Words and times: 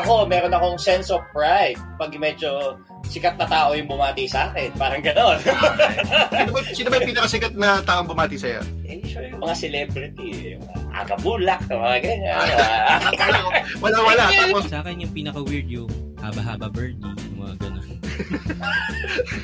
ako, 0.00 0.24
meron 0.26 0.52
akong 0.56 0.80
sense 0.80 1.12
of 1.12 1.20
pride 1.30 1.76
pag 2.00 2.10
medyo 2.16 2.80
sikat 3.06 3.36
na 3.40 3.46
tao 3.48 3.72
yung 3.72 3.88
bumati 3.88 4.28
sa 4.28 4.50
akin. 4.52 4.72
Parang 4.76 5.00
gano'n. 5.00 5.38
sino, 6.36 6.50
ba, 6.52 6.60
sino 6.72 6.86
ba 6.88 6.96
yung 7.00 7.10
pinakasikat 7.16 7.52
na 7.56 7.80
taong 7.84 8.08
bumati 8.08 8.36
sa'yo? 8.36 8.60
eh, 8.84 9.00
sure, 9.06 9.26
yung 9.30 9.40
mga 9.40 9.54
celebrity, 9.56 10.56
yung 10.56 10.62
mga 10.66 10.80
agabulak, 11.06 11.60
mga 11.70 11.98
ganyan. 12.02 12.36
wala, 13.84 13.96
wala. 14.02 14.24
Tapos, 14.28 14.64
Sa 14.68 14.82
akin 14.82 15.04
yung 15.06 15.12
pinaka-weird 15.14 15.68
yung 15.70 15.90
haba-haba 16.20 16.68
birdie, 16.68 17.00
yung 17.06 17.38
mga 17.40 17.54
ganun. 17.62 17.79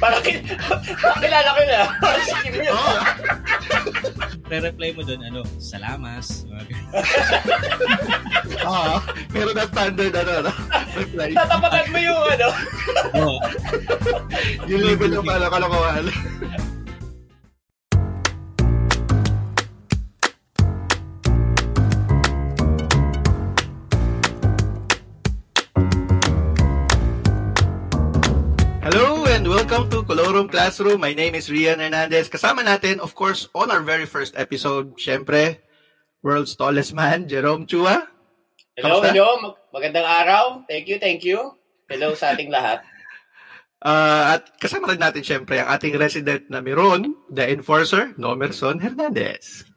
Parang, 0.00 0.22
kin- 0.22 0.46
kilala 1.22 1.48
ko 1.52 1.62
na. 1.64 1.80
Sige 2.22 2.48
yun. 2.60 2.72
oh, 2.72 2.96
Re-reply 4.50 4.94
mo 4.94 5.02
doon, 5.02 5.20
ano, 5.26 5.40
salamas, 5.58 6.46
ah, 8.62 9.02
pero 9.34 9.50
na 9.50 9.66
standard, 9.66 10.14
ano, 10.14 10.32
ano, 10.46 10.52
reply. 10.94 11.34
Tatapatan 11.34 11.86
mo 11.90 11.98
yung 11.98 12.20
ano. 12.30 12.48
Oo. 13.18 13.38
Yung 14.70 14.82
level 14.86 15.10
ng 15.18 15.26
pala 15.26 15.50
kalokohan. 15.50 16.06
Welcome 29.56 29.88
to 29.88 30.04
Colorum 30.04 30.52
Classroom. 30.52 31.00
My 31.00 31.16
name 31.16 31.32
is 31.32 31.48
Rian 31.48 31.80
Hernandez. 31.80 32.28
Kasama 32.28 32.60
natin, 32.60 33.00
of 33.00 33.16
course, 33.16 33.48
on 33.56 33.72
our 33.72 33.80
very 33.80 34.04
first 34.04 34.36
episode, 34.36 34.92
syempre, 35.00 35.64
world's 36.20 36.52
tallest 36.52 36.92
man, 36.92 37.24
Jerome 37.24 37.64
Chua. 37.64 38.04
Hello, 38.76 39.00
Kamusta? 39.00 39.16
hello. 39.16 39.28
Mag- 39.40 39.60
Magandang 39.72 40.04
araw. 40.04 40.44
Thank 40.68 40.92
you, 40.92 41.00
thank 41.00 41.24
you. 41.24 41.56
Hello 41.88 42.12
sa 42.12 42.36
ating 42.36 42.52
lahat. 42.52 42.84
Ah, 43.86 44.40
at 44.40 44.56
kasama 44.56 44.88
rin 44.88 44.98
natin 44.98 45.20
syempre 45.20 45.60
ang 45.60 45.68
ating 45.68 46.00
resident 46.00 46.48
na 46.48 46.64
Miron, 46.64 47.12
the 47.28 47.44
enforcer, 47.44 48.16
Nomerson 48.16 48.80
Hernandez. 48.80 49.68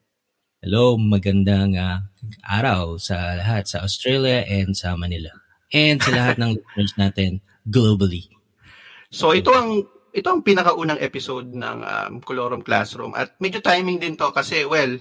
Hello, 0.63 0.95
magandang 0.95 1.75
ah, 1.75 2.07
araw 2.47 2.95
sa 2.95 3.35
lahat 3.35 3.67
sa 3.67 3.83
Australia 3.83 4.47
and 4.47 4.73
sa 4.73 4.95
Manila. 4.95 5.29
And 5.75 5.99
sa 5.99 6.15
lahat 6.15 6.39
ng 6.39 6.55
listeners 6.57 6.95
natin 6.95 7.31
globally. 7.67 8.38
So 9.09 9.33
ito 9.33 9.49
ang 9.53 9.85
ito 10.09 10.27
ang 10.29 10.41
pinakaunang 10.41 11.01
episode 11.01 11.53
ng 11.53 11.77
um, 11.85 12.13
Colorum 12.21 12.65
Classroom 12.65 13.13
at 13.13 13.37
medyo 13.37 13.61
timing 13.61 14.01
din 14.01 14.17
to 14.17 14.33
kasi 14.33 14.65
well, 14.65 14.97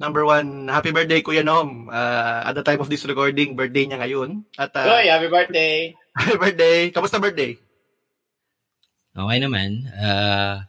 number 0.00 0.24
one, 0.24 0.68
happy 0.68 0.92
birthday 0.92 1.20
Kuya 1.20 1.44
Nom. 1.44 1.88
Ah, 1.92 2.44
at 2.48 2.56
the 2.56 2.64
time 2.64 2.80
of 2.80 2.88
this 2.88 3.04
recording, 3.04 3.56
birthday 3.56 3.84
niya 3.88 4.00
ngayon. 4.00 4.44
At 4.56 4.72
ah, 4.76 4.84
Hoy, 4.84 5.08
happy 5.08 5.28
birthday. 5.28 5.92
happy 6.20 6.36
birthday. 6.36 6.78
Kamusta 6.92 7.20
birthday? 7.20 7.56
Okay 9.16 9.38
naman. 9.40 9.88
ah 9.96 10.68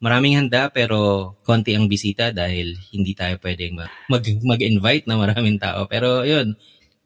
maraming 0.00 0.40
handa 0.40 0.72
pero 0.72 1.32
konti 1.44 1.76
ang 1.76 1.86
bisita 1.86 2.32
dahil 2.32 2.72
hindi 2.90 3.12
tayo 3.12 3.36
pwedeng 3.44 3.84
mag, 3.84 3.92
mag- 4.08 4.44
mag-invite 4.48 5.04
na 5.04 5.20
maraming 5.20 5.60
tao. 5.60 5.84
Pero 5.86 6.24
yun, 6.24 6.56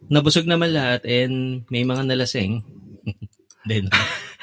nabusog 0.06 0.46
naman 0.46 0.70
lahat 0.70 1.02
and 1.04 1.66
may 1.68 1.82
mga 1.82 2.06
nalasing. 2.06 2.62
Then, 3.68 3.90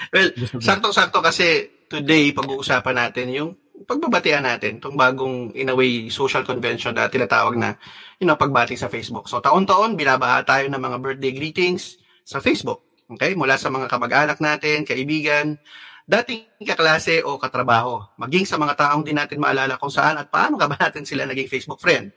Well, 0.10 0.34
sakto-sakto 0.58 1.22
kasi 1.22 1.70
today 1.86 2.34
pag-uusapan 2.34 2.96
natin 2.98 3.28
yung 3.30 3.52
pagbabatian 3.86 4.46
natin, 4.46 4.78
itong 4.78 4.98
bagong 4.98 5.54
in 5.58 5.70
a 5.70 5.76
way 5.76 6.10
social 6.10 6.46
convention 6.46 6.94
na 6.94 7.10
tinatawag 7.10 7.58
na 7.58 7.78
you 8.22 8.26
know, 8.26 8.38
pagbati 8.38 8.78
sa 8.78 8.90
Facebook. 8.90 9.26
So 9.30 9.42
taon-taon 9.42 9.98
binabaha 9.98 10.46
tayo 10.46 10.66
ng 10.70 10.82
mga 10.82 10.98
birthday 11.02 11.34
greetings 11.34 11.98
sa 12.22 12.38
Facebook. 12.38 12.86
Okay? 13.10 13.34
Mula 13.34 13.58
sa 13.58 13.74
mga 13.74 13.90
kamag-anak 13.90 14.38
natin, 14.38 14.86
kaibigan, 14.86 15.58
dating 16.06 16.46
kaklase 16.64 17.26
o 17.26 17.42
katrabaho, 17.42 18.06
maging 18.22 18.46
sa 18.46 18.62
mga 18.62 18.78
taong 18.78 19.02
di 19.02 19.14
natin 19.16 19.42
maalala 19.42 19.82
kung 19.82 19.92
saan 19.92 20.22
at 20.22 20.30
paano 20.30 20.56
ka 20.56 20.70
ba 20.70 20.78
natin 20.78 21.04
sila 21.04 21.26
naging 21.26 21.50
Facebook 21.50 21.82
friend. 21.82 22.14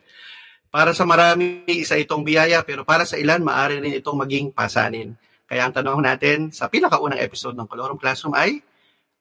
Para 0.75 0.91
sa 0.91 1.07
marami, 1.07 1.63
isa 1.71 1.95
itong 1.95 2.27
biyaya, 2.27 2.67
pero 2.67 2.83
para 2.83 3.07
sa 3.07 3.15
ilan, 3.15 3.47
maaari 3.47 3.79
rin 3.79 3.95
itong 3.95 4.19
maging 4.19 4.51
pasanin. 4.51 5.15
Kaya 5.45 5.69
ang 5.69 5.75
tanong 5.77 6.01
natin 6.01 6.49
sa 6.49 6.73
pinakaunang 6.73 7.21
episode 7.21 7.53
ng 7.55 7.69
Colorum 7.69 8.01
Classroom 8.01 8.33
ay, 8.33 8.65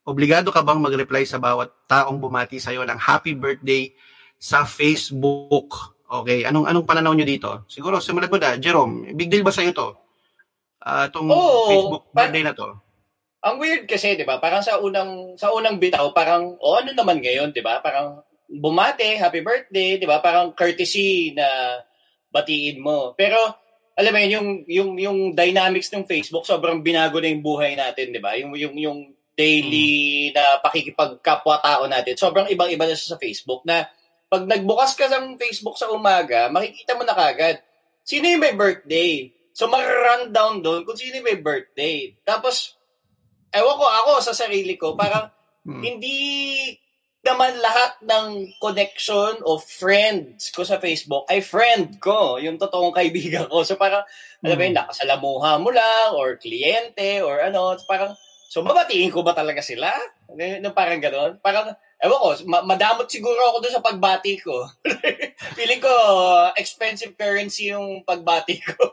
obligado 0.07 0.51
ka 0.51 0.63
bang 0.63 0.79
mag-reply 0.79 1.23
sa 1.28 1.39
bawat 1.39 1.72
taong 1.88 2.19
bumati 2.19 2.59
sa'yo 2.59 2.84
ng 2.88 3.00
happy 3.00 3.35
birthday 3.35 3.91
sa 4.39 4.63
Facebook? 4.63 5.95
Okay, 6.07 6.45
anong 6.47 6.69
anong 6.69 6.88
pananaw 6.88 7.12
nyo 7.12 7.25
dito? 7.25 7.66
Siguro, 7.67 7.97
simulan 7.97 8.29
mo 8.29 8.38
na. 8.38 8.56
Jerome, 8.59 9.16
big 9.17 9.28
deal 9.31 9.44
ba 9.44 9.51
sa'yo 9.51 9.72
to? 9.73 9.89
Ah, 10.83 11.07
itong 11.07 11.31
Oo, 11.31 11.67
Facebook 11.72 12.06
birthday 12.12 12.44
na 12.44 12.56
to? 12.56 12.75
Ang 13.44 13.59
weird 13.59 13.83
kasi, 13.91 14.16
'di 14.16 14.23
ba? 14.23 14.39
Parang 14.39 14.63
sa 14.63 14.79
unang 14.79 15.35
sa 15.35 15.51
unang 15.51 15.75
bitaw, 15.75 16.16
parang 16.16 16.56
o 16.63 16.79
ano 16.79 16.95
naman 16.95 17.19
ngayon, 17.19 17.51
'di 17.51 17.59
ba? 17.59 17.83
Parang 17.83 18.23
bumate, 18.47 19.19
happy 19.19 19.44
birthday, 19.44 20.00
'di 20.00 20.07
ba? 20.07 20.23
Parang 20.23 20.56
courtesy 20.56 21.35
na 21.35 21.47
batiin 22.31 22.79
mo. 22.79 23.12
Pero 23.19 23.35
alam 23.93 24.11
mo 24.13 24.19
yun, 24.19 24.31
yung 24.33 24.47
yung 24.65 24.91
yung 24.97 25.19
dynamics 25.37 25.93
ng 25.93 26.09
Facebook 26.09 26.45
sobrang 26.49 26.81
binago 26.81 27.21
na 27.21 27.29
yung 27.29 27.45
buhay 27.45 27.77
natin, 27.77 28.09
'di 28.09 28.21
ba? 28.21 28.33
Yung 28.37 28.57
yung 28.57 28.75
yung 28.77 28.99
daily 29.33 30.29
na 30.33 30.61
pakikipagkapwa-tao 30.61 31.89
natin. 31.89 32.13
Sobrang 32.17 32.45
ibang-iba 32.49 32.85
na 32.85 32.93
siya 32.93 33.17
sa 33.17 33.21
Facebook 33.21 33.65
na 33.65 33.89
pag 34.29 34.45
nagbukas 34.45 34.93
ka 34.93 35.09
ng 35.09 35.37
Facebook 35.37 35.77
sa 35.77 35.89
umaga, 35.89 36.49
makikita 36.53 36.93
mo 36.97 37.05
na 37.05 37.17
kagad 37.17 37.61
sino 38.03 38.27
yung 38.27 38.43
may 38.43 38.53
birthday. 38.53 39.31
So, 39.55 39.69
mag-run 39.71 40.33
down 40.33 40.59
doon 40.59 40.83
kung 40.83 40.97
sino 40.97 41.21
yung 41.21 41.29
may 41.29 41.39
birthday. 41.39 42.11
Tapos, 42.27 42.75
ewan 43.53 43.79
ko 43.79 43.85
ako 43.85 44.11
sa 44.21 44.33
sarili 44.35 44.75
ko, 44.75 44.93
parang 44.93 45.31
Hmm. 45.63 45.79
hindi 45.79 46.19
naman 47.23 47.56
lahat 47.63 48.03
ng 48.03 48.51
connection 48.59 49.39
o 49.47 49.56
friends 49.56 50.51
ko 50.51 50.67
sa 50.67 50.75
Facebook 50.75 51.23
ay 51.31 51.39
friend 51.39 51.95
ko, 52.03 52.35
yung 52.35 52.59
totoong 52.59 52.91
kaibigan 52.91 53.47
ko. 53.47 53.63
So 53.63 53.79
parang, 53.79 54.03
alam 54.44 54.56
mo 54.56 54.61
Hmm. 54.61 54.67
yun, 54.67 54.75
nakasalamuha 54.75 55.51
mo 55.57 55.72
lang, 55.72 56.12
or 56.19 56.35
kliyente, 56.35 57.23
or 57.23 57.39
ano, 57.39 57.79
so 57.79 57.88
parang, 57.88 58.12
so 58.51 58.59
babatiin 58.59 59.07
ko 59.07 59.23
ba 59.23 59.31
talaga 59.31 59.63
sila? 59.63 59.88
Yung 60.35 60.67
parang 60.75 61.00
gano'n. 61.00 61.39
Parang, 61.39 61.72
ewan 62.03 62.19
ko, 62.19 62.28
ma- 62.44 62.67
madamot 62.67 63.07
siguro 63.07 63.39
ako 63.50 63.57
doon 63.63 63.75
sa 63.79 63.85
pagbati 63.88 64.44
ko. 64.44 64.67
Feeling 65.57 65.79
ko, 65.79 65.94
expensive 66.59 67.16
currency 67.16 67.72
yung 67.72 68.03
pagbati 68.03 68.59
ko. 68.59 68.83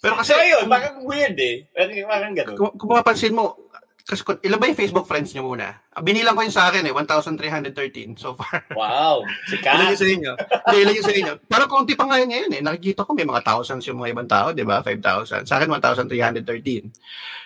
Pero 0.00 0.18
kasi, 0.18 0.34
so 0.34 0.40
ayun, 0.40 0.66
parang 0.66 1.04
weird 1.04 1.36
eh. 1.36 1.68
Parang, 1.70 1.94
parang 2.08 2.32
gano'n. 2.32 2.56
kung, 2.56 2.72
kung 2.80 2.88
mapapansin 2.90 3.36
mo, 3.36 3.60
kasi 4.12 4.20
ilan 4.44 4.60
ba 4.60 4.68
yung 4.68 4.76
Facebook 4.76 5.08
friends 5.08 5.32
nyo 5.32 5.48
muna? 5.48 5.72
Binilang 5.98 6.36
ko 6.36 6.44
yun 6.44 6.52
sa 6.52 6.68
akin 6.68 6.84
eh, 6.84 6.92
1,313 6.92 8.14
so 8.14 8.36
far. 8.36 8.60
Wow, 8.72 9.24
Ilan 9.24 9.48
sikat. 9.48 9.74
yung 9.88 9.96
sa 9.96 10.08
inyo? 10.08 10.32
Hindi, 10.36 10.76
ilan 10.78 10.94
yung 10.94 11.08
sa 11.08 11.14
inyo? 11.16 11.32
Parang 11.48 11.66
konti 11.66 11.96
pa 11.96 12.04
ngayon 12.04 12.28
ngayon 12.28 12.50
eh. 12.52 12.60
Nakikita 12.60 13.02
ko 13.02 13.16
may 13.16 13.24
mga 13.24 13.40
thousands 13.40 13.88
yung 13.88 13.96
mga 13.96 14.12
ibang 14.12 14.28
tao, 14.28 14.52
di 14.52 14.62
ba? 14.62 14.84
5,000. 14.84 15.48
Sa 15.48 15.54
akin, 15.56 15.68
1,313. 15.72 16.92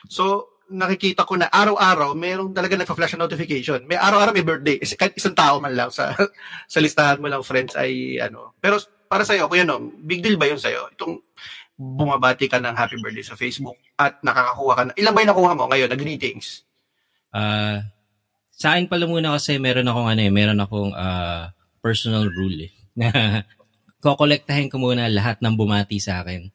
So, 0.07 0.25
nakikita 0.67 1.23
ko 1.23 1.39
na 1.39 1.47
araw-araw, 1.47 2.11
mayroong 2.13 2.51
talaga 2.51 2.75
nagpa-flash 2.75 3.15
na 3.15 3.25
notification. 3.25 3.87
May 3.87 3.95
araw-araw 3.97 4.35
may 4.35 4.43
birthday. 4.43 4.83
Is- 4.83 4.99
Kahit 4.99 5.15
isang 5.15 5.39
tao 5.39 5.63
man 5.63 5.79
lang 5.79 5.95
sa 5.95 6.11
sa 6.73 6.79
listahan 6.83 7.23
mo 7.23 7.31
lang 7.31 7.47
friends 7.47 7.79
ay 7.79 8.19
ano. 8.19 8.51
Pero 8.59 8.83
para 9.07 9.23
sa'yo, 9.23 9.47
kuya 9.47 9.63
no, 9.63 9.79
big 10.03 10.19
deal 10.19 10.35
ba 10.35 10.51
yun 10.51 10.59
sa'yo? 10.59 10.91
Itong 10.91 11.23
bumabati 11.77 12.49
ka 12.49 12.57
ng 12.57 12.73
happy 12.73 12.97
birthday 12.99 13.25
sa 13.25 13.37
Facebook 13.37 13.77
at 14.01 14.17
nakakakuha 14.25 14.73
ka 14.75 14.83
na. 14.89 14.93
Ilan 14.97 15.13
ba 15.13 15.21
yung 15.21 15.31
nakuha 15.33 15.53
mo 15.53 15.65
ngayon 15.69 15.89
na 15.93 15.99
greetings? 16.01 16.65
ah 17.37 17.85
sa 18.57 18.73
akin 18.73 18.89
pala 18.89 19.05
muna 19.05 19.37
kasi 19.37 19.61
meron 19.61 19.85
akong 19.85 20.09
ano 20.09 20.21
eh, 20.25 20.33
meron 20.33 20.57
akong 20.65 20.97
ah, 20.97 21.53
personal 21.85 22.25
rule 22.33 22.67
eh, 22.67 22.73
na 22.97 23.09
kokolektahin 24.05 24.73
ko 24.73 24.81
muna 24.81 25.13
lahat 25.13 25.45
ng 25.45 25.55
bumati 25.61 26.01
sa 26.01 26.25
akin. 26.25 26.49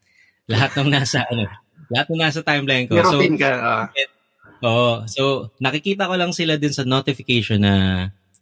Lahat 0.49 0.73
ng 0.73 0.89
nasa 0.89 1.21
ano, 1.31 1.45
lahat 1.93 2.07
ng 2.09 2.21
nasa 2.25 2.41
timeline 2.41 2.89
ko. 2.89 2.97
So, 3.05 3.21
ka. 3.37 3.51
ah. 3.61 3.85
Oo. 4.65 5.05
So, 5.05 5.53
nakikita 5.61 6.09
ko 6.09 6.17
lang 6.17 6.33
sila 6.33 6.57
din 6.57 6.73
sa 6.73 6.81
notification 6.81 7.61
na 7.61 7.73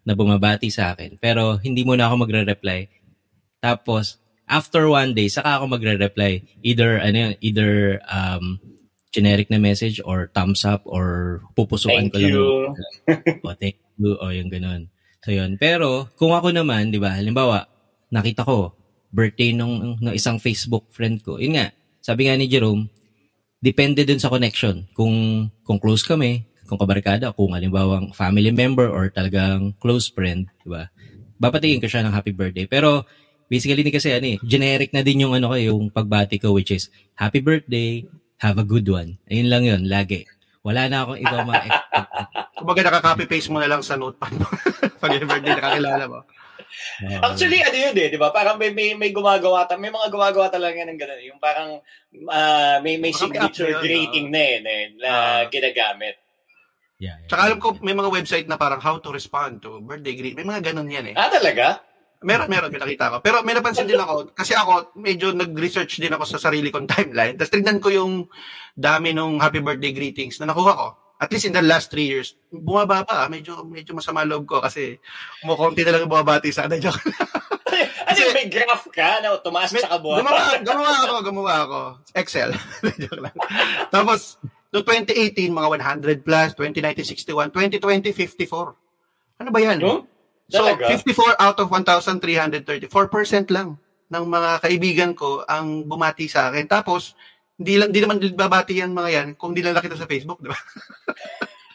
na 0.08 0.14
bumabati 0.16 0.72
sa 0.72 0.96
akin. 0.96 1.20
Pero 1.20 1.60
hindi 1.60 1.84
muna 1.84 2.08
ako 2.08 2.24
magre-reply. 2.24 2.88
Tapos, 3.60 4.24
after 4.50 4.90
one 4.90 5.14
day, 5.14 5.30
saka 5.30 5.62
ako 5.62 5.70
magre-reply. 5.78 6.42
Either, 6.66 6.98
ano 6.98 7.18
yun, 7.30 7.34
either 7.40 7.72
um, 8.10 8.58
generic 9.14 9.48
na 9.54 9.62
message 9.62 10.02
or 10.02 10.34
thumbs 10.34 10.66
up 10.66 10.82
or 10.90 11.40
pupusuan 11.54 12.10
Thank 12.10 12.14
ko 12.14 12.18
lang. 12.18 12.30
you. 12.34 12.46
O, 13.46 13.54
thank 13.54 13.78
you. 14.02 14.18
O, 14.18 14.34
yung 14.34 14.50
ganun. 14.50 14.90
So, 15.22 15.30
yun. 15.30 15.62
Pero, 15.62 16.10
kung 16.18 16.34
ako 16.34 16.50
naman, 16.50 16.90
di 16.90 16.98
ba, 16.98 17.14
halimbawa, 17.14 17.70
nakita 18.10 18.42
ko, 18.42 18.74
birthday 19.14 19.54
nung, 19.54 19.98
ng 20.02 20.14
isang 20.14 20.42
Facebook 20.42 20.90
friend 20.90 21.22
ko. 21.22 21.38
Yun 21.38 21.62
nga, 21.62 21.70
sabi 22.02 22.26
nga 22.26 22.38
ni 22.38 22.50
Jerome, 22.50 22.90
depende 23.62 24.02
dun 24.06 24.22
sa 24.22 24.34
connection. 24.34 24.90
Kung, 24.98 25.48
kung 25.62 25.78
close 25.78 26.06
kami, 26.06 26.46
kung 26.66 26.78
kabarkada, 26.78 27.34
kung 27.34 27.54
halimbawa 27.54 28.14
family 28.14 28.54
member 28.54 28.86
or 28.90 29.10
talagang 29.10 29.74
close 29.82 30.10
friend, 30.10 30.50
di 30.62 30.70
ba? 30.70 30.90
Bapatingin 31.42 31.82
ko 31.82 31.88
siya 31.90 32.06
ng 32.06 32.14
happy 32.14 32.34
birthday. 32.34 32.70
Pero, 32.70 33.10
basically 33.50 33.82
ni 33.82 33.90
kasi 33.90 34.14
ano 34.14 34.28
eh, 34.30 34.38
generic 34.42 34.94
na 34.94 35.02
din 35.02 35.26
yung 35.26 35.34
ano 35.34 35.50
ko, 35.50 35.58
yung 35.58 35.90
pagbati 35.90 36.38
ko 36.38 36.54
which 36.54 36.70
is 36.70 36.88
happy 37.14 37.42
birthday, 37.42 38.06
have 38.38 38.56
a 38.56 38.64
good 38.64 38.86
one. 38.86 39.18
Ayun 39.28 39.50
lang 39.50 39.64
yun, 39.66 39.82
lagi. 39.84 40.24
Wala 40.62 40.86
na 40.86 41.04
akong 41.04 41.20
iba 41.20 41.38
mga 41.42 41.66
expect. 41.66 42.12
Kumbaga 42.60 42.82
nakaka-copy 42.86 43.26
paste 43.26 43.50
mo 43.50 43.58
na 43.58 43.68
lang 43.68 43.82
sa 43.82 43.98
notepad 43.98 44.32
mo. 44.36 44.46
Pag 45.02 45.18
yung 45.18 45.28
birthday 45.28 45.56
nakakilala 45.56 46.06
mo. 46.06 46.20
Oo. 47.02 47.20
Actually, 47.26 47.64
ano 47.66 47.74
yun 47.74 47.96
eh, 47.98 48.08
di 48.14 48.20
ba? 48.20 48.30
Parang 48.30 48.56
may, 48.56 48.70
may, 48.70 48.94
may 48.94 49.10
gumagawa, 49.10 49.66
ta- 49.66 49.80
may 49.80 49.90
mga 49.90 50.08
gumagawa 50.08 50.54
talaga 50.54 50.78
ng 50.86 51.00
gano'n. 51.00 51.22
Yung 51.26 51.40
parang 51.42 51.82
ah, 52.30 52.78
may, 52.80 53.02
may 53.02 53.10
signature 53.10 53.74
na 53.74 53.80
yun, 53.80 53.82
greeting 53.82 54.28
na 54.30 54.38
eh, 54.40 54.58
na, 54.62 54.72
na 54.94 55.10
Ah. 55.10 55.42
ginagamit. 55.50 56.16
yeah, 57.00 57.18
yeah. 57.18 57.26
Tsaka 57.26 57.42
alam 57.50 57.58
ko, 57.58 57.74
may 57.82 57.96
mga 57.96 58.12
website 58.12 58.46
na 58.46 58.60
parang 58.60 58.78
how 58.78 59.00
to 59.00 59.10
respond 59.10 59.64
to 59.64 59.80
birthday 59.82 60.14
greet. 60.14 60.36
May 60.38 60.46
mga 60.46 60.70
ganun 60.70 60.92
yan 60.92 61.10
eh. 61.10 61.16
Ah, 61.18 61.32
talaga? 61.32 61.82
Meron, 62.20 62.52
meron, 62.52 62.68
may 62.68 62.84
nakita 62.84 63.16
ko. 63.16 63.18
Pero 63.24 63.40
may 63.48 63.56
napansin 63.56 63.88
din 63.88 63.96
ako, 63.96 64.36
kasi 64.36 64.52
ako, 64.52 64.92
medyo 65.00 65.32
nag-research 65.32 66.04
din 66.04 66.12
ako 66.12 66.28
sa 66.28 66.52
sarili 66.52 66.68
kong 66.68 66.92
timeline. 66.92 67.40
Tapos 67.40 67.56
tignan 67.56 67.80
ko 67.80 67.88
yung 67.88 68.28
dami 68.76 69.16
nung 69.16 69.40
happy 69.40 69.64
birthday 69.64 69.96
greetings 69.96 70.36
na 70.44 70.52
nakuha 70.52 70.76
ko. 70.76 70.88
At 71.20 71.32
least 71.32 71.48
in 71.48 71.56
the 71.56 71.64
last 71.64 71.92
three 71.92 72.12
years, 72.12 72.36
bumaba 72.52 73.08
pa. 73.08 73.28
Medyo, 73.32 73.64
medyo 73.64 73.96
masama 73.96 74.28
loob 74.28 74.48
ko 74.48 74.60
kasi 74.60 75.00
kumukunti 75.44 75.84
na 75.88 75.96
lang 75.96 76.12
bumabati 76.12 76.52
sa 76.52 76.68
akin. 76.68 76.80
Joke 76.84 77.08
ano 78.10 78.34
may 78.34 78.48
graph 78.50 78.86
ka 78.90 79.22
na 79.22 79.38
tumaas 79.40 79.72
May- 79.72 79.84
sa 79.86 79.96
kabuha? 79.96 80.26
gumawa, 80.26 80.44
gumawa 80.66 80.92
ako, 81.06 81.16
gumawa 81.24 81.54
ako. 81.64 81.80
Excel. 82.18 82.50
Joke 83.02 83.22
lang. 83.22 83.36
Tapos, 83.94 84.42
no 84.74 84.82
2018, 84.82 85.54
mga 85.54 85.70
100 85.78 86.26
plus, 86.26 86.50
2019, 86.58 87.06
61, 87.06 87.54
2020, 87.54 88.12
54. 88.12 89.40
Ano 89.40 89.50
ba 89.54 89.60
yan? 89.62 89.78
No? 89.80 90.09
So, 90.50 90.66
Talaga? 90.66 90.98
54 90.98 91.38
out 91.38 91.58
of 91.62 91.68
1,330. 91.70 92.90
4% 92.90 93.54
lang 93.54 93.78
ng 94.10 94.26
mga 94.26 94.52
kaibigan 94.66 95.12
ko 95.14 95.46
ang 95.46 95.86
bumati 95.86 96.26
sa 96.26 96.50
akin. 96.50 96.66
Tapos, 96.66 97.14
hindi 97.60 97.78
lang 97.78 97.94
hindi 97.94 98.02
naman 98.02 98.18
babati 98.34 98.82
yan 98.82 98.96
mga 98.96 99.10
yan 99.14 99.28
kung 99.38 99.54
hindi 99.54 99.62
lang 99.62 99.78
nakita 99.78 100.00
sa 100.00 100.10
Facebook, 100.10 100.42
di 100.42 100.50
ba? 100.50 100.58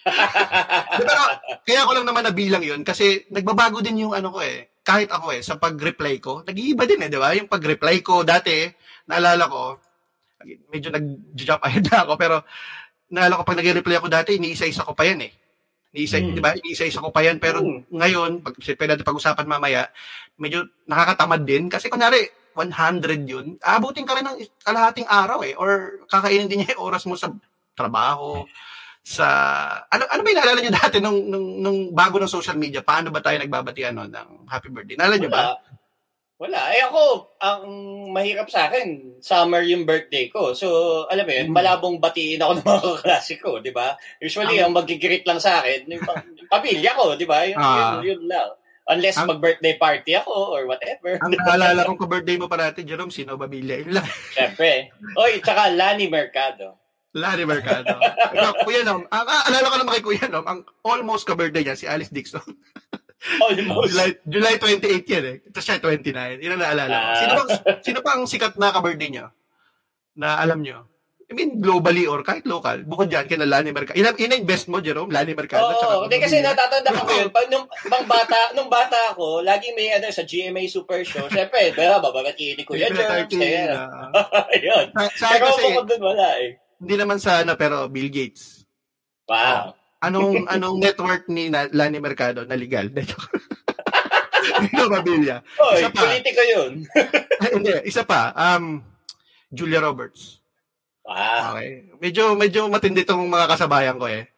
Ba, 0.04 1.40
kaya 1.64 1.80
ako 1.80 1.96
lang 1.96 2.04
naman 2.04 2.28
nabilang 2.28 2.60
yun 2.60 2.84
kasi 2.84 3.24
nagbabago 3.32 3.80
din 3.80 4.04
yung 4.04 4.12
ano 4.12 4.36
ko 4.36 4.44
eh. 4.44 4.68
Kahit 4.84 5.08
ako 5.08 5.32
eh, 5.32 5.40
sa 5.40 5.56
pag-reply 5.56 6.20
ko, 6.20 6.44
nag-iiba 6.44 6.84
din 6.84 7.00
eh, 7.00 7.08
di 7.08 7.16
ba? 7.16 7.32
Yung 7.32 7.48
pag-reply 7.48 8.04
ko 8.04 8.20
dati, 8.20 8.68
naalala 9.08 9.48
ko, 9.48 9.80
medyo 10.68 10.92
nag-jump 10.92 11.64
ahead 11.64 11.88
na 11.88 12.04
ako, 12.04 12.20
pero 12.20 12.44
naalala 13.08 13.40
ko 13.40 13.48
pag 13.48 13.60
nag-reply 13.64 13.96
ako 13.96 14.08
dati, 14.12 14.36
iniisa-isa 14.36 14.84
ko 14.84 14.92
pa 14.92 15.08
yan 15.08 15.24
eh. 15.24 15.32
Iniisa, 15.94 16.18
Hmm. 16.18 16.34
di 16.34 16.42
ba? 16.42 16.50
Iniisa-isa 16.58 16.98
ko 16.98 17.14
pa 17.14 17.22
yan, 17.22 17.38
pero 17.38 17.62
Hmm. 17.62 17.86
ngayon, 17.86 18.42
pag, 18.42 18.58
pwede 18.58 18.90
natin 18.98 19.06
pag-usapan 19.06 19.46
mamaya, 19.46 19.86
medyo 20.42 20.66
nakakatamad 20.90 21.46
din. 21.46 21.70
Kasi 21.70 21.86
kunwari, 21.86 22.26
100 22.58 23.22
yun, 23.26 23.54
abutin 23.62 24.02
ka 24.02 24.18
rin 24.18 24.26
ng 24.26 24.38
kalahating 24.62 25.06
araw 25.06 25.42
eh, 25.46 25.54
or 25.54 26.02
kakainin 26.10 26.50
din 26.50 26.62
niya 26.62 26.74
yung 26.74 26.86
oras 26.90 27.06
mo 27.06 27.14
sa 27.14 27.30
trabaho, 27.78 28.42
sa 29.04 29.26
ano 29.92 30.08
ano 30.08 30.20
ba 30.24 30.28
yung 30.32 30.38
naalala 30.40 30.60
niyo 30.64 30.72
dati 30.72 30.96
nung, 30.96 31.28
nung 31.28 31.60
nung 31.60 31.78
bago 31.92 32.16
ng 32.16 32.30
social 32.30 32.56
media? 32.56 32.80
Paano 32.80 33.12
ba 33.12 33.20
tayo 33.20 33.36
nagbabatian 33.36 33.92
no 33.92 34.08
ng 34.08 34.48
happy 34.48 34.72
birthday? 34.72 34.96
Naalala 34.96 35.18
niyo 35.20 35.28
ba 35.28 35.60
Wala. 36.34 36.60
Eh 36.70 36.82
ako, 36.82 37.02
ang 37.38 37.62
mahirap 38.10 38.48
sa 38.48 38.66
akin, 38.66 39.16
summer 39.18 39.62
yung 39.62 39.82
birthday 39.82 40.26
ko. 40.26 40.50
So, 40.50 40.66
alam 41.06 41.22
mo 41.22 41.32
yun, 41.32 41.46
Hmm. 41.48 41.54
malabong 41.54 41.96
batiin 41.96 42.42
ako 42.42 42.52
ng 42.56 42.64
mga 42.64 42.82
kaklase 42.92 43.34
ko, 43.38 43.58
di 43.58 43.70
ba? 43.70 43.94
Usually, 44.18 44.58
Ang- 44.58 44.74
ang 44.74 44.76
magigreet 44.76 45.22
lang 45.22 45.38
sa 45.38 45.62
akin, 45.62 45.86
yung, 45.86 46.02
pa- 46.02 46.26
yung 46.26 46.50
pamilya 46.50 46.90
ko, 46.92 47.14
di 47.14 47.24
ba? 47.24 47.46
Yun, 47.46 47.54
Ah. 47.56 47.98
yun, 47.98 48.18
yun 48.18 48.22
lang. 48.26 48.50
Unless 48.84 49.16
Ang- 49.16 49.30
mag-birthday 49.30 49.78
party 49.78 50.12
ako 50.12 50.34
or 50.50 50.66
whatever. 50.66 51.16
ang 51.16 51.32
naalala 51.32 51.86
kong 51.86 51.96
ka-birthday 51.98 52.36
mo 52.36 52.46
parati 52.46 52.82
Jerome 52.82 53.08
sino 53.08 53.32
ba 53.34 53.46
Billa 53.46 53.80
yun 53.80 53.94
lang 53.94 54.04
Siyempre. 54.36 54.92
Oy, 55.16 55.40
tsaka 55.40 55.70
Lani 55.70 56.04
Mercado. 56.04 56.76
Larry 57.14 57.46
Mercado 57.46 57.94
Ikaw, 58.34 58.66
Kuya 58.66 58.82
Nom 58.82 59.06
ang 59.06 59.24
ah, 59.24 59.46
alala 59.46 59.70
ko 59.70 59.76
naman 59.78 59.94
kay 59.94 60.04
Kuya 60.04 60.26
Nom 60.26 60.42
ang 60.42 60.60
almost 60.82 61.22
ka-birthday 61.24 61.62
niya 61.62 61.78
si 61.78 61.86
Alice 61.86 62.10
Dixon 62.10 62.42
Almost. 63.40 63.88
July, 63.90 64.10
July 64.22 64.54
28 64.58 65.04
yan 65.06 65.24
eh 65.24 65.36
tapos 65.48 65.64
siya 65.64 65.80
29 65.80 66.38
yun 66.38 66.54
ang 66.54 66.62
naalala 66.62 66.92
ko 66.92 67.06
Ah. 67.06 67.16
sino 67.16 67.32
bang 67.34 67.50
sino 67.80 67.98
pa 68.00 68.10
ang 68.14 68.24
sikat 68.24 68.54
na 68.56 68.68
ka-birthday 68.70 69.10
niya 69.10 69.26
na 70.14 70.38
alam 70.38 70.60
niyo 70.60 70.84
I 71.24 71.32
mean, 71.32 71.56
globally 71.56 72.04
or 72.04 72.20
kahit 72.20 72.44
local, 72.44 72.84
bukod 72.84 73.08
dyan, 73.08 73.24
kina 73.24 73.48
Lani 73.48 73.72
Mercado. 73.72 73.96
Ina, 73.96 74.12
ina-invest 74.12 74.68
mo, 74.68 74.84
Jerome, 74.84 75.08
Lani 75.08 75.32
Mercado. 75.32 75.72
Oo, 75.72 76.04
hindi 76.04 76.20
kasi 76.20 76.44
natatanda 76.44 76.92
ko 76.92 77.08
yun. 77.16 77.32
Pag 77.32 77.48
nung, 77.48 77.64
bang 77.64 78.04
bata, 78.04 78.52
nung 78.52 78.68
bata 78.68 78.94
ako, 79.08 79.40
laging 79.40 79.72
may 79.72 79.88
ano 79.88 80.12
sa 80.12 80.20
GMA 80.20 80.68
Super 80.68 81.00
Show. 81.00 81.24
Siyempre, 81.26 81.72
April 81.72 83.00
Germs. 83.24 83.32
13, 83.32 83.40
Kaya, 83.40 83.64
ah. 83.72 84.12
Ayun. 84.52 84.84
Sa, 84.92 85.02
sa 85.16 85.26
Pero 85.32 85.44
kasi, 85.48 85.62
bukod 85.64 85.86
dun, 85.88 86.02
wala 86.04 86.28
eh. 86.38 86.60
hindi 86.76 86.94
naman 86.94 87.16
sa 87.16 87.40
ano, 87.40 87.56
pero 87.56 87.88
Bill 87.88 88.12
Gates. 88.12 88.68
Wow. 89.24 89.72
Anong 90.04 90.44
anong 90.46 90.76
network 90.80 91.24
ni 91.28 91.48
na, 91.48 91.66
Lani 91.72 91.98
Mercado 91.98 92.44
na 92.44 92.56
legal? 92.58 92.92
Hindi 94.54 94.72
ko 94.76 94.86
mabilya. 94.92 95.40
Oy, 95.58 95.80
Isa 95.80 95.88
pa. 95.90 96.00
politiko 96.04 96.40
yun. 96.44 96.72
Ay, 97.42 97.50
hindi, 97.56 97.72
isa 97.88 98.02
pa. 98.04 98.30
Um, 98.36 98.84
Julia 99.50 99.80
Roberts. 99.80 100.44
Wow. 101.04 101.56
Okay. 101.56 101.90
Medyo 102.00 102.22
medyo 102.36 102.60
matindi 102.68 103.04
tong 103.04 103.28
mga 103.28 103.48
kasabayan 103.50 104.00
ko 104.00 104.08
eh. 104.08 104.28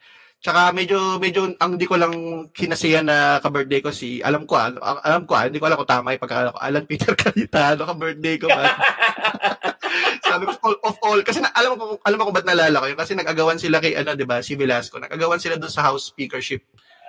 Tsaka 0.42 0.70
medyo 0.74 1.16
medyo 1.18 1.54
ang 1.58 1.78
di 1.78 1.86
ko 1.88 1.96
lang 1.96 2.12
kinasiyan 2.52 3.06
na 3.08 3.38
ka-birthday 3.40 3.80
ko 3.80 3.90
si 3.90 4.20
alam 4.20 4.44
ko 4.44 4.58
ah, 4.58 4.68
al- 4.68 5.02
alam 5.02 5.22
ko 5.24 5.32
ah, 5.34 5.48
hindi 5.48 5.58
ko 5.58 5.66
alam 5.66 5.78
kung 5.80 5.88
tama 5.90 6.12
yung 6.14 6.22
pagkakala 6.22 6.54
ko. 6.54 6.58
Alan 6.60 6.84
Peter 6.86 7.14
Cayetano 7.16 7.82
ka-birthday 7.86 8.36
ko 8.36 8.46
ba? 8.50 8.62
Sabi 10.36 10.44
ko 10.52 10.52
all 10.60 10.76
of 10.84 10.96
all 11.00 11.20
kasi 11.24 11.40
na, 11.40 11.48
alam 11.56 11.80
ko 11.80 11.96
alam 12.04 12.16
mo 12.20 12.28
kung 12.28 12.36
ba't 12.36 12.44
naalala 12.44 12.84
ko 12.84 12.86
yun 12.92 13.00
kasi 13.00 13.16
nag-agawan 13.16 13.56
sila 13.56 13.80
kay 13.80 13.96
ano 13.96 14.12
'di 14.12 14.28
ba 14.28 14.44
si 14.44 14.52
Velasco. 14.52 15.00
Nag-agawan 15.00 15.40
sila 15.40 15.56
doon 15.56 15.72
sa 15.72 15.88
house 15.88 16.12
speakership. 16.12 16.60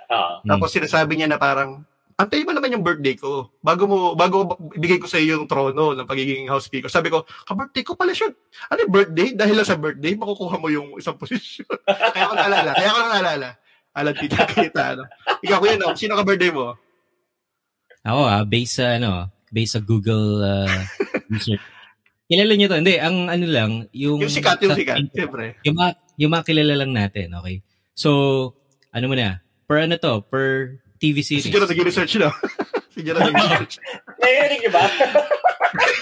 Hmm. 0.08 0.40
Tapos 0.48 0.72
sinasabi 0.72 1.20
niya 1.20 1.28
na 1.28 1.36
parang, 1.36 1.84
antayin 2.18 2.48
mo 2.48 2.56
naman 2.56 2.74
yung 2.74 2.82
birthday 2.82 3.14
ko. 3.14 3.52
Bago 3.62 3.84
mo, 3.86 3.98
bago 4.16 4.58
ibigay 4.74 4.98
ko 4.98 5.06
sa 5.06 5.22
iyo 5.22 5.38
yung 5.38 5.46
trono 5.46 5.94
ng 5.94 6.08
pagiging 6.08 6.50
house 6.50 6.66
speaker. 6.66 6.90
Sabi 6.90 7.12
ko, 7.14 7.22
ka-birthday 7.46 7.84
ko 7.86 7.94
pala 7.94 8.10
siya. 8.10 8.32
Ano 8.72 8.78
yung 8.82 8.94
birthday? 8.94 9.28
Dahil 9.38 9.54
lang 9.54 9.68
sa 9.68 9.78
birthday, 9.78 10.18
makukuha 10.18 10.56
mo 10.58 10.66
yung 10.72 10.98
isang 10.98 11.14
posisyon. 11.14 11.68
kaya 12.16 12.26
ko 12.26 12.34
naalala. 12.34 12.70
Kaya 12.74 12.90
ko 12.90 13.00
naalala. 13.06 13.48
Alam, 13.94 14.14
Peter 14.18 14.44
Cayetano. 14.50 15.02
Ikaw, 15.46 15.58
kuya, 15.62 15.76
no? 15.78 15.94
Sino 15.94 16.18
ka-birthday 16.18 16.50
mo? 16.50 16.74
Ako 18.02 18.20
ah, 18.26 18.42
based 18.42 18.82
sa 18.82 18.98
ano, 18.98 19.30
based 19.54 19.78
sa 19.78 19.80
Google 19.84 20.42
uh, 20.42 20.74
research. 21.30 21.62
Kilala 22.28 22.52
niyo 22.52 22.68
to? 22.68 22.76
Hindi, 22.76 23.00
ang 23.00 23.32
ano 23.32 23.46
lang, 23.48 23.70
yung... 23.96 24.20
Yung 24.20 24.28
sikat, 24.28 24.60
yung 24.60 24.76
sikat. 24.76 25.00
Siyempre. 25.16 25.56
Yung 25.64 25.76
mga, 25.80 25.90
yung 26.20 26.30
mga 26.36 26.44
kilala 26.44 26.74
lang 26.76 26.92
natin, 26.92 27.32
okay? 27.32 27.64
So, 27.96 28.52
ano 28.92 29.08
mo 29.08 29.16
na, 29.16 29.40
per 29.64 29.88
ano 29.88 29.96
to, 29.96 30.20
per 30.28 30.76
TV 31.00 31.24
series. 31.24 31.48
Si 31.48 31.52
Jero 31.54 31.64
nag-research, 31.64 32.20
no? 32.20 32.28
si 32.92 33.00
Jero 33.00 33.24
nag-research. 33.24 33.80
Narinig 34.20 34.60
niyo 34.60 34.72
ba? 34.76 34.84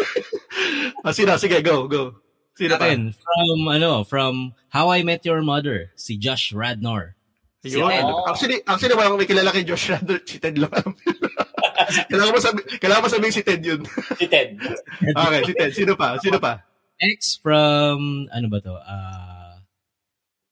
ah, 1.06 1.14
sino? 1.14 1.38
Sige, 1.38 1.62
go, 1.62 1.86
go. 1.86 2.18
Sino 2.58 2.74
pa? 2.74 2.90
From 2.90 3.60
ano, 3.68 4.02
from 4.02 4.34
How 4.72 4.90
I 4.90 5.06
Met 5.06 5.22
Your 5.22 5.46
Mother, 5.46 5.94
si 5.94 6.18
Josh 6.18 6.50
Radnor. 6.50 7.14
Yun. 7.62 7.70
Si 7.70 7.78
Ted. 7.82 8.06
Actually, 8.26 8.58
actually, 8.66 8.96
walang 8.96 9.18
may 9.18 9.28
kilala 9.28 9.50
kay 9.50 9.66
Josh 9.66 9.90
Randall. 9.90 10.22
Si 10.24 10.38
Ted 10.38 10.56
lang. 10.58 10.72
kailangan 12.10 12.32
mo 12.32 12.40
sabi, 12.40 12.60
kailangan 12.78 13.02
mo 13.02 13.10
sabihin 13.10 13.34
si 13.34 13.42
Ted 13.42 13.60
yun. 13.62 13.80
Si 14.16 14.26
Ted. 14.26 14.56
Okay, 15.02 15.40
si 15.44 15.52
Ted. 15.52 15.70
Sino 15.72 15.92
pa? 15.94 16.16
Sino 16.18 16.38
pa? 16.38 16.62
Next 16.96 17.44
from, 17.44 18.26
ano 18.32 18.46
ba 18.48 18.58
to? 18.64 18.72
Uh, 18.72 19.60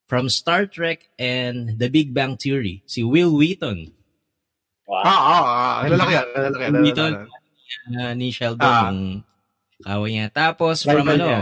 from 0.05 0.29
Star 0.29 0.69
Trek 0.69 1.09
and 1.17 1.81
The 1.81 1.89
Big 1.89 2.13
Bang 2.13 2.37
Theory, 2.37 2.85
si 2.85 3.01
Will 3.01 3.33
Wheaton. 3.33 3.97
Wow. 4.85 5.01
Ah, 5.01 5.09
ah, 5.09 5.43
ah. 5.43 5.75
Kilala 5.89 6.03
ko 6.05 6.13
yan. 6.13 6.27
Kilala 6.29 6.53
ko 6.53 6.63
yan. 6.63 6.73
Ko 6.73 6.89
yan. 6.93 7.15
Uh, 7.85 8.13
ni 8.15 8.29
Sheldon, 8.29 9.25
Ah. 9.25 9.97
kawa 9.97 10.05
niya. 10.07 10.29
Tapos, 10.29 10.85
from 10.85 11.09
Rival 11.09 11.17
ano, 11.17 11.27
niya. 11.27 11.41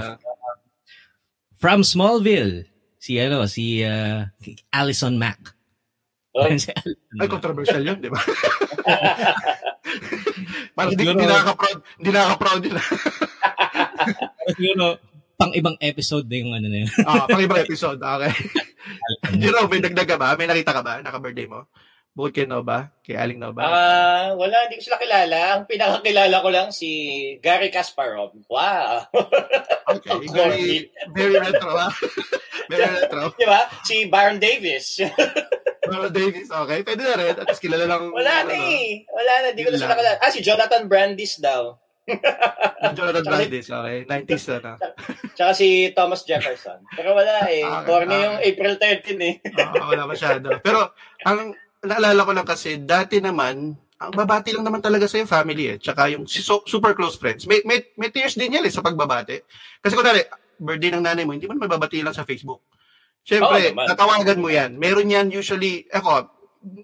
from 1.59 1.83
Smallville, 1.83 2.71
si 3.03 3.19
ano, 3.19 3.47
si 3.51 3.83
uh, 3.83 4.31
Allison 4.71 5.19
Mack. 5.19 5.39
Allison 6.39 6.73
Ay, 7.19 7.27
controversial 7.29 7.83
yun, 7.83 7.99
di 7.99 8.09
ba? 8.09 8.17
Parang 10.77 10.91
hindi, 10.95 11.05
hindi 11.05 11.27
nakaka-proud. 11.27 11.79
Hindi 11.99 12.11
nakaka-proud 12.11 12.63
yun. 12.65 12.77
Siguro, 14.57 14.85
pang 15.37 15.53
ibang 15.59 15.77
episode 15.83 16.27
na 16.31 16.37
yung 16.39 16.53
ano 16.55 16.67
na 16.71 16.79
yun. 16.87 16.91
ah, 17.07 17.27
pang 17.27 17.43
ibang 17.43 17.61
episode. 17.63 17.99
Okay. 17.99 18.33
Jero, 19.43 19.67
may 19.67 19.83
dagdag 19.83 20.09
ka 20.09 20.17
ba? 20.19 20.35
May 20.39 20.47
nakita 20.47 20.73
ka 20.75 20.83
ba? 20.83 21.03
Naka-birthday 21.03 21.47
mo? 21.51 21.67
Bukod 22.12 22.37
kay 22.37 22.45
Nova? 22.45 22.92
Kay 23.00 23.16
Aling 23.16 23.40
Nova? 23.40 23.64
Ah, 23.64 24.26
wala, 24.37 24.69
hindi 24.69 24.76
ko 24.76 24.85
sila 24.85 25.00
kilala. 25.00 25.57
Ang 25.57 25.64
pinakakilala 25.64 26.45
ko 26.45 26.49
lang 26.52 26.69
si 26.69 26.88
Gary 27.40 27.73
Kasparov. 27.73 28.37
Wow. 28.52 29.09
okay. 29.97 30.21
Very, 30.37 30.92
very 31.16 31.40
retro, 31.40 31.73
ha? 31.73 31.88
very 32.73 32.85
retro. 33.00 33.33
Di 33.33 33.49
ba? 33.49 33.64
Si 33.81 34.12
Baron 34.12 34.37
Davis. 34.37 35.00
Pero 35.88 36.12
Davis, 36.12 36.52
okay. 36.52 36.85
Pwede 36.85 37.00
na 37.00 37.16
rin. 37.16 37.33
At 37.33 37.49
least 37.49 37.64
kilala 37.64 37.88
lang. 37.88 38.12
wala 38.12 38.45
na 38.45 38.52
ano. 38.52 38.61
eh. 38.61 39.09
Wala 39.09 39.33
na, 39.40 39.47
hindi 39.57 39.64
ko 39.64 39.73
na 39.73 39.81
sila 39.81 39.97
kilala. 39.97 40.21
Ah, 40.21 40.28
si 40.28 40.45
Jonathan 40.45 40.85
Brandis 40.92 41.40
daw. 41.40 41.81
Jonathan 42.92 43.25
Valdez, 43.25 43.71
okay. 43.71 44.04
90s 44.04 44.45
na 44.52 44.59
na. 44.61 44.73
Tsaka 45.33 45.57
si 45.57 45.97
Thomas 45.97 46.28
Jefferson. 46.28 46.83
Pero 46.92 47.16
wala 47.16 47.49
eh. 47.49 47.64
Ah, 47.64 47.88
Corny 47.88 48.12
ah. 48.12 48.23
yung 48.28 48.37
April 48.45 48.75
13 48.76 49.16
eh. 49.16 49.35
Ah, 49.57 49.88
wala 49.88 50.04
masyado. 50.04 50.61
Pero, 50.61 50.92
ang 51.25 51.57
naalala 51.83 52.23
ko 52.23 52.33
lang 52.33 52.47
kasi, 52.47 52.79
dati 52.79 53.19
naman, 53.19 53.75
ang 54.03 54.12
babati 54.15 54.51
lang 54.51 54.67
naman 54.67 54.83
talaga 54.83 55.07
sa 55.07 55.19
yung 55.19 55.31
family 55.31 55.75
eh. 55.75 55.77
Tsaka 55.79 56.11
yung 56.11 56.27
si- 56.27 56.43
so, 56.43 56.62
super 56.67 56.95
close 56.95 57.15
friends. 57.15 57.47
May, 57.47 57.62
may, 57.62 57.87
may 57.95 58.11
tears 58.11 58.35
din 58.35 58.55
yan 58.55 58.67
eh 58.67 58.73
sa 58.73 58.83
pagbabati. 58.83 59.39
Kasi 59.79 59.95
kunwari, 59.95 60.27
birthday 60.59 60.91
ng 60.91 61.03
nanay 61.03 61.23
mo, 61.23 61.35
hindi 61.35 61.47
mo 61.47 61.55
naman 61.55 61.71
babati 61.71 62.03
lang 62.03 62.15
sa 62.15 62.27
Facebook. 62.27 62.62
Siyempre, 63.23 63.71
naman. 63.71 63.87
tatawagan 63.87 64.43
mo 64.43 64.51
yan. 64.51 64.75
Meron 64.75 65.07
yan 65.07 65.31
usually, 65.31 65.87
ako, 65.95 66.27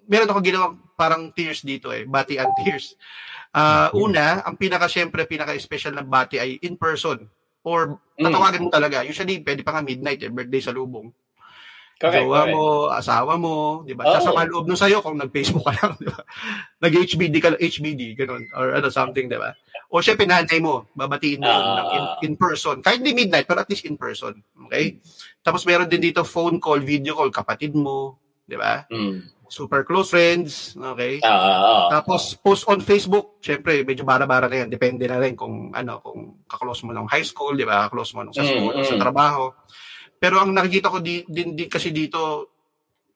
meron 0.06 0.30
ako 0.30 0.38
ginawang 0.38 0.74
parang 0.94 1.30
tears 1.30 1.62
dito 1.62 1.90
eh, 1.90 2.06
bati 2.06 2.38
and 2.38 2.50
tears. 2.62 2.94
Ah, 3.50 3.90
una, 3.94 4.42
ang 4.44 4.54
pinaka 4.54 4.86
syempre 4.86 5.24
pinaka-special 5.24 5.94
na 5.94 6.04
bati 6.04 6.36
ay 6.38 6.58
in 6.62 6.76
person 6.76 7.26
or 7.64 7.98
Mm. 8.18 8.26
tatawagan 8.28 8.62
mo 8.66 8.70
talaga. 8.70 9.02
Usually 9.02 9.38
pwede 9.42 9.62
pa 9.62 9.74
nga 9.74 9.82
midnight 9.82 10.22
eh, 10.22 10.30
birthday 10.30 10.58
sa 10.58 10.74
lubong. 10.74 11.10
Correct, 11.98 12.24
Jowa 12.24 12.46
correct. 12.46 12.54
mo, 12.54 12.64
asawa 12.88 13.32
mo, 13.34 13.54
di 13.82 13.90
ba? 13.92 14.06
Oo. 14.06 14.14
Sasama 14.14 14.46
loob 14.46 14.64
nun 14.64 14.78
sa'yo 14.78 15.02
kung 15.02 15.18
nag-Facebook 15.18 15.66
ka 15.66 15.74
lang, 15.76 15.92
di 16.00 16.06
ba? 16.06 16.22
Nag-HBD 16.78 17.34
ka 17.36 17.48
lang, 17.50 17.60
HBD, 17.60 18.14
ganun, 18.14 18.46
or 18.54 18.70
ano, 18.72 18.86
something, 18.86 19.26
di 19.26 19.34
ba? 19.34 19.50
O 19.88 19.98
syempre, 19.98 20.22
nanay 20.22 20.60
mo, 20.60 20.86
babatiin 20.94 21.40
mo 21.40 21.48
Ah. 21.48 21.58
ng 21.74 21.88
in, 21.90 22.04
in 22.22 22.34
person. 22.34 22.78
Kahit 22.78 23.02
di 23.02 23.10
midnight, 23.10 23.44
pero 23.44 23.58
at 23.58 23.66
least 23.66 23.82
in 23.82 23.98
person. 23.98 24.36
Okay? 24.68 25.02
Tapos 25.40 25.64
meron 25.64 25.88
din 25.88 25.98
dito 25.98 26.22
phone 26.22 26.56
call, 26.56 26.78
video 26.78 27.12
call, 27.12 27.32
kapatid 27.32 27.72
mo, 27.72 28.14
di 28.44 28.54
ba? 28.54 28.86
Mm. 28.86 29.34
Super 29.48 29.80
close 29.82 30.12
friends, 30.12 30.76
okay? 30.76 31.24
Ah, 31.24 31.32
ah, 31.32 31.56
ah. 31.58 31.86
Tapos 31.90 32.36
post 32.36 32.68
on 32.68 32.78
Facebook, 32.78 33.40
syempre 33.40 33.80
medyo 33.80 34.04
bara-bara 34.04 34.44
na 34.44 34.60
yan. 34.60 34.68
Depende 34.68 35.08
na 35.08 35.16
rin 35.16 35.32
kung 35.32 35.72
ano, 35.72 35.98
kung 35.98 36.44
kaklose 36.44 36.84
mo 36.84 36.92
ng 36.92 37.08
high 37.08 37.24
school, 37.24 37.56
di 37.56 37.64
ba? 37.64 37.88
Kaklose 37.88 38.12
mo 38.12 38.22
nung 38.22 38.30
sa 38.30 38.44
Mm, 38.44 38.50
school, 38.52 38.74
mm. 38.76 38.84
sa 38.84 39.00
trabaho. 39.00 39.50
Pero 40.18 40.42
ang 40.42 40.50
nakikita 40.50 40.90
ko 40.90 40.98
di, 40.98 41.22
din, 41.30 41.54
din 41.54 41.70
kasi 41.70 41.94
dito, 41.94 42.50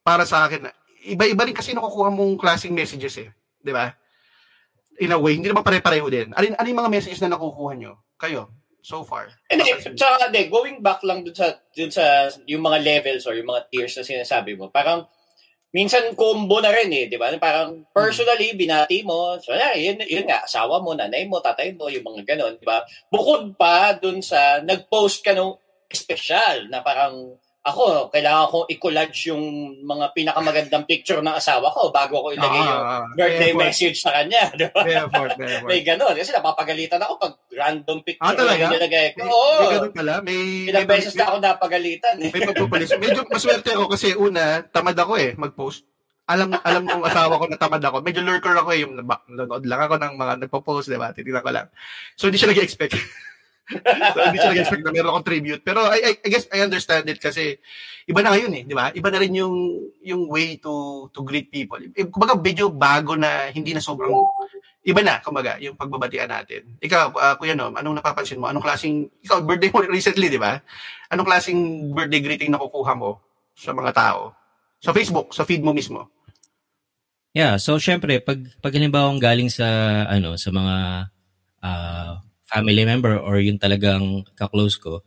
para 0.03 0.23
sa 0.23 0.47
akin, 0.47 0.71
iba-iba 1.07 1.43
rin 1.47 1.55
kasi 1.55 1.75
nakukuha 1.75 2.11
mong 2.15 2.39
klaseng 2.39 2.75
messages 2.75 3.15
eh. 3.19 3.29
Di 3.59 3.75
ba? 3.75 3.91
In 5.03 5.15
a 5.15 5.19
way, 5.19 5.35
hindi 5.35 5.51
naman 5.51 5.67
pare-pareho 5.67 6.07
din. 6.07 6.31
Ano, 6.35 6.45
ano 6.55 6.67
yung 6.67 6.81
mga 6.83 6.93
messages 6.95 7.23
na 7.23 7.35
nakukuha 7.35 7.75
nyo? 7.75 7.99
Kayo, 8.15 8.55
so 8.83 9.03
far? 9.03 9.31
Hindi, 9.51 9.67
tsaka 9.99 10.31
hindi, 10.31 10.47
going 10.47 10.79
back 10.79 11.03
lang 11.03 11.27
dun 11.27 11.35
sa, 11.35 11.59
dun 11.75 11.91
sa 11.91 12.31
yung 12.47 12.63
mga 12.63 12.79
levels 12.83 13.27
or 13.27 13.35
yung 13.35 13.51
mga 13.51 13.67
tiers 13.71 13.95
na 13.99 14.07
sinasabi 14.07 14.55
mo, 14.55 14.71
parang 14.71 15.07
minsan 15.73 16.13
combo 16.15 16.61
na 16.61 16.71
rin 16.71 16.93
eh, 16.93 17.09
di 17.09 17.17
ba? 17.17 17.33
Parang 17.41 17.83
personally, 17.91 18.53
binati 18.55 19.03
mo, 19.03 19.41
so 19.41 19.57
yeah, 19.57 19.73
yun, 19.75 19.99
yun 20.05 20.29
nga, 20.29 20.45
asawa 20.45 20.79
mo, 20.79 20.93
nanay 20.93 21.25
mo, 21.27 21.41
tatay 21.41 21.73
mo, 21.75 21.89
yung 21.89 22.05
mga 22.05 22.35
ganon, 22.35 22.61
di 22.61 22.67
ba? 22.69 22.85
Bukod 23.09 23.57
pa 23.57 23.97
dun 23.97 24.21
sa 24.21 24.61
nag-post 24.61 25.25
ka 25.25 25.33
nung 25.33 25.57
special 25.95 26.69
na 26.69 26.81
parang 26.81 27.37
ako, 27.63 28.11
kailangan 28.11 28.51
kong 28.51 28.67
i-collage 28.75 29.31
yung 29.31 29.45
mga 29.87 30.11
pinakamagandang 30.19 30.83
picture 30.83 31.23
ng 31.23 31.31
asawa 31.31 31.71
ko 31.71 31.95
bago 31.95 32.19
ko 32.19 32.35
ilagay 32.35 32.59
yung 32.59 32.83
Ah, 32.83 32.99
ah, 32.99 33.05
birthday 33.15 33.55
may 33.55 33.55
effort, 33.55 33.67
message 33.71 33.99
sa 34.03 34.11
kanya, 34.11 34.51
di 34.59 34.67
ba? 34.67 34.83
May 34.83 34.99
effort, 34.99 35.31
may 35.39 35.47
effort. 35.47 35.69
May 35.71 35.81
ganon. 35.87 36.15
Kasi 36.19 36.35
napapagalitan 36.35 36.99
ako 36.99 37.13
pag 37.23 37.35
random 37.55 37.99
picture 38.03 38.27
Ah, 38.27 38.35
talaga? 38.35 38.67
yung 38.67 38.75
nilagay 38.75 39.07
ko. 39.15 39.19
May, 39.23 39.31
Oo. 39.31 39.55
may 39.55 39.69
ganun 39.71 39.95
pala. 39.95 40.13
May, 40.19 40.39
Ilang 40.75 40.83
may, 40.83 40.91
beses 40.91 41.15
na 41.15 41.25
ako 41.25 41.37
napagalitan 41.39 42.15
eh. 42.19 42.31
may 42.35 42.43
pagpupulis. 42.43 42.91
Medyo 42.99 43.21
maswerte 43.31 43.71
ako 43.71 43.85
kasi 43.87 44.09
una, 44.19 44.43
tamad 44.67 44.99
ako 44.99 45.13
eh, 45.15 45.31
mag-post. 45.39 45.87
Alam 46.27 46.59
alam 46.59 46.83
ng 46.83 47.03
asawa 47.03 47.39
ko 47.39 47.47
na 47.47 47.59
tamad 47.59 47.83
ako. 47.83 48.03
Medyo 48.03 48.27
lurker 48.27 48.59
ako 48.59 48.71
eh, 48.75 48.83
yung 48.83 48.99
nanonood 48.99 49.63
lang 49.63 49.87
ako 49.87 50.03
ng 50.03 50.13
mga 50.19 50.33
nagpo-post, 50.43 50.91
di 50.91 50.99
ba? 50.99 51.15
Titignan 51.15 51.47
ko 51.47 51.55
lang. 51.55 51.71
So, 52.19 52.27
hindi 52.27 52.43
siya 52.43 52.51
nag-expect. 52.51 52.99
so, 54.15 54.19
hindi 54.23 54.39
siya 54.39 54.51
nag-expect 54.53 54.85
na 54.85 54.93
meron 54.93 55.11
akong 55.15 55.29
tribute. 55.29 55.63
Pero 55.65 55.85
I, 55.89 55.99
I, 56.01 56.13
I 56.21 56.29
guess 56.29 56.47
I 56.53 56.61
understand 56.65 57.09
it 57.09 57.19
kasi 57.19 57.57
iba 58.07 58.21
na 58.21 58.35
ngayon 58.35 58.53
eh, 58.59 58.63
di 58.67 58.75
ba? 58.75 58.91
Iba 58.93 59.09
na 59.09 59.21
rin 59.23 59.33
yung 59.37 59.55
yung 60.03 60.29
way 60.29 60.59
to 60.59 61.07
to 61.11 61.25
greet 61.25 61.49
people. 61.49 61.79
Eh, 61.81 62.07
Kumbaga, 62.09 62.37
medyo 62.37 62.69
bago 62.71 63.17
na 63.17 63.49
hindi 63.51 63.73
na 63.73 63.83
sobrang 63.83 64.13
iba 64.83 64.99
na, 64.99 65.23
kumbaga, 65.23 65.63
yung 65.63 65.79
pagbabatian 65.79 66.27
natin. 66.27 66.75
Ikaw, 66.83 67.15
ah, 67.15 67.35
Kuya 67.39 67.55
Nom, 67.55 67.71
anong 67.79 68.03
napapansin 68.03 68.43
mo? 68.43 68.51
Anong 68.51 68.67
klaseng, 68.67 69.07
ikaw, 69.23 69.39
birthday 69.39 69.71
mo 69.71 69.79
recently, 69.87 70.27
di 70.27 70.43
ba? 70.43 70.59
Anong 71.07 71.29
klaseng 71.31 71.61
birthday 71.95 72.19
greeting 72.19 72.51
na 72.51 72.59
kukuha 72.59 72.99
mo 72.99 73.23
sa 73.55 73.71
mga 73.71 73.95
tao? 73.95 74.35
Sa 74.83 74.91
Facebook, 74.91 75.31
sa 75.31 75.47
feed 75.47 75.63
mo 75.63 75.71
mismo. 75.71 76.11
Yeah, 77.33 77.57
so 77.57 77.81
syempre 77.81 78.21
pag 78.21 78.45
pag 78.61 78.77
halimbawa 78.77 79.09
galing 79.17 79.49
sa 79.49 79.65
ano 80.05 80.37
sa 80.37 80.53
mga 80.53 80.77
ah, 81.65 82.21
family 82.53 82.85
member 82.87 83.17
or 83.19 83.41
yung 83.43 83.59
talagang 83.61 84.25
ka-close 84.37 84.77
ko, 84.81 85.01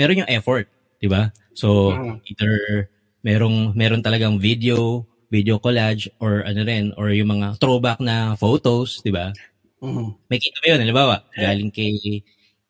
meron 0.00 0.22
yung 0.24 0.30
effort, 0.32 0.68
'di 1.02 1.08
ba? 1.12 1.32
So 1.56 1.98
Mhm. 1.98 2.22
either 2.28 2.86
merong 3.26 3.74
meron 3.78 4.02
talagang 4.04 4.38
video, 4.42 5.06
video 5.32 5.58
collage 5.62 6.08
or 6.22 6.44
ano 6.46 6.62
rin 6.66 6.92
or 7.00 7.10
yung 7.14 7.32
mga 7.40 7.58
throwback 7.62 7.98
na 8.02 8.34
photos, 8.38 9.00
'di 9.04 9.12
ba? 9.14 9.34
Mhm. 9.80 10.14
May 10.32 10.38
kita 10.42 10.58
mo 10.62 10.66
yun, 10.74 10.80
halimbawa, 10.84 11.16
galing 11.38 11.70
kay 11.74 12.22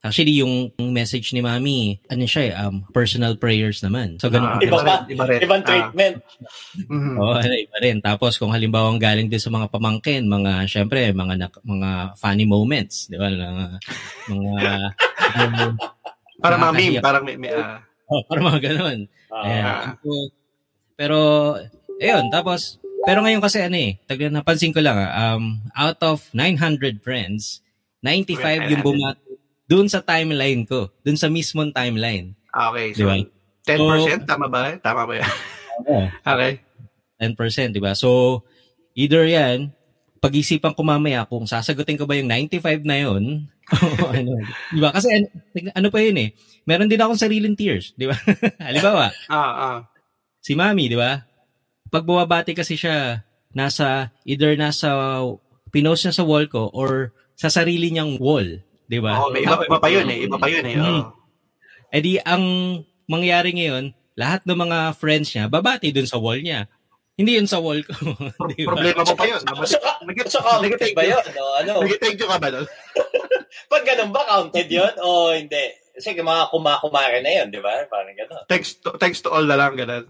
Actually, 0.03 0.43
yung 0.43 0.55
message 0.91 1.31
ni 1.31 1.39
Mami, 1.39 2.03
ano 2.11 2.27
siya 2.27 2.43
eh, 2.43 2.55
um, 2.59 2.83
personal 2.91 3.39
prayers 3.39 3.87
naman. 3.87 4.19
So, 4.19 4.27
Ah, 4.27 4.59
ganun. 4.59 4.59
Iba 4.59 4.77
pa. 4.77 5.07
rin, 5.07 5.15
iba 5.15 5.25
rin. 5.25 5.39
Ibang 5.39 5.63
Ah, 5.63 5.69
treatment. 5.71 6.15
mhm. 6.91 7.15
Oo, 7.17 7.35
ano, 7.39 7.55
iba 7.55 7.79
rin. 7.79 7.97
Tapos 8.03 8.35
kung 8.35 8.51
halimbawa 8.51 8.91
ang 8.91 8.99
galing 8.99 9.31
din 9.31 9.39
sa 9.39 9.47
mga 9.49 9.71
pamangkin, 9.71 10.27
mga 10.27 10.67
syempre 10.67 11.15
mga 11.15 11.35
nak- 11.39 11.63
mga 11.63 11.91
funny 12.19 12.43
moments, 12.45 13.07
'di 13.07 13.15
ba? 13.15 13.31
Mga 13.31 13.67
mga 14.27 14.53
yung- 15.39 15.79
Para 16.43 16.59
mami, 16.59 16.99
nakakahiya. 16.99 17.01
parang 17.01 17.23
may, 17.23 17.37
may 17.39 17.55
ah, 17.55 17.79
oh, 18.11 18.27
parang 18.27 18.45
mga 18.51 18.61
ganun. 18.61 18.99
Ah. 19.31 19.47
Ayan. 19.47 19.75
So, 20.03 20.11
pero 20.99 21.19
ayun, 21.97 22.27
tapos 22.29 22.83
pero 23.03 23.23
ngayon 23.23 23.39
kasi 23.39 23.63
ano 23.63 23.79
eh, 23.79 24.03
tag 24.11 24.19
napansin 24.35 24.75
ko 24.75 24.83
lang 24.83 24.99
ah, 24.99 25.39
um 25.39 25.63
out 25.79 26.03
of 26.03 26.27
900 26.35 26.99
friends, 26.99 27.63
95 28.03 28.67
yung 28.67 28.83
bumati 28.83 29.32
doon 29.73 29.89
sa 29.89 30.05
timeline 30.05 30.69
ko, 30.69 30.93
doon 31.01 31.17
sa 31.17 31.33
mismong 31.33 31.73
timeline. 31.73 32.37
okay. 32.53 32.93
So, 32.93 33.09
ba? 33.09 33.17
10%? 33.65 34.29
tama 34.29 34.53
ba? 34.53 34.77
Tama 34.77 35.09
ba 35.09 35.13
yan? 35.17 35.33
okay. 36.29 36.61
10%, 37.17 37.73
di 37.73 37.81
ba? 37.81 37.97
So, 37.97 38.43
either 38.93 39.25
yan, 39.25 39.73
pag-isipan 40.21 40.77
ko 40.77 40.85
mamaya 40.85 41.25
kung 41.25 41.49
sasagutin 41.49 41.97
ko 41.97 42.05
ba 42.05 42.21
yung 42.21 42.29
95 42.29 42.85
na 42.85 42.97
yun. 43.01 43.49
o 43.73 44.13
ano, 44.13 44.37
di 44.77 44.81
ba? 44.83 44.93
Kasi 44.93 45.09
ano, 45.09 45.27
ano 45.73 45.89
pa 45.89 46.05
yun 46.05 46.21
eh. 46.21 46.29
Meron 46.69 46.93
din 46.93 47.01
akong 47.01 47.17
sariling 47.17 47.57
tears, 47.57 47.97
di 47.97 48.05
ba? 48.05 48.17
Halimbawa, 48.69 49.09
Ah, 49.33 49.53
ah. 49.57 49.79
si 50.45 50.53
Mami, 50.53 50.93
di 50.93 50.99
ba? 51.01 51.25
Pag 51.89 52.05
bumabati 52.05 52.53
kasi 52.53 52.77
siya, 52.77 53.25
nasa, 53.57 54.13
either 54.29 54.53
nasa, 54.53 55.17
pinost 55.73 56.05
niya 56.05 56.13
sa 56.13 56.29
wall 56.29 56.45
ko 56.53 56.69
or 56.77 57.17
sa 57.41 57.49
sarili 57.49 57.89
niyang 57.89 58.21
wall, 58.21 58.61
di 58.93 59.01
ba? 59.01 59.17
Oo, 59.25 59.33
may 59.33 59.49
iba, 59.49 59.57
iba 59.65 59.79
pa 59.81 59.89
yun 59.89 60.07
eh. 60.13 60.19
Iba 60.29 60.37
pa 60.37 60.49
yun 60.53 60.65
eh. 60.69 60.77
Mm. 60.77 60.85
oo. 60.85 61.03
Eh 61.93 62.01
di, 62.05 62.21
ang 62.21 62.45
mangyari 63.09 63.57
ngayon, 63.57 63.97
lahat 64.17 64.45
ng 64.45 64.59
mga 64.69 64.79
friends 65.01 65.33
niya, 65.33 65.49
babati 65.49 65.89
dun 65.89 66.05
sa 66.09 66.21
wall 66.21 66.45
niya. 66.45 66.69
Hindi 67.17 67.41
yun 67.41 67.49
sa 67.49 67.61
wall 67.61 67.85
ko. 67.85 67.93
di 68.53 68.65
ba? 68.65 68.77
Problema 68.77 69.01
mo 69.05 69.15
pa 69.17 69.25
yun. 69.25 69.41
Counted 69.45 70.93
ba 70.97 71.05
yun? 71.05 71.25
Ano? 71.65 71.73
Nag-thank 71.85 72.21
you 72.21 72.29
ka 72.29 72.37
ba 72.37 72.49
doon? 72.53 72.69
Pag 73.73 73.85
ganun 73.85 74.13
ba, 74.13 74.25
counted 74.29 74.69
yun? 74.69 74.93
O 75.01 75.33
hindi? 75.33 75.65
Kasi 75.93 76.17
mga 76.17 76.49
kumakumare 76.49 77.21
na 77.21 77.31
yun, 77.41 77.53
di 77.53 77.61
ba? 77.61 77.85
Parang 77.89 78.17
gano'n. 78.17 78.49
Thanks 78.49 78.81
to, 78.81 78.97
thanks 78.97 79.21
to 79.21 79.29
all 79.29 79.45
na 79.45 79.61
lang, 79.61 79.77
ganun. 79.77 80.09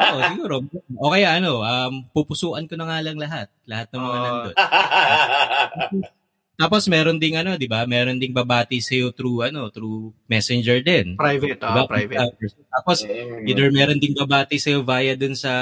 Oo, 0.00 0.18
siguro. 0.22 0.54
O 0.96 1.10
kaya 1.10 1.42
ano, 1.42 1.60
um, 1.60 2.06
pupusuan 2.14 2.70
ko 2.70 2.78
na 2.78 2.86
nga 2.86 3.02
lang 3.02 3.18
lahat. 3.18 3.50
Lahat 3.66 3.90
ng 3.90 4.00
mga 4.00 4.14
Oo. 4.14 4.24
nandun. 4.24 4.54
Tapos 6.60 6.84
meron 6.86 7.16
ding 7.16 7.34
ano, 7.34 7.56
'di 7.56 7.64
ba? 7.64 7.88
Meron 7.88 8.20
ding 8.20 8.30
babati 8.30 8.78
sa 8.78 8.92
through 9.10 9.48
ano, 9.48 9.72
through 9.72 10.12
Messenger 10.28 10.84
din. 10.84 11.16
Private, 11.16 11.56
ah, 11.64 11.72
Diba? 11.72 11.84
private. 11.88 12.36
Tapos 12.68 12.98
Mm. 13.00 13.48
either 13.48 13.68
meron 13.72 13.96
ding 13.96 14.12
babati 14.12 14.60
sa 14.60 14.76
via 14.76 15.16
dun 15.16 15.32
sa 15.32 15.52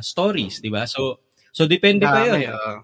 stories, 0.00 0.58
'di 0.58 0.68
ba? 0.68 0.82
So 0.84 1.22
so 1.50 1.64
depende 1.64 2.02
pa 2.02 2.26
'yun. 2.26 2.42
Dami, 2.42 2.50
oo. 2.50 2.74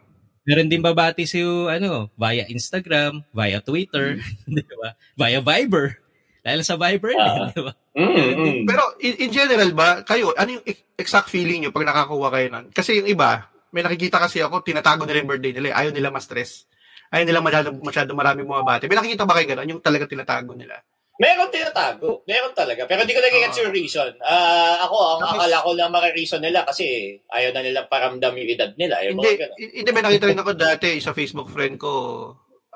Meron 0.46 0.70
din 0.70 0.80
babati 0.80 1.26
sa 1.26 1.42
ano, 1.68 2.08
via 2.14 2.46
Instagram, 2.46 3.20
via 3.28 3.58
Twitter, 3.58 4.16
'di 4.46 4.64
ba? 4.78 4.94
Via 5.18 5.42
Viber. 5.42 5.98
Dahil 6.38 6.62
sa 6.62 6.78
Viber 6.78 7.10
din, 7.10 7.20
Ah. 7.20 7.50
'di 7.50 7.62
ba? 7.66 7.72
Mm, 7.98 8.14
mm. 8.14 8.58
Pero 8.64 8.82
in, 9.02 9.14
in 9.18 9.30
general 9.34 9.74
ba, 9.74 10.06
kayo, 10.06 10.30
ano 10.32 10.54
yung 10.54 10.64
ex- 10.64 10.86
exact 10.94 11.26
feeling 11.26 11.66
nyo 11.66 11.74
pag 11.74 11.82
nakakuha 11.82 12.30
kayo 12.30 12.46
nun? 12.48 12.70
Kasi 12.70 13.02
yung 13.02 13.10
iba, 13.10 13.50
may 13.68 13.82
nakikita 13.82 14.16
kasi 14.16 14.38
ako, 14.38 14.62
tinatago 14.62 15.02
nila 15.02 15.18
yung 15.18 15.28
birthday 15.28 15.50
nila. 15.50 15.66
eh. 15.68 15.78
Ayaw 15.82 15.90
nila 15.90 16.08
ma-stress. 16.08 16.67
Ayaw 17.08 17.24
nila 17.24 17.40
masyado, 17.40 17.68
masyado 17.80 18.10
marami 18.12 18.44
bumabati. 18.44 18.84
May 18.86 18.96
nakikita 19.00 19.24
ba 19.24 19.36
kayo 19.40 19.48
gano'n? 19.56 19.70
Yung 19.72 19.82
talaga 19.84 20.04
tinatago 20.04 20.52
nila. 20.52 20.76
Meron 21.18 21.50
tinatago. 21.50 22.22
Meron 22.30 22.54
talaga. 22.54 22.86
Pero 22.86 23.02
di 23.02 23.10
ko 23.10 23.18
nagigets 23.18 23.58
yung 23.58 23.74
reason. 23.74 24.14
Ah, 24.22 24.86
ako, 24.86 25.18
ang 25.18 25.20
Tapos- 25.26 25.34
akala 25.34 25.64
ko 25.66 25.70
lang 25.74 25.90
maka-reason 25.90 26.38
nila 26.38 26.62
kasi 26.62 27.18
ayaw 27.34 27.50
na 27.50 27.66
nilang 27.66 27.90
paramdam 27.90 28.38
yung 28.38 28.50
edad 28.54 28.70
nila. 28.78 29.02
Yung 29.02 29.18
Hindi, 29.18 29.42
hindi 29.82 29.90
may 29.90 30.04
nakita 30.06 30.30
rin 30.30 30.38
ako 30.38 30.52
dati 30.54 31.02
sa 31.02 31.10
Facebook 31.10 31.50
friend 31.50 31.74
ko, 31.74 31.92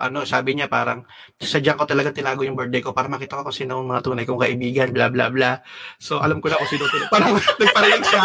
ano, 0.03 0.27
sabi 0.27 0.59
niya 0.59 0.67
parang, 0.67 1.07
sadyang 1.39 1.79
ko 1.79 1.87
talaga 1.87 2.11
tinago 2.11 2.43
yung 2.43 2.59
birthday 2.59 2.83
ko 2.83 2.91
para 2.91 3.07
makita 3.07 3.39
ko 3.39 3.47
kung 3.47 3.55
sino 3.55 3.79
ang 3.79 3.87
mga 3.87 4.03
tunay 4.03 4.27
kong 4.27 4.43
kaibigan, 4.43 4.91
bla 4.91 5.07
bla 5.07 5.31
bla. 5.31 5.63
So, 6.03 6.19
alam 6.19 6.43
ko 6.43 6.51
na 6.51 6.59
kung 6.59 6.71
sino 6.71 6.91
tunay. 6.91 7.07
Parang 7.07 7.39
nagparinig 7.63 8.03
siya. 8.03 8.23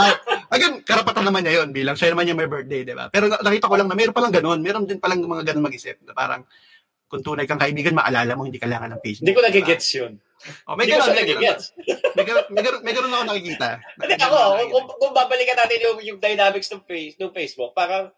Again, 0.50 0.74
karapatan 0.82 1.30
naman 1.30 1.46
niya 1.46 1.62
yun 1.62 1.70
bilang 1.70 1.94
siya 1.94 2.18
naman 2.18 2.26
yung 2.26 2.40
may 2.42 2.50
birthday, 2.50 2.82
di 2.82 2.98
ba? 2.98 3.14
Pero 3.14 3.30
nakita 3.30 3.70
ko 3.70 3.76
lang 3.78 3.86
na 3.86 3.94
meron 3.94 4.18
palang 4.18 4.34
ganun. 4.34 4.60
Meron 4.66 4.90
din 4.90 4.98
palang 4.98 5.22
mga 5.22 5.54
ganun 5.54 5.70
mag-isip 5.70 6.02
na 6.02 6.18
parang, 6.18 6.42
kung 7.08 7.24
tunay 7.24 7.48
kang 7.48 7.62
kaibigan, 7.62 7.96
maalala 7.96 8.36
mo, 8.36 8.44
hindi 8.44 8.60
kailangan 8.60 8.98
ng 8.98 9.02
Facebook. 9.06 9.24
Hindi 9.24 9.38
ko 9.38 9.44
nagigets 9.46 9.90
yun. 9.96 10.14
Oh, 10.70 10.78
may 10.78 10.86
ganun, 10.86 11.10
may 11.18 11.26
ganun, 11.26 11.60
may 12.14 12.26
ganun, 12.62 12.82
may 12.86 12.94
ganun 12.94 13.14
ako 13.16 13.24
nakikita. 13.26 13.68
Hindi 13.98 14.16
ako, 14.22 14.38
kung, 14.70 14.86
kung 15.02 15.14
babalikan 15.16 15.58
natin 15.58 15.78
yung, 15.82 15.98
yung 16.04 16.20
dynamics 16.22 16.70
ng, 16.70 16.84
face, 16.86 17.18
ng 17.18 17.34
Facebook, 17.34 17.74
parang, 17.74 18.14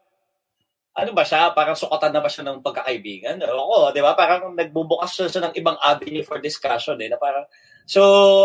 ano 0.95 1.11
ba 1.13 1.23
siya? 1.23 1.53
Parang 1.53 1.77
sukatan 1.77 2.11
na 2.11 2.21
ba 2.21 2.29
siya 2.29 2.43
ng 2.49 2.65
pagkakaibigan? 2.65 3.39
Oo, 3.45 3.93
di 3.93 4.01
ba? 4.01 4.17
Parang 4.17 4.51
nagbubukas 4.57 5.13
siya, 5.15 5.25
siya 5.29 5.41
ng 5.49 5.55
ibang 5.55 5.77
avenue 5.79 6.25
for 6.25 6.41
discussion 6.41 6.97
eh, 6.99 7.07
na 7.07 7.15
parang, 7.15 7.45
so, 7.85 8.01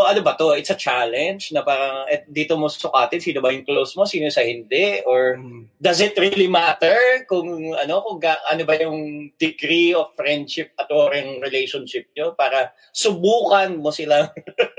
ano 0.06 0.20
ba 0.22 0.36
to? 0.38 0.54
It's 0.54 0.70
a 0.70 0.78
challenge 0.78 1.50
na 1.50 1.64
parang, 1.64 2.06
et, 2.06 2.28
dito 2.28 2.54
mo 2.54 2.68
sukatin, 2.70 3.18
sino 3.18 3.40
ba 3.42 3.50
yung 3.50 3.66
close 3.66 3.96
mo, 3.98 4.04
sino 4.06 4.28
sa 4.28 4.44
hindi, 4.44 5.02
or 5.08 5.36
Mm. 5.40 5.66
does 5.80 5.98
it 6.00 6.14
really 6.16 6.46
matter 6.46 6.94
kung 7.26 7.74
ano 7.74 8.00
kung 8.04 8.20
ga, 8.22 8.38
ano 8.46 8.62
ba 8.62 8.76
yung 8.78 9.32
degree 9.34 9.90
of 9.96 10.12
friendship 10.14 10.72
at 10.78 10.88
or 10.94 11.10
yung 11.16 11.42
relationship 11.42 12.06
nyo 12.14 12.32
para 12.38 12.70
subukan 12.94 13.74
mo 13.76 13.90
sila 13.90 14.30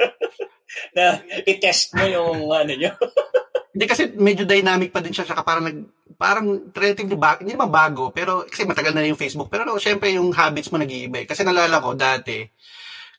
na 0.95 1.19
i-test 1.43 1.91
mo 1.98 2.05
yung 2.07 2.50
ano 2.50 2.74
nyo. 2.74 2.91
Hindi 3.75 3.86
kasi 3.91 4.07
medyo 4.15 4.48
dynamic 4.48 4.95
pa 4.95 5.03
din 5.03 5.12
siya, 5.12 5.27
saka 5.27 5.43
parang 5.43 5.67
nag, 5.67 6.04
parang 6.15 6.72
relatively 6.72 7.15
bago, 7.19 7.43
hindi 7.43 7.53
naman 7.55 7.72
bago, 7.72 8.10
pero 8.12 8.48
kasi 8.48 8.63
matagal 8.63 8.95
na 8.95 9.05
yung 9.05 9.19
Facebook. 9.19 9.51
Pero 9.51 9.67
no, 9.67 9.79
syempre 9.79 10.12
yung 10.15 10.31
habits 10.31 10.72
mo 10.72 10.79
nag-iiba. 10.79 11.24
eh. 11.24 11.27
Kasi 11.27 11.43
nalala 11.43 11.79
ko 11.84 11.93
dati, 11.93 12.43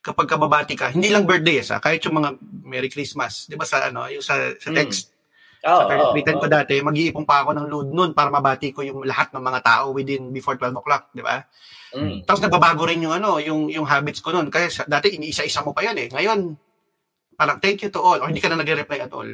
kapag 0.01 0.27
kababati 0.27 0.73
ka, 0.73 0.93
hindi 0.93 1.09
lang 1.13 1.25
birthday, 1.25 1.61
sa 1.61 1.77
kahit 1.77 2.01
yung 2.05 2.17
mga 2.17 2.29
Merry 2.65 2.89
Christmas, 2.89 3.45
di 3.45 3.55
ba 3.55 3.65
sa 3.65 3.87
ano, 3.87 4.09
yung 4.09 4.25
sa, 4.25 4.53
sa 4.57 4.69
text, 4.73 5.13
Oh, 5.67 5.89
sa 5.89 6.13
oh, 6.13 6.13
ko 6.13 6.47
dati, 6.47 6.79
mag-iipon 6.79 7.25
pa 7.25 7.41
ako 7.41 7.57
ng 7.57 7.67
load 7.67 7.89
noon 7.89 8.11
para 8.13 8.29
mabati 8.29 8.69
ko 8.71 8.85
yung 8.85 9.01
lahat 9.03 9.33
ng 9.33 9.41
mga 9.41 9.59
tao 9.65 9.89
within 9.89 10.29
before 10.29 10.53
12 10.53 10.69
o'clock, 10.79 11.09
di 11.11 11.25
ba? 11.25 11.43
Mm. 11.97 12.23
Tapos 12.23 12.39
nagbabago 12.45 12.85
rin 12.85 13.01
yung 13.01 13.17
ano, 13.17 13.41
yung 13.41 13.67
yung 13.67 13.83
habits 13.83 14.21
ko 14.21 14.31
noon. 14.31 14.53
Kasi 14.53 14.69
sa- 14.69 14.87
dati 14.87 15.17
iniisa-isa 15.17 15.65
mo 15.65 15.73
pa 15.73 15.81
yan 15.81 15.97
eh. 15.97 16.07
Ngayon, 16.13 16.39
parang 17.33 17.57
thank 17.57 17.81
you 17.81 17.89
to 17.89 17.99
all 17.99 18.21
or 18.21 18.29
hindi 18.29 18.39
ka 18.39 18.53
na 18.53 18.61
nagre-reply 18.61 19.09
at 19.09 19.11
all. 19.11 19.27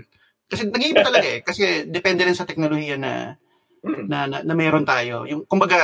Kasi 0.48 0.72
nag-iiba 0.72 1.04
talaga 1.04 1.28
eh. 1.28 1.40
Kasi 1.44 1.92
depende 1.92 2.24
rin 2.24 2.38
sa 2.38 2.48
teknolohiya 2.48 2.98
na 2.98 3.12
Mm. 3.36 3.43
na, 4.12 4.26
na, 4.26 4.38
na 4.42 4.54
meron 4.56 4.88
tayo. 4.88 5.28
Yung 5.28 5.44
kumbaga 5.46 5.78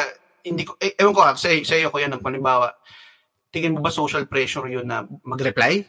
hindi 0.43 0.63
ko 0.63 0.79
eh, 0.79 0.95
ewan 0.95 1.13
ko 1.13 1.21
ah, 1.23 1.35
sa 1.35 1.51
sa 1.51 1.75
iyo 1.75 1.91
ko 1.91 1.99
yan 1.99 2.15
ng 2.15 2.23
palimbawa. 2.23 2.71
Tingin 3.49 3.75
mo 3.75 3.83
ba 3.83 3.91
social 3.91 4.29
pressure 4.29 4.69
yun 4.69 4.85
na 4.87 5.03
mag-reply? 5.25 5.83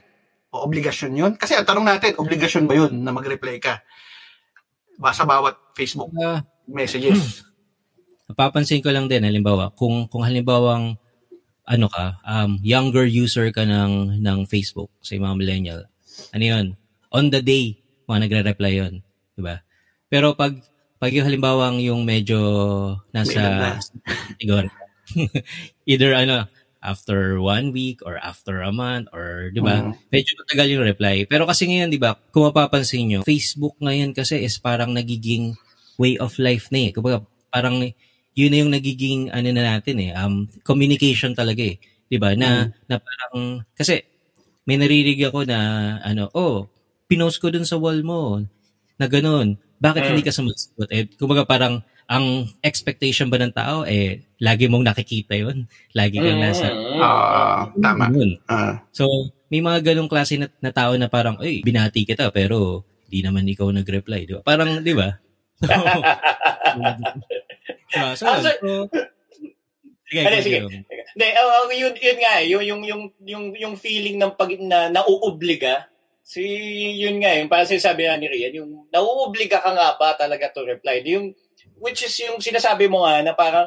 O 0.50 0.66
obligasyon 0.66 1.12
yun? 1.14 1.32
Kasi 1.36 1.54
ang 1.54 1.68
tanong 1.68 1.86
natin, 1.86 2.18
obligasyon 2.18 2.66
ba 2.66 2.74
yun 2.74 3.04
na 3.04 3.14
mag-reply 3.14 3.60
ka? 3.62 3.84
Ba 4.98 5.14
sa 5.14 5.28
bawat 5.28 5.54
Facebook 5.76 6.10
Ah, 6.18 6.42
messages? 6.66 7.44
Napapansin 8.32 8.82
ko 8.82 8.90
lang 8.90 9.10
din, 9.10 9.26
halimbawa, 9.26 9.74
kung, 9.74 10.06
kung 10.06 10.22
halimbawang, 10.22 10.94
ano 11.66 11.86
ka, 11.90 12.18
um, 12.22 12.58
younger 12.62 13.02
user 13.06 13.50
ka 13.50 13.62
ng, 13.66 14.22
ng 14.22 14.38
Facebook, 14.46 14.90
sa 15.02 15.18
mga 15.18 15.34
millennial, 15.34 15.80
ano 16.30 16.44
yun, 16.46 16.66
on 17.10 17.30
the 17.30 17.42
day, 17.42 17.78
mga 18.06 18.26
nagre-reply 18.26 18.72
yun. 18.74 18.94
Diba? 19.34 19.62
Pero 20.06 20.34
pag, 20.38 20.58
pag 21.00 21.10
yung 21.16 21.26
halimbawang 21.26 21.80
yung 21.80 22.04
medyo 22.04 22.38
nasa, 23.10 23.76
siguro, 24.38 24.68
either 25.90 26.14
ano, 26.14 26.46
after 26.80 27.36
one 27.42 27.72
week 27.76 28.00
or 28.06 28.16
after 28.20 28.64
a 28.64 28.72
month 28.72 29.08
or 29.12 29.52
'di 29.52 29.60
ba? 29.60 29.84
Mhm. 29.84 29.92
Medyo 30.12 30.32
matagal 30.40 30.66
yung 30.72 30.84
reply. 30.86 31.16
Pero 31.28 31.44
kasi 31.44 31.68
ngayon 31.68 31.90
'di 31.92 32.00
ba, 32.00 32.16
kung 32.32 32.48
mapapansin 32.48 33.04
nyo, 33.10 33.20
Facebook 33.26 33.76
ngayon 33.82 34.14
kasi 34.16 34.40
is 34.40 34.56
parang 34.62 34.94
nagiging 34.96 35.56
way 36.00 36.16
of 36.16 36.32
life 36.40 36.72
na 36.72 36.88
eh. 36.88 36.90
Kumbaga 36.94 37.24
parang 37.52 37.82
yun 38.38 38.50
na 38.54 38.58
yung 38.64 38.72
nagiging 38.72 39.28
ano 39.34 39.48
na 39.52 39.76
natin 39.76 39.96
eh, 40.00 40.10
um 40.16 40.46
communication 40.64 41.34
talaga 41.36 41.60
eh. 41.66 41.76
'Di 42.08 42.16
ba? 42.16 42.32
Na 42.38 42.70
na 42.88 42.96
parang 43.02 43.60
kasi 43.76 44.00
may 44.68 44.78
naririnig 44.80 45.20
ako 45.28 45.44
na 45.48 45.58
ano, 46.04 46.30
oh, 46.36 46.68
pinost 47.10 47.42
ko 47.42 47.50
dun 47.52 47.66
sa 47.66 47.76
wall 47.80 48.00
mo 48.06 48.40
na 49.00 49.06
ganun. 49.10 49.58
Bakit 49.80 50.00
Mm. 50.04 50.08
hindi 50.12 50.22
ka 50.22 50.32
sumasagot? 50.32 50.88
Eh, 50.92 51.08
kumbaga 51.16 51.42
parang 51.44 51.80
ang 52.04 52.26
expectation 52.60 53.30
ba 53.30 53.38
ng 53.38 53.54
tao 53.54 53.86
eh 53.86 54.26
lagi 54.36 54.66
mong 54.66 54.84
nakikita 54.84 55.32
yun. 55.34 55.64
Lagi 55.92 56.18
kang 56.18 56.36
nasa 56.38 56.68
Mm. 56.68 57.00
Ah, 57.00 57.60
tama. 57.72 58.04
Ganun. 58.06 58.30
Ah. 58.44 58.84
So, 58.92 59.08
may 59.48 59.58
mga 59.58 59.92
ganong 59.92 60.10
klase 60.10 60.36
na, 60.36 60.46
na 60.58 60.70
tao 60.70 60.94
na 60.94 61.08
parang, 61.08 61.40
ay, 61.40 61.64
binati 61.64 62.04
kita, 62.04 62.28
pero 62.30 62.84
di 63.08 63.18
naman 63.18 63.42
ikaw 63.42 63.66
nag-reply, 63.70 64.22
di 64.22 64.32
ba? 64.36 64.42
Parang, 64.44 64.78
di 64.78 64.94
ba? 64.94 65.10
So, 65.58 65.66
diba? 66.76 66.92
so, 67.90 67.98
Ah, 67.98 68.14
so, 68.14 68.24
sir- 68.38 68.60
sige, 70.06 70.20
Ano, 70.22 70.36
sige. 70.38 70.58
Hindi, 71.10 71.26
oh, 71.36 71.50
oh, 71.50 71.66
yun, 71.70 71.94
yun 71.98 72.18
nga, 72.18 72.32
eh, 72.38 72.46
yung, 72.48 72.62
yung, 72.62 72.82
yung, 72.86 73.02
yung, 73.26 73.44
yung 73.54 73.74
feeling 73.74 74.18
ng 74.18 74.34
pag, 74.34 74.54
na 74.62 74.86
nauobliga, 74.88 75.90
si, 76.30 76.46
yun 77.02 77.18
nga, 77.18 77.34
yung 77.34 77.50
parang 77.50 77.66
sinasabi 77.66 78.06
nga 78.06 78.14
ni 78.14 78.30
Rian, 78.30 78.54
yung 78.54 78.86
nauobliga 78.94 79.58
ka 79.58 79.74
nga 79.74 79.98
ba 79.98 80.14
talaga 80.14 80.46
to 80.54 80.62
reply? 80.62 81.02
Yung, 81.02 81.34
which 81.82 82.06
is 82.06 82.14
yung 82.22 82.38
sinasabi 82.38 82.86
mo 82.86 83.02
nga 83.02 83.18
na 83.26 83.34
parang, 83.34 83.66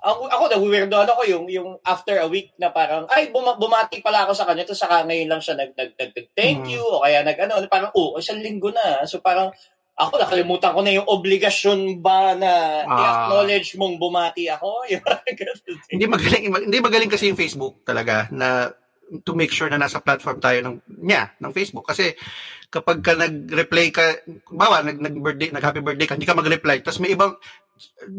ako, 0.00 0.30
ako 0.30 0.44
na-weirdoan 0.54 1.10
ako 1.10 1.22
yung, 1.26 1.44
yung 1.50 1.68
after 1.82 2.16
a 2.22 2.30
week 2.30 2.54
na 2.56 2.70
parang, 2.70 3.10
ay, 3.10 3.34
buma, 3.34 3.58
bumati 3.58 3.98
pala 4.00 4.22
ako 4.24 4.32
sa 4.32 4.46
kanya, 4.46 4.62
tapos 4.62 4.80
saka 4.80 5.02
ngayon 5.04 5.28
lang 5.28 5.42
siya 5.42 5.58
nag, 5.58 5.74
nag, 5.74 5.90
nag, 5.98 6.10
nag- 6.14 6.32
thank 6.32 6.62
Mm. 6.64 6.70
you, 6.72 6.80
o 6.80 7.02
kaya 7.02 7.26
nag, 7.26 7.36
ano, 7.36 7.58
parang, 7.66 7.90
oh, 7.92 8.16
isang 8.16 8.38
linggo 8.40 8.70
na. 8.70 9.02
So 9.04 9.18
parang, 9.20 9.50
ako 10.00 10.16
nakalimutan 10.16 10.72
ko 10.72 10.80
na 10.80 10.96
yung 10.96 11.04
obligasyon 11.04 12.00
ba 12.00 12.32
na 12.32 12.80
Ah. 12.88 12.96
i-acknowledge 12.96 13.76
mong 13.76 14.00
bumati 14.00 14.48
ako. 14.48 14.88
Hindi 15.92 16.06
magaling 16.08 16.44
hindi 16.48 16.78
magaling 16.80 17.12
kasi 17.12 17.28
yung 17.28 17.36
Facebook 17.36 17.84
talaga 17.84 18.24
na 18.32 18.72
to 19.26 19.32
make 19.34 19.50
sure 19.50 19.66
na 19.66 19.80
nasa 19.80 19.98
platform 19.98 20.38
tayo 20.38 20.58
ng 20.62 20.76
niya 21.02 21.34
ng 21.42 21.50
Facebook 21.50 21.86
kasi 21.90 22.14
kapag 22.70 23.02
ka 23.02 23.18
nag-reply 23.18 23.90
ka 23.90 24.22
bawa 24.54 24.86
nag 24.86 25.02
nag 25.02 25.18
birthday 25.18 25.50
nag 25.50 25.64
happy 25.66 25.82
birthday 25.82 26.06
ka 26.06 26.14
hindi 26.14 26.28
ka 26.30 26.38
mag-reply 26.38 26.78
tapos 26.78 27.02
may 27.02 27.18
ibang 27.18 27.34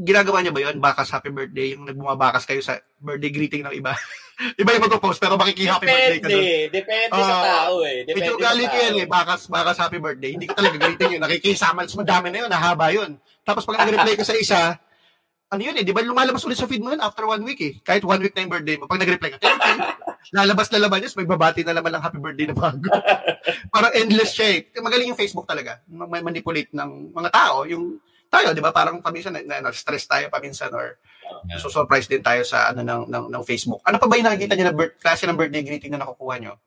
ginagawa 0.04 0.42
niya 0.42 0.52
ba 0.52 0.62
yun 0.68 0.84
bakas 0.84 1.14
happy 1.14 1.32
birthday 1.32 1.78
yung 1.78 1.88
nagbumabakas 1.88 2.44
kayo 2.44 2.60
sa 2.60 2.82
birthday 3.00 3.32
greeting 3.32 3.64
ng 3.64 3.72
iba 3.78 3.96
iba 4.62 4.70
yung 4.74 4.84
mag-post 4.90 5.22
pero 5.22 5.40
makiki-happy 5.40 5.86
birthday 5.88 6.20
ka 6.20 6.28
doon 6.28 6.44
Depende. 6.44 6.76
Depende 6.76 7.20
sa 7.22 7.36
Ah, 7.40 7.46
tao 7.46 7.76
eh. 7.86 7.98
Depende 8.04 8.18
Medyo 8.26 8.34
galit 8.42 8.68
ko 8.68 8.78
yan 8.82 8.96
eh. 8.98 9.08
Bakas, 9.08 9.42
bakas 9.46 9.78
happy 9.78 10.00
birthday. 10.02 10.32
Hindi 10.34 10.50
ko 10.50 10.54
talaga 10.58 10.78
greeting 10.82 11.12
yun. 11.14 11.22
Nakikisama. 11.22 11.86
Mas 11.86 11.94
madami 11.94 12.28
na 12.34 12.38
yun. 12.42 12.50
Nahaba 12.50 12.88
yun. 12.90 13.12
Tapos 13.46 13.64
pag 13.70 13.86
nag-reply 13.86 14.14
ka 14.18 14.26
sa 14.26 14.34
isa, 14.34 14.60
ano 15.52 15.62
yun 15.68 15.76
eh, 15.76 15.84
di 15.84 15.92
ba 15.92 16.00
lumalabas 16.00 16.48
ulit 16.48 16.56
sa 16.56 16.64
feed 16.64 16.80
mo 16.80 16.96
yun 16.96 17.04
after 17.04 17.28
one 17.28 17.44
week 17.44 17.60
eh. 17.60 17.74
Kahit 17.84 18.08
one 18.08 18.24
week 18.24 18.32
na 18.32 18.48
yung 18.48 18.54
birthday 18.56 18.80
mo. 18.80 18.88
Pag 18.88 19.04
nag-reply 19.04 19.36
ka, 19.36 19.40
thank 19.44 19.60
you. 19.60 19.76
Lalabas 20.32 20.72
na 20.72 20.80
laman 20.80 21.04
yun, 21.04 21.12
may 21.20 21.28
babati 21.28 21.62
na 21.68 21.76
naman 21.76 21.92
ng 21.92 22.04
happy 22.04 22.20
birthday 22.24 22.48
na 22.48 22.56
bago. 22.56 22.88
Parang 23.76 23.92
endless 23.92 24.32
siya 24.32 24.48
eh. 24.48 24.60
Magaling 24.80 25.12
yung 25.12 25.20
Facebook 25.20 25.44
talaga. 25.44 25.84
May 25.92 26.24
manipulate 26.24 26.72
ng 26.72 27.12
mga 27.12 27.30
tao. 27.36 27.68
Yung 27.68 28.00
tayo, 28.32 28.56
di 28.56 28.64
ba? 28.64 28.72
Parang 28.72 29.04
paminsan 29.04 29.36
na, 29.44 29.60
na, 29.60 29.76
stress 29.76 30.08
tayo 30.08 30.32
paminsan 30.32 30.72
or 30.72 30.96
Yeah. 31.48 31.64
so 31.64 31.72
surprise 31.72 32.12
din 32.12 32.20
tayo 32.20 32.44
sa 32.44 32.76
ano 32.76 32.84
ng, 32.84 33.08
ng, 33.08 33.26
ng 33.32 33.44
Facebook. 33.48 33.80
Ano 33.88 33.96
pa 33.98 34.06
ba 34.06 34.20
yung 34.20 34.28
nakikita 34.28 34.52
niyo 34.52 34.68
na 34.68 34.76
birth, 34.76 35.00
klase 35.00 35.24
ng 35.24 35.40
birthday 35.40 35.64
greeting 35.64 35.96
na 35.96 36.04
nakukuha 36.04 36.36
niyo? 36.38 36.60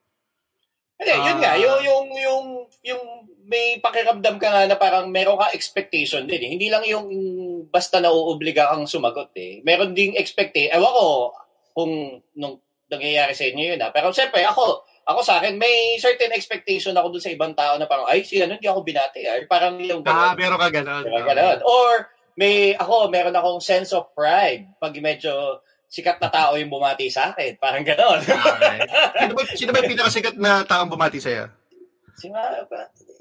Hindi, 0.95 1.11
yun 1.13 1.37
Ah. 1.37 1.41
nga, 1.41 1.51
yung, 1.59 1.79
yung, 1.83 2.05
yung, 2.15 2.45
yung 2.81 3.03
may 3.45 3.77
pakiramdam 3.77 4.39
ka 4.39 4.47
nga 4.47 4.63
na 4.65 4.75
parang 4.75 5.11
meron 5.11 5.37
ka 5.37 5.51
expectation 5.51 6.25
din 6.25 6.41
eh. 6.41 6.49
Hindi 6.49 6.67
lang 6.67 6.81
yung 6.83 7.05
basta 7.69 7.99
nauobliga 7.99 8.71
kang 8.71 8.87
sumagot 8.87 9.35
eh. 9.35 9.61
Meron 9.61 9.93
ding 9.93 10.15
expectation. 10.15 10.73
Ewan 10.73 10.89
ko 10.89 11.05
kung 11.71 11.91
nung 12.33 12.57
nangyayari 12.87 13.35
sa 13.35 13.45
inyo 13.45 13.75
yun 13.75 13.83
ah. 13.83 13.91
Pero 13.91 14.09
siyempre, 14.09 14.41
ako, 14.41 14.81
ako 15.05 15.19
sa 15.21 15.37
akin, 15.37 15.59
may 15.59 15.99
certain 15.99 16.31
expectation 16.31 16.95
ako 16.95 17.13
dun 17.13 17.21
sa 17.21 17.29
ibang 17.29 17.53
tao 17.53 17.77
na 17.77 17.85
parang, 17.85 18.07
ay, 18.07 18.23
si 18.23 18.41
ano, 18.41 18.57
hindi 18.57 18.65
ako 18.65 18.81
binati. 18.81 19.27
Ay, 19.27 19.45
parang 19.45 19.77
yung 19.77 20.01
Ah, 20.01 20.33
ganun. 20.33 20.39
meron 20.41 20.59
ka 20.59 20.69
ganun. 20.71 21.03
Parang 21.05 21.27
ganun. 21.29 21.59
Or, 21.61 21.91
may, 22.35 22.73
ako, 22.73 23.07
meron 23.07 23.35
akong 23.35 23.61
sense 23.61 23.93
of 23.93 24.09
pride 24.11 24.67
pag 24.75 24.95
medyo 24.97 25.61
sikat 25.89 26.17
na 26.19 26.29
tao 26.29 26.57
yung 26.59 26.69
bumati 26.69 27.07
sa 27.07 27.31
akin. 27.31 27.55
Parang 27.61 27.85
gano'n. 27.85 28.19
Okay. 28.21 28.77
Sino 29.21 29.33
ba, 29.33 29.41
sino 29.53 29.69
ba 29.71 29.79
yung 29.81 29.93
pinakasikat 29.95 30.35
na 30.35 30.65
taong 30.65 30.91
bumati 30.91 31.21
sa'yo? 31.21 31.47
Si 32.15 32.31
mga, 32.31 32.67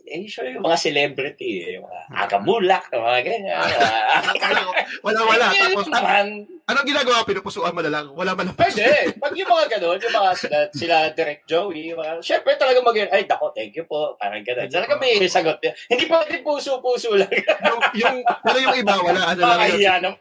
eh, 0.05 0.29
sure, 0.29 0.53
yung 0.53 0.65
mga 0.65 0.79
celebrity, 0.79 1.51
eh, 1.65 1.71
yung 1.81 1.89
mga 1.89 2.01
agamulak, 2.13 2.85
yung 2.93 3.05
mga 3.05 3.21
ganyan. 3.25 3.61
Wala, 5.05 5.21
wala. 5.25 5.47
Tapos, 5.53 5.89
naman, 5.89 6.45
Anong 6.65 6.89
ginagawa? 6.89 7.29
Pinupusuan 7.29 7.77
mo 7.77 7.85
na 7.85 7.93
lang. 7.93 8.09
Wala 8.17 8.33
man 8.33 8.49
lang. 8.49 8.57
Pwede. 8.57 9.13
Pag 9.21 9.37
yung 9.37 9.53
mga 9.53 9.77
ganun, 9.77 10.01
yung 10.01 10.17
mga 10.17 10.31
sila, 10.33 10.59
sila 10.73 10.97
Direct 11.13 11.45
Joey, 11.45 11.93
yung 11.93 12.01
mga, 12.01 12.25
syempre 12.25 12.57
talaga 12.57 12.81
mag 12.81 12.97
ay, 12.97 13.29
dako, 13.29 13.53
thank 13.53 13.77
you 13.77 13.85
po. 13.85 14.17
Parang 14.17 14.41
ganun. 14.41 14.73
Talaga 14.73 14.97
may 14.97 15.21
sagot. 15.29 15.61
Hindi 15.61 16.09
pa 16.09 16.25
din 16.25 16.41
puso-puso 16.41 17.21
lang. 17.21 17.29
yung, 17.69 17.81
yung, 18.01 18.17
pero 18.41 18.57
yung 18.65 18.77
iba, 18.81 18.97
wala. 18.97 19.37
Ano 19.37 19.41
lang. 19.45 19.61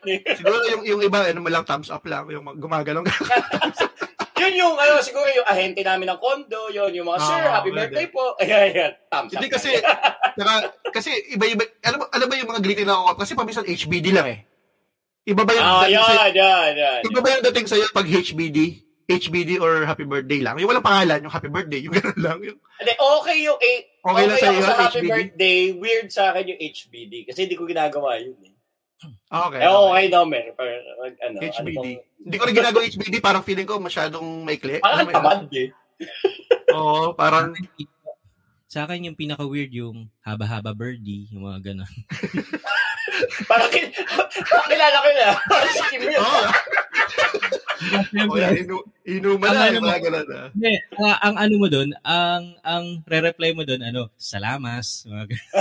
eh. 0.04 0.20
Siguro 0.36 0.56
yung, 0.68 0.84
yung 0.84 1.02
iba, 1.08 1.32
ano 1.32 1.40
mo 1.40 1.48
lang, 1.48 1.64
thumbs 1.64 1.88
up 1.88 2.04
lang. 2.04 2.28
Yung 2.28 2.44
mag- 2.44 2.60
gumagalong. 2.60 3.08
Yun 4.34 4.54
yung, 4.56 4.76
ano, 4.76 4.98
siguro 5.00 5.28
yung 5.28 5.46
ahente 5.46 5.80
namin 5.80 6.10
ng 6.10 6.18
condo, 6.18 6.68
yun, 6.68 6.90
yung 6.92 7.06
mga, 7.06 7.20
sir, 7.20 7.38
Ah, 7.40 7.52
happy 7.58 7.70
pwede. 7.70 7.78
birthday 7.88 8.08
po. 8.08 8.34
Ayan, 8.42 8.62
ayan. 8.68 8.92
Up. 9.08 9.26
Hindi 9.28 9.48
kasi, 9.48 9.70
saka, 10.34 10.54
kasi 10.90 11.10
iba-iba, 11.30 11.64
alam, 11.82 12.00
alam 12.08 12.26
ba 12.26 12.36
yung 12.36 12.50
mga 12.50 12.62
greeting 12.62 12.86
na 12.86 12.98
ako? 12.98 13.20
Kasi 13.20 13.32
paminsan 13.34 13.66
HBD 13.66 14.10
lang 14.10 14.28
eh. 14.28 14.40
Iba 15.24 15.42
ba 15.42 15.52
yung 15.52 15.64
Ah, 15.64 15.82
dating 15.84 16.02
sa, 16.02 16.14
yan, 16.20 16.32
yan, 16.34 16.72
yan. 16.76 17.00
iba 17.06 17.20
ba 17.20 17.30
yung 17.32 17.46
dating 17.46 17.68
sa'yo 17.68 17.86
pag 17.90 18.04
HBD? 18.06 18.60
HBD 19.04 19.60
or 19.60 19.84
happy 19.84 20.04
birthday 20.04 20.40
lang? 20.40 20.56
Yung 20.58 20.68
walang 20.68 20.82
pangalan, 20.82 21.20
yung 21.22 21.32
happy 21.32 21.48
birthday, 21.48 21.80
yung 21.80 21.94
gano'n 21.96 22.20
lang. 22.20 22.40
Yung, 22.40 22.58
okay 23.20 23.38
yung 23.42 23.56
A. 23.56 23.74
Okay 24.02 24.04
Okay, 24.04 24.24
lang 24.26 24.34
ako 24.34 24.44
sa'yo, 24.44 24.60
sa 24.62 24.76
happy 24.82 25.00
HBD? 25.00 25.10
birthday. 25.12 25.60
Weird 25.76 26.08
sa 26.10 26.32
akin 26.32 26.44
yung 26.50 26.60
HBD. 26.60 27.14
Kasi 27.24 27.40
hindi 27.46 27.56
ko 27.56 27.64
ginagawa 27.64 28.16
yun 28.18 28.36
eh. 28.42 28.53
Okay. 29.30 29.60
Eh, 29.62 29.70
okay 29.70 30.06
no, 30.10 30.26
mer. 30.26 30.52
Pero, 30.54 30.72
ano, 31.02 31.38
HBD. 31.40 31.78
Ano 32.00 32.22
Hindi 32.24 32.38
ko 32.40 32.44
rin 32.48 32.56
ginagawa 32.56 32.82
HBD, 32.88 33.16
parang 33.20 33.44
feeling 33.44 33.68
ko 33.68 33.78
masyadong 33.78 34.44
maikli. 34.44 34.80
parang 34.80 35.08
yun? 35.08 35.14
tamad 35.14 35.42
eh. 35.52 35.70
Oo, 36.78 37.14
parang, 37.14 37.54
Sa 38.66 38.90
akin 38.90 39.06
yung 39.06 39.20
pinaka-weird 39.20 39.70
yung 39.70 40.10
haba-haba 40.26 40.74
birdie, 40.74 41.30
yung 41.30 41.46
mga 41.46 41.74
ganun. 41.74 41.94
Parang, 43.46 43.70
kin- 43.70 43.94
parang 43.94 44.70
kilala 44.74 44.98
ko 44.98 45.10
na. 45.14 45.28
Parang 45.46 45.74
si 45.76 45.84
Kim 45.94 46.02
yun. 46.02 46.18
oo. 46.18 46.42
Oh, 48.32 48.38
yan, 48.40 48.64
inu, 48.64 48.76
inuman 49.06 49.52
Ang 49.52 49.58
na, 49.60 49.68
ano 49.70 49.80
mga 49.84 50.02
gano'n 50.08 50.28
ah. 50.34 50.48
Hindi, 50.56 50.74
ang, 50.98 51.18
ang 51.20 51.36
ano 51.36 51.54
mo 51.60 51.68
doon, 51.68 51.90
ang 52.02 52.44
ang 52.64 52.86
re-reply 53.04 53.52
mo 53.52 53.68
doon 53.68 53.84
ano, 53.84 54.08
salamas, 54.16 55.04
mga 55.06 55.36
ganun. 55.36 55.54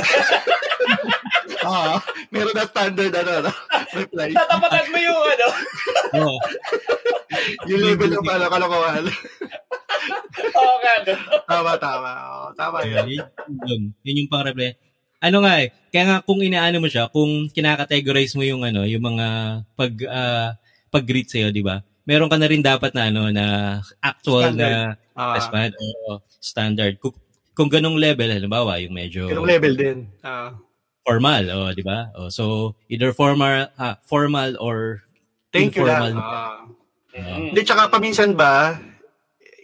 Ah, 1.63 1.99
meron 2.35 2.55
na 2.55 2.67
standard 2.67 3.13
ano, 3.15 3.31
ano, 3.43 3.51
reply. 3.95 4.31
Tatapatan 4.35 4.87
mo 4.91 4.99
yung 4.99 5.21
ano. 5.23 5.47
Oo. 6.19 6.37
Yung 7.71 7.83
level 7.83 8.11
ng 8.13 8.27
ano, 8.27 8.47
kalokohan. 8.51 9.05
Oo 10.59 10.75
nga, 10.83 10.95
no. 11.07 11.15
tama, 11.47 11.73
tama. 11.79 12.11
Oo, 12.11 12.47
tama 12.59 12.77
yun. 12.85 13.07
yun, 13.07 13.27
yun, 13.67 13.83
yun 14.03 14.21
yung 14.25 14.31
pang-reply. 14.31 14.75
Ano 15.23 15.47
nga 15.47 15.63
eh, 15.63 15.71
kaya 15.95 16.05
nga 16.11 16.19
kung 16.27 16.43
inaano 16.43 16.83
mo 16.83 16.91
siya, 16.91 17.07
kung 17.07 17.47
kinakategorize 17.55 18.35
mo 18.35 18.43
yung 18.43 18.67
ano, 18.67 18.83
yung 18.83 19.07
mga 19.07 19.27
pag 19.79 19.93
ah, 20.11 20.51
pag-greet 20.91 21.31
sa'yo, 21.31 21.55
di 21.55 21.63
ba? 21.63 21.81
Meron 22.03 22.27
ka 22.27 22.37
na 22.37 22.51
rin 22.51 22.61
dapat 22.61 22.91
na 22.93 23.07
ano, 23.09 23.31
na 23.31 23.79
actual 24.03 24.59
na 24.59 24.99
Ah, 25.13 25.37
response 25.37 25.77
o 25.77 26.25
standard. 26.41 26.97
Kung, 26.97 27.13
kung 27.53 27.69
ganong 27.69 28.01
level, 28.01 28.33
halimbawa, 28.33 28.81
yung 28.81 28.97
medyo 28.97 29.29
ganung 29.29 29.49
level 29.49 29.77
din. 29.77 30.09
Ah, 30.25 30.57
formal, 31.03 31.45
oh, 31.51 31.71
di 31.75 31.83
ba? 31.83 32.11
Oh, 32.15 32.31
so, 32.31 32.75
either 32.89 33.13
formal 33.13 33.69
ah, 33.79 33.99
formal 34.07 34.55
or 34.63 35.03
thank 35.51 35.75
you 35.75 35.87
informal. 35.87 36.15
lang. 36.15 36.19
Ah. 37.13 37.37
Hindi, 37.37 37.61
tsaka 37.61 37.93
paminsan 37.93 38.33
ba, 38.33 38.81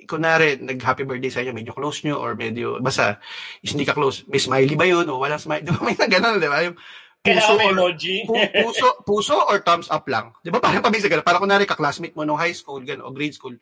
kunwari, 0.08 0.56
nag-happy 0.60 1.04
birthday 1.04 1.32
sa 1.32 1.40
inyo, 1.44 1.52
medyo 1.52 1.72
close 1.76 2.00
nyo, 2.04 2.16
or 2.16 2.32
medyo, 2.32 2.80
basta, 2.80 3.20
is 3.60 3.72
hindi 3.76 3.84
ka 3.84 3.92
close, 3.92 4.24
may 4.28 4.40
smiley 4.40 4.76
ba 4.76 4.88
yun, 4.88 5.04
o 5.08 5.20
walang 5.20 5.40
smiley, 5.40 5.64
di 5.68 5.72
ba, 5.72 5.80
may 5.84 5.96
na 5.96 6.08
gano'n, 6.08 6.40
di 6.40 6.48
ba, 6.48 6.64
yung 6.64 6.76
puso, 7.20 7.52
or, 7.60 7.72
emoji. 7.76 8.24
pu- 8.24 8.52
puso, 8.64 8.86
puso, 9.04 9.36
or 9.48 9.60
thumbs 9.60 9.92
up 9.92 10.08
lang, 10.08 10.32
di 10.40 10.48
ba, 10.48 10.64
parang 10.64 10.80
paminsan 10.80 11.12
gano'n, 11.12 11.28
parang 11.28 11.44
kunwari, 11.44 11.68
ka-classmate 11.68 12.16
mo 12.16 12.24
nung 12.24 12.40
high 12.40 12.56
school, 12.56 12.80
gano'n, 12.80 13.04
o 13.04 13.12
grade 13.12 13.36
school, 13.36 13.56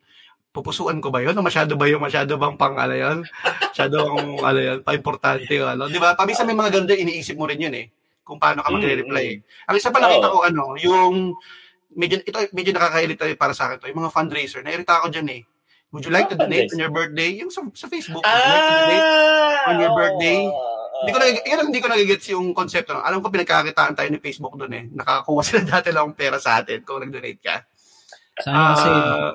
pupusuan 0.57 0.97
ko 0.97 1.13
ba 1.13 1.21
yun, 1.21 1.37
o 1.37 1.45
masyado 1.45 1.77
ba 1.77 1.85
yung, 1.85 2.01
masyado 2.01 2.33
bang 2.33 2.57
pang, 2.57 2.73
ano 2.73 2.97
yun, 2.97 3.17
masyado 3.45 3.93
bang, 4.01 4.27
ano 4.41 4.59
yun, 4.59 4.77
pa-importante, 4.81 5.53
o 5.61 5.69
ano, 5.69 5.85
di 5.85 6.01
ba, 6.01 6.17
paminsan 6.17 6.49
may 6.49 6.57
mga 6.57 6.81
ganda, 6.81 6.97
iniisip 6.97 7.37
mo 7.37 7.45
rin 7.45 7.61
yun, 7.61 7.77
eh, 7.77 7.93
kung 8.25 8.41
paano 8.41 8.65
ka 8.65 8.73
magre-reply. 8.73 9.37
Mm, 9.37 9.69
Ang 9.69 9.75
isa 9.77 9.93
pa 9.93 10.01
nakita 10.01 10.27
ko, 10.27 10.41
ano, 10.41 10.73
yung, 10.75 11.37
medyo, 11.93 12.17
ito, 12.19 12.37
medyo 12.51 12.73
nakakairita 12.73 13.29
para 13.37 13.53
sa 13.53 13.69
akin 13.69 13.77
to, 13.77 13.87
yung 13.87 14.01
mga 14.01 14.11
fundraiser, 14.11 14.65
nairita 14.65 14.97
ako 14.97 15.13
dyan 15.13 15.29
eh. 15.31 15.41
Would 15.87 16.03
you 16.03 16.11
like 16.11 16.27
to 16.27 16.35
Mga 16.35 16.43
donate 16.43 16.69
on 16.73 16.79
your 16.81 16.91
birthday? 16.91 17.29
Yung 17.39 17.47
sa, 17.47 17.63
sa 17.71 17.87
Facebook. 17.87 18.19
Would 18.19 18.27
you 18.27 18.51
like 18.51 18.65
to 18.65 18.75
donate? 18.75 19.05
Ah! 19.07 19.69
on 19.71 19.77
your 19.79 19.93
birthday? 19.95 20.39
Hindi 20.97 21.11
ko, 21.13 21.19
nag- 21.21 21.45
ang 21.47 21.67
hindi 21.69 21.79
ko 21.79 21.87
nagigets 21.87 22.27
yung 22.27 22.47
konsepto. 22.51 22.91
No? 22.91 23.05
Alam 23.05 23.21
ko 23.21 23.29
pinagkakitaan 23.29 23.95
tayo 23.95 24.09
ni 24.09 24.19
Facebook 24.19 24.57
doon 24.57 24.73
eh. 24.73 24.83
Nakakuha 24.91 25.41
sila 25.47 25.61
dati 25.63 25.95
lang 25.95 26.11
ng 26.11 26.17
pera 26.17 26.41
sa 26.41 26.59
atin 26.59 26.83
kung 26.83 26.99
nag-donate 26.99 27.39
ka. 27.39 27.55
sa 28.37 28.49
ano 28.49 28.65
kasi, 28.75 28.89
Ah, 28.91 29.31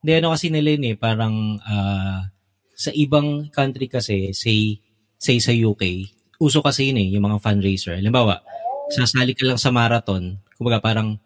hindi 0.00 0.12
ano 0.16 0.32
kasi 0.32 0.48
nila 0.48 0.76
yun 0.76 0.84
eh, 0.92 0.96
parang 0.96 1.60
ah, 1.64 2.28
sa 2.72 2.90
ibang 2.96 3.52
country 3.52 3.86
kasi, 3.86 4.32
say, 4.32 4.80
say 5.20 5.36
sa 5.36 5.52
UK, 5.52 6.08
uso 6.40 6.64
kasi 6.64 6.88
yun 6.88 7.00
eh, 7.04 7.08
yung 7.12 7.28
mga 7.28 7.44
fundraiser. 7.44 8.00
Halimbawa, 8.00 8.40
sasali 8.88 9.36
ka 9.36 9.44
lang 9.44 9.60
sa 9.60 9.68
marathon, 9.68 10.40
kumbaga 10.56 10.80
parang, 10.80 11.20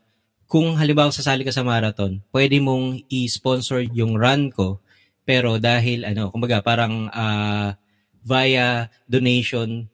kung 0.50 0.74
halimbawa 0.74 1.14
sasali 1.14 1.46
ka 1.46 1.54
sa 1.54 1.62
marathon, 1.62 2.18
pwede 2.34 2.58
mong 2.58 3.06
i-sponsor 3.06 3.87
yung 3.94 4.18
run 4.18 4.50
ko, 4.50 4.82
pero 5.22 5.56
dahil 5.62 6.04
ano, 6.04 6.34
kumbaga 6.34 6.60
parang 6.60 7.08
ah, 7.14 7.78
via 8.26 8.90
donation 9.06 9.87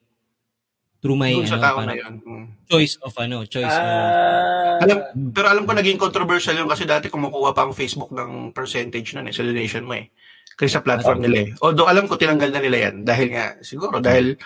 through 1.01 1.17
my 1.17 1.33
doon 1.33 1.43
sa 1.43 1.57
ano, 1.57 1.63
tao 1.63 1.77
na 1.77 1.83
parang 1.83 1.97
yun. 1.97 2.13
Mm. 2.21 2.45
choice 2.65 2.95
of 3.01 3.13
ano, 3.17 3.37
choice 3.43 3.65
of 3.67 3.81
Ah, 3.81 4.77
Alam, 4.79 4.97
pero 5.29 5.49
alam 5.49 5.65
ko 5.65 5.73
naging 5.73 5.97
controversial 5.97 6.53
yun 6.53 6.69
kasi 6.69 6.85
dati 6.85 7.09
kumukuha 7.09 7.51
pa 7.51 7.65
ang 7.65 7.73
Facebook 7.73 8.09
ng 8.09 8.49
percentage 8.51 9.11
nun 9.11 9.25
eh, 9.25 9.33
sa 9.33 9.41
donation 9.41 9.81
mo 9.81 9.93
eh. 9.93 10.13
Kasi 10.53 10.69
sa 10.71 10.85
platform 10.85 11.19
nila 11.19 11.37
eh. 11.43 11.49
Although 11.59 11.89
alam 11.89 12.05
ko 12.05 12.15
tinanggal 12.15 12.49
na 12.49 12.61
nila 12.61 12.77
yan 12.87 13.01
dahil 13.01 13.27
nga, 13.29 13.57
siguro 13.59 13.97
dahil 13.97 14.37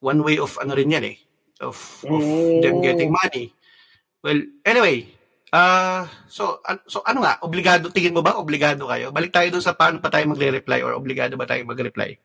one 0.00 0.18
way 0.20 0.36
of 0.36 0.50
ano 0.58 0.74
rin 0.74 0.90
yan 0.90 1.06
eh. 1.06 1.16
Of, 1.58 1.74
of 2.04 2.22
Mm. 2.22 2.58
them 2.60 2.76
getting 2.80 3.10
money. 3.10 3.50
Well, 4.18 4.38
anyway, 4.62 5.10
ah 5.48 6.06
so, 6.26 6.58
an- 6.64 6.82
so 6.84 7.02
ano 7.02 7.22
nga, 7.22 7.38
obligado, 7.38 7.86
tingin 7.88 8.12
mo 8.12 8.22
ba 8.22 8.34
obligado 8.34 8.86
kayo? 8.86 9.10
Balik 9.10 9.30
tayo 9.30 9.46
dun 9.48 9.62
sa 9.62 9.74
paano 9.74 9.98
pa 9.98 10.10
tayo 10.10 10.26
magre-reply 10.26 10.82
or 10.82 10.92
obligado 10.92 11.34
ba 11.34 11.46
tayo 11.46 11.62
mag-reply? 11.62 12.18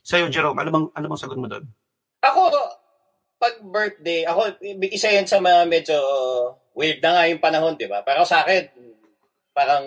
Sa'yo, 0.00 0.28
Jerome, 0.28 0.56
ano 0.56 0.68
bang, 0.68 0.86
ano 0.90 1.04
bang 1.06 1.20
sagot 1.20 1.36
mo 1.36 1.48
doon? 1.48 1.64
Ako, 2.20 2.48
pag 3.42 3.58
birthday, 3.58 4.22
ako, 4.22 4.54
isa 4.86 5.10
yan 5.10 5.26
sa 5.26 5.42
mga 5.42 5.66
medyo 5.66 5.98
weird 6.78 7.02
na 7.02 7.10
nga 7.18 7.26
yung 7.26 7.42
panahon, 7.42 7.74
di 7.74 7.90
ba? 7.90 8.06
Pero 8.06 8.22
sa 8.22 8.46
akin, 8.46 8.70
parang 9.50 9.82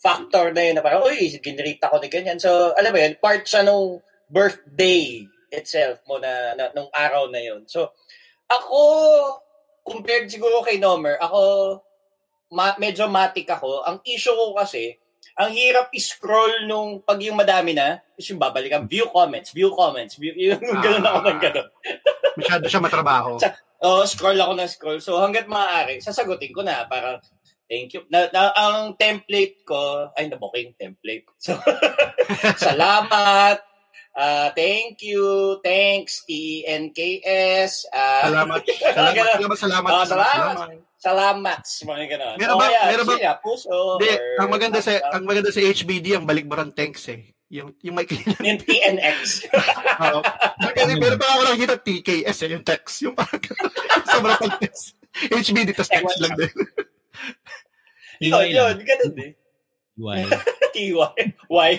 factor 0.00 0.48
na 0.56 0.64
yun 0.64 0.74
na 0.80 0.84
parang, 0.84 1.04
uy, 1.04 1.28
ginrita 1.44 1.92
ko 1.92 2.00
na 2.00 2.08
ganyan. 2.08 2.40
So, 2.40 2.72
alam 2.72 2.88
mo 2.88 2.98
yun, 3.04 3.20
part 3.20 3.44
siya 3.44 3.68
nung 3.68 4.00
birthday 4.32 5.28
itself 5.52 6.00
mo 6.08 6.16
na, 6.16 6.56
na 6.56 6.72
nung 6.72 6.88
araw 6.88 7.28
na 7.28 7.44
yun. 7.44 7.68
So, 7.68 7.92
ako, 8.48 8.80
compared 9.84 10.32
siguro 10.32 10.64
kay 10.64 10.80
Nomer, 10.80 11.20
ako, 11.20 11.40
ma- 12.56 12.80
medyo 12.80 13.12
matik 13.12 13.52
ako. 13.52 13.84
Ang 13.84 14.00
issue 14.08 14.32
ko 14.32 14.56
kasi, 14.56 14.96
ang 15.40 15.50
hirap 15.56 15.88
i-scroll 15.96 16.68
nung 16.68 17.00
pag 17.00 17.16
yung 17.24 17.40
madami 17.40 17.72
na, 17.72 17.96
is 18.20 18.28
yung 18.28 18.36
babalikan, 18.36 18.84
view 18.84 19.08
comments, 19.08 19.56
view 19.56 19.72
comments, 19.72 20.20
view, 20.20 20.36
yung 20.36 20.60
ganun 20.60 21.00
ako 21.08 21.18
ng 21.24 21.40
ganun. 21.40 21.68
Masyado 22.36 22.64
siya 22.68 22.84
matrabaho. 22.84 23.40
Oo, 23.80 24.04
scroll 24.04 24.36
ako 24.36 24.52
ng 24.60 24.68
scroll. 24.68 25.00
So 25.00 25.16
hanggat 25.16 25.48
maaari, 25.48 26.04
sasagutin 26.04 26.52
ko 26.52 26.60
na 26.60 26.84
parang 26.84 27.24
thank 27.64 27.96
you. 27.96 28.04
Na, 28.12 28.28
na- 28.28 28.52
ang 28.52 29.00
template 29.00 29.64
ko, 29.64 30.12
ay 30.12 30.28
nabuking 30.28 30.76
template. 30.76 31.24
So 31.40 31.56
salamat. 32.68 33.69
Ah 34.12 34.48
thank 34.52 35.00
you. 35.00 35.56
Thanks 35.60 36.22
TNKS. 36.24 37.86
ah 37.90 38.26
Salamat. 38.26 38.60
Salamat, 38.90 39.14
Ganun. 39.14 39.56
salamat, 39.56 39.56
salamat. 39.56 39.90
Ah, 39.90 40.04
salamat. 40.04 40.54
salamat. 40.56 40.68
Salamat. 41.00 41.60
Mga 41.64 42.06
ganun. 42.10 42.34
Meron 42.36 42.54
ba- 42.54 42.60
O 42.60 42.68
kaya, 42.68 42.80
meron 42.92 43.06
ba- 43.06 43.16
sige, 43.16 43.30
puso. 43.40 43.76
Hindi, 43.96 44.10
ang 44.36 44.50
maganda 44.50 44.78
sa 44.78 44.92
ang 45.10 45.24
maganda 45.24 45.48
sa 45.48 45.60
HBD 45.60 46.06
ang 46.12 46.28
balikbaran 46.28 46.70
thanks 46.70 47.08
eh. 47.08 47.32
Yung 47.48 47.72
yung 47.80 47.96
may 47.96 48.04
yung 48.06 48.60
TNX. 48.60 49.48
Oo. 50.06 50.20
Kasi 50.70 50.92
meron 50.94 51.16
pa 51.16 51.26
ako 51.26 51.40
nakikita 51.42 51.76
TKS 51.80 52.38
eh, 52.44 52.50
yung 52.52 52.62
text. 52.62 52.94
Yung 53.02 53.16
parang 53.16 53.40
sobrang 54.12 54.38
pag 54.38 54.60
text. 54.60 54.94
HBD 55.16 55.72
tas 55.72 55.88
text 55.88 56.20
lang 56.20 56.36
din. 56.36 56.52
yun, 58.20 58.46
yun. 58.46 58.74
Ganun 58.78 59.14
eh. 59.18 59.32
UI. 59.96 60.20
TY. 60.70 60.92
Y. 61.48 61.72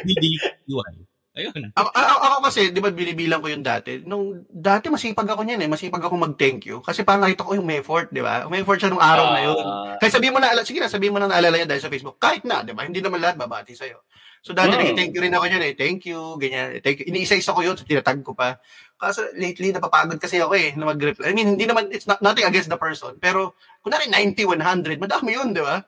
BD, 0.00 0.24
UI. 0.64 0.92
Ayun. 1.30 1.70
Ako, 1.78 1.88
ako, 1.94 2.36
kasi, 2.42 2.74
di 2.74 2.82
ba, 2.82 2.90
binibilang 2.90 3.38
ko 3.38 3.46
yung 3.46 3.62
dati. 3.62 4.02
Nung 4.02 4.42
dati, 4.44 4.90
masipag 4.90 5.30
ako 5.30 5.46
niyan 5.46 5.62
eh. 5.62 5.70
Masipag 5.70 6.02
ako 6.02 6.18
mag-thank 6.18 6.66
you. 6.66 6.82
Kasi 6.82 7.06
parang 7.06 7.22
nakita 7.22 7.46
ko 7.46 7.54
yung 7.54 7.62
may 7.64 7.78
effort, 7.78 8.10
di 8.10 8.18
ba? 8.18 8.50
May 8.50 8.66
effort 8.66 8.82
siya 8.82 8.90
nung 8.90 8.98
araw 8.98 9.30
na 9.30 9.40
yun. 9.46 9.62
Ah, 9.62 9.94
Kaya 9.96 10.10
sabihin 10.10 10.34
mo 10.34 10.42
na, 10.42 10.50
ala- 10.50 10.66
sige 10.66 10.82
na, 10.82 10.90
sabihin 10.90 11.14
mo 11.14 11.22
na 11.22 11.30
naalala 11.30 11.54
niya 11.54 11.70
dahil 11.70 11.82
sa 11.82 11.92
Facebook. 11.92 12.18
Kahit 12.18 12.42
na, 12.42 12.66
di 12.66 12.74
ba? 12.74 12.82
Hindi 12.82 12.98
naman 12.98 13.22
lahat 13.22 13.38
babati 13.38 13.78
sa'yo. 13.78 14.02
So 14.42 14.58
dati, 14.58 14.74
Mm. 14.74 14.80
nag-thank 14.82 15.12
you 15.14 15.22
rin 15.22 15.30
ako 15.30 15.44
niyan 15.46 15.64
eh. 15.70 15.74
Thank 15.78 16.08
you, 16.10 16.18
ganyan. 16.34 16.82
Thank 16.82 16.98
you. 16.98 17.06
Iniisa-isa 17.06 17.54
ko 17.54 17.62
yun, 17.62 17.78
so 17.78 17.86
tinatag 17.86 18.26
ko 18.26 18.34
pa. 18.34 18.58
Kaso 18.96 19.22
lately, 19.38 19.70
napapagod 19.70 20.18
kasi 20.18 20.42
ako 20.42 20.58
eh, 20.58 20.74
na 20.74 20.90
mag-reply. 20.90 21.30
I 21.30 21.34
mean, 21.36 21.54
hindi 21.54 21.62
naman, 21.62 21.94
it's 21.94 22.10
not, 22.10 22.18
nothing 22.18 22.42
against 22.42 22.66
the 22.66 22.80
person. 22.80 23.14
Pero, 23.22 23.54
kunwari 23.86 24.10
90, 24.10 24.50
100, 24.50 24.98
madami 24.98 25.38
yun, 25.38 25.54
di 25.54 25.62
ba? 25.62 25.78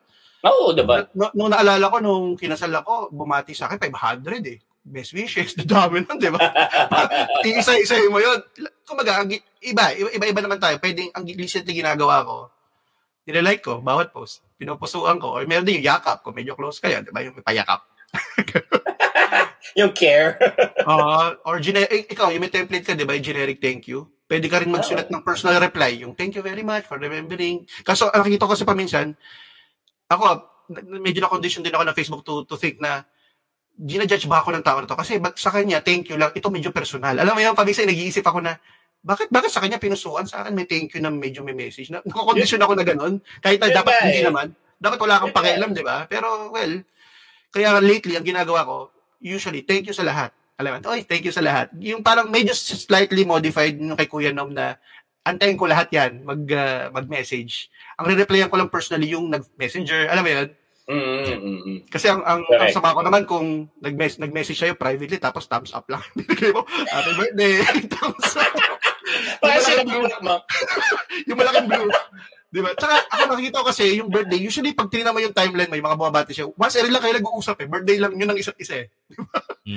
Oo, 0.43 0.71
diba? 0.71 1.07
No, 1.15 1.31
nung 1.35 1.51
naalala 1.51 1.87
ko, 1.87 1.99
nung 1.99 2.35
kinasal 2.35 2.71
ako, 2.75 3.11
bumati 3.11 3.55
sa 3.55 3.67
akin, 3.67 3.79
500 3.91 4.43
eh. 4.47 4.59
Best 4.83 5.15
wishes, 5.15 5.55
dami 5.63 6.03
nun, 6.03 6.19
di 6.19 6.27
ba? 6.27 6.43
Iisa-isa 7.47 8.03
mo 8.11 8.19
yun. 8.19 8.43
Kumaga, 8.83 9.23
ang 9.23 9.31
iba, 9.63 9.95
iba, 9.95 10.25
iba 10.27 10.41
naman 10.43 10.59
tayo. 10.59 10.83
Pwedeng, 10.83 11.15
ang 11.15 11.23
recently 11.23 11.71
ginagawa 11.79 12.27
ko, 12.27 12.51
nilalike 13.31 13.63
ko, 13.63 13.79
bawat 13.79 14.11
post, 14.11 14.43
pinupusuan 14.59 15.23
ko, 15.23 15.39
or 15.39 15.47
meron 15.47 15.63
din 15.63 15.79
yung 15.79 15.95
yakap, 15.95 16.27
kung 16.27 16.35
medyo 16.35 16.59
close 16.59 16.83
kayo, 16.83 16.99
di 17.07 17.15
ba? 17.15 17.23
Yung 17.23 17.39
payakap. 17.39 17.87
Yung 19.79 19.97
care. 19.97 20.37
Ah, 20.85 21.33
or 21.49 21.57
generic, 21.57 22.05
ikaw, 22.13 22.29
yung 22.29 22.45
may 22.45 22.53
template 22.53 22.85
ka, 22.85 22.93
di 22.93 23.09
ba? 23.09 23.17
Yung 23.17 23.25
generic 23.25 23.57
thank 23.57 23.89
you. 23.89 24.05
Pwede 24.29 24.45
ka 24.51 24.61
rin 24.61 24.69
magsulat 24.69 25.09
ng 25.09 25.25
personal 25.25 25.57
reply, 25.65 25.97
yung 26.05 26.13
thank 26.13 26.37
you 26.37 26.45
very 26.45 26.61
much 26.61 26.85
for 26.85 27.01
remembering. 27.01 27.65
Kaso, 27.81 28.13
nakikita 28.13 28.45
ko 28.45 28.53
kasi 28.53 28.69
paminsan, 28.69 29.17
ako, 30.13 30.45
medyo 31.01 31.25
na-condition 31.25 31.65
din 31.65 31.73
ako 31.73 31.85
na 31.89 31.97
Facebook 31.97 32.21
to, 32.21 32.45
to 32.45 32.61
think 32.61 32.85
na, 32.85 33.07
ginajudge 33.79 34.29
ba 34.29 34.45
ako 34.45 34.53
ng 34.57 34.65
tao 34.65 34.79
na 34.79 34.89
to? 34.89 34.99
Kasi 34.99 35.19
ba- 35.19 35.37
sa 35.37 35.51
kanya, 35.51 35.81
thank 35.81 36.11
you 36.13 36.17
lang, 36.21 36.33
ito 36.35 36.49
medyo 36.53 36.71
personal. 36.71 37.17
Alam 37.17 37.35
mo 37.37 37.41
yun, 37.41 37.57
paminsan 37.57 37.89
nag-iisip 37.89 38.23
ako 38.23 38.45
na, 38.45 38.57
bakit 39.03 39.29
bakit 39.35 39.51
sa 39.51 39.59
kanya 39.59 39.83
pinusuan? 39.83 40.31
Sa 40.31 40.47
akin 40.47 40.55
may 40.55 40.65
thank 40.65 40.95
you 40.95 41.03
na 41.03 41.11
medyo 41.11 41.43
may 41.43 41.59
message. 41.59 41.91
Na 41.91 41.99
nako-condition 42.07 42.63
ako 42.63 42.79
na 42.79 42.87
ganun. 42.87 43.19
Kahit 43.43 43.59
na 43.59 43.75
dapat 43.75 43.95
ba 43.99 44.07
hindi 44.07 44.23
eh. 44.23 44.27
naman. 44.31 44.47
Dapat 44.79 44.99
wala 45.03 45.15
kang 45.19 45.35
ba 45.35 45.43
eh. 45.43 45.59
pakialam 45.59 45.71
di 45.75 45.83
ba? 45.83 46.07
Pero 46.07 46.55
well 46.55 46.87
kaya 47.53 47.83
lately 47.83 48.15
ang 48.17 48.25
ginagawa 48.25 48.65
ko 48.65 48.95
usually 49.19 49.67
thank 49.67 49.91
you 49.91 49.95
sa 49.95 50.07
lahat. 50.07 50.31
Alam 50.55 50.79
mo 50.79 50.95
oy 50.95 51.03
thank 51.03 51.27
you 51.27 51.35
sa 51.35 51.43
lahat. 51.43 51.75
Yung 51.83 52.07
parang 52.07 52.31
medyo 52.31 52.55
slightly 52.55 53.27
modified 53.27 53.75
yung 53.75 53.99
kay 53.99 54.07
Kuya 54.07 54.31
Nom 54.31 54.55
na 54.55 54.79
antayin 55.27 55.59
ko 55.59 55.67
lahat 55.67 55.91
yan 55.91 56.23
mag 56.23 56.47
ah, 56.55 56.95
mag-message. 56.95 57.75
Ang 57.99 58.15
re-replyan 58.15 58.47
ko 58.47 58.55
lang 58.55 58.71
personally 58.71 59.11
yung 59.11 59.27
nag-messenger. 59.35 60.15
Alam 60.15 60.23
mo 60.23 60.31
yun 60.31 60.49
Mm, 60.93 61.01
mm, 61.01 61.41
mm, 61.41 61.61
mm. 61.65 61.79
kasi 61.89 62.07
ang 62.13 62.21
ang, 62.21 62.45
ang 62.45 62.69
Correct. 62.69 62.77
sama 62.77 62.93
ko 62.93 63.01
naman 63.01 63.25
kung 63.25 63.65
nag-mess, 63.81 64.21
nag-message 64.21 64.61
sa'yo 64.61 64.77
privately 64.77 65.17
tapos 65.17 65.49
thumbs 65.49 65.73
up 65.73 65.89
lang. 65.89 66.05
Binigay 66.19 66.53
mo, 66.53 66.69
happy 66.69 67.13
birthday, 67.17 67.65
thumbs 67.97 68.37
up. 68.37 68.53
Parang 69.41 69.65
sila 69.65 69.83
blue, 69.89 70.05
yung 71.33 71.39
malaking 71.41 71.69
blue. 71.69 71.89
Di 72.53 72.61
ba? 72.61 72.77
Tsaka 72.77 73.09
ako 73.09 73.23
nakikita 73.33 73.65
ko 73.65 73.67
kasi 73.73 73.97
yung 73.97 74.13
birthday, 74.13 74.37
usually 74.37 74.77
pag 74.77 74.93
tinignan 74.93 75.17
mo 75.17 75.25
yung 75.25 75.33
timeline, 75.33 75.73
may 75.73 75.81
mga 75.81 75.97
bumabati 75.97 76.37
siya. 76.37 76.53
Once 76.53 76.77
every 76.77 76.93
lang 76.93 77.01
kayo 77.01 77.17
nag-uusap 77.17 77.57
eh. 77.65 77.67
Birthday 77.67 77.97
lang 77.97 78.13
yun 78.13 78.29
ang 78.29 78.37
isa't 78.37 78.61
isa 78.61 78.85
eh. 78.85 78.93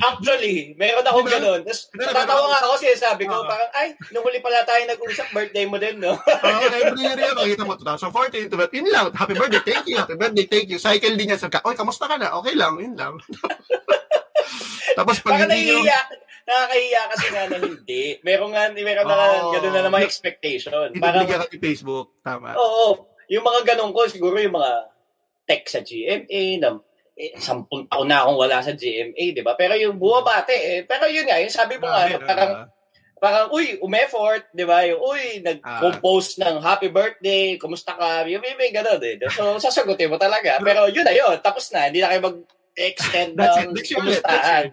Actually, 0.04 0.76
meron 0.76 1.08
akong 1.08 1.24
Diba? 1.24 1.40
ganun. 1.40 1.62
Tapos, 1.64 1.88
Diba? 1.96 2.12
natatawa 2.12 2.46
nga 2.52 2.60
ako 2.68 2.76
sinasabi 2.76 3.24
ko, 3.32 3.36
Oo. 3.40 3.48
parang, 3.48 3.72
ay, 3.80 3.88
nung 4.12 4.28
huli 4.28 4.44
pala 4.44 4.68
tayo 4.68 4.84
nag-usap, 4.92 5.28
birthday 5.32 5.64
mo 5.64 5.80
din, 5.80 6.04
no? 6.04 6.20
Oo, 6.20 6.60
every 6.68 7.00
year 7.00 7.16
yan, 7.16 7.32
makikita 7.40 7.64
mo, 7.64 7.80
2014, 7.80 8.52
diba? 8.52 8.68
yun 8.76 8.92
lang, 8.92 9.08
happy 9.16 9.36
birthday, 9.40 9.64
thank 9.64 9.88
you, 9.88 9.96
happy 9.96 10.20
birthday, 10.20 10.46
thank 10.52 10.68
you. 10.68 10.76
Cycle 10.76 11.16
din 11.16 11.32
yan 11.32 11.40
sa 11.40 11.48
ka, 11.48 11.64
oy, 11.64 11.80
kamusta 11.80 12.12
ka 12.12 12.20
na? 12.20 12.36
Okay 12.44 12.60
lang, 12.60 12.76
yun 12.76 13.00
lang. 13.00 13.16
Tapos 15.00 15.20
pag 15.24 15.32
Parang 15.40 15.52
hindi 15.52 15.72
nyo, 15.72 15.80
nakakahiya 16.46 17.02
kasi 17.10 17.26
nga 17.34 17.44
na 17.50 17.58
hindi. 17.58 18.04
Meron 18.22 18.54
nga, 18.54 18.70
meron 18.70 19.06
na 19.10 19.18
Oo. 19.42 19.52
ganun 19.58 19.74
na 19.74 19.84
naman 19.90 20.06
expectation. 20.06 20.72
Parang, 21.02 21.26
binibigyan 21.26 21.42
ka 21.50 21.58
Facebook, 21.58 22.08
tama. 22.22 22.54
oo, 22.54 23.10
yung 23.30 23.42
mga 23.42 23.74
ganun 23.74 23.92
ko, 23.92 24.06
siguro 24.06 24.38
yung 24.38 24.54
mga 24.54 24.94
text 25.50 25.74
sa 25.74 25.82
GMA, 25.82 26.62
na 26.62 26.78
eh, 27.16 27.32
sampung 27.40 27.88
taon 27.88 28.12
na 28.12 28.28
akong 28.28 28.38
wala 28.38 28.60
sa 28.60 28.76
GMA, 28.76 29.24
di 29.32 29.42
ba? 29.42 29.56
Pero 29.56 29.74
yung 29.80 29.96
bumabate, 29.98 30.54
eh, 30.54 30.80
pero 30.84 31.08
yun 31.08 31.26
nga, 31.26 31.40
yung 31.40 31.54
sabi 31.54 31.80
mo 31.80 31.88
nga, 31.88 32.12
ano, 32.12 32.18
parang, 32.22 32.52
ah. 32.54 32.68
parang, 33.18 33.48
uy, 33.56 33.80
umeffort, 33.80 34.52
di 34.52 34.68
ba? 34.68 34.84
Yung, 34.84 35.00
uy, 35.00 35.40
nag-compose 35.40 36.44
ng 36.44 36.60
happy 36.60 36.92
birthday, 36.92 37.56
kumusta 37.56 37.96
ka? 37.96 38.28
Yung 38.28 38.44
may, 38.44 38.54
may 38.60 38.70
ganun 38.70 39.00
eh. 39.00 39.16
So, 39.32 39.58
sasagutin 39.58 40.12
mo 40.12 40.20
talaga. 40.20 40.60
Pero 40.60 40.92
yun 40.92 41.08
na 41.08 41.16
yun, 41.16 41.40
tapos 41.40 41.72
na, 41.72 41.88
hindi 41.88 42.04
na 42.04 42.12
kayo 42.12 42.22
mag-extend 42.22 42.65
That's 42.76 43.56
ng 43.64 43.72
it. 43.72 43.76
Next 43.80 43.90
year 43.90 44.00
ulit. 44.04 44.20
kumustahan. 44.20 44.64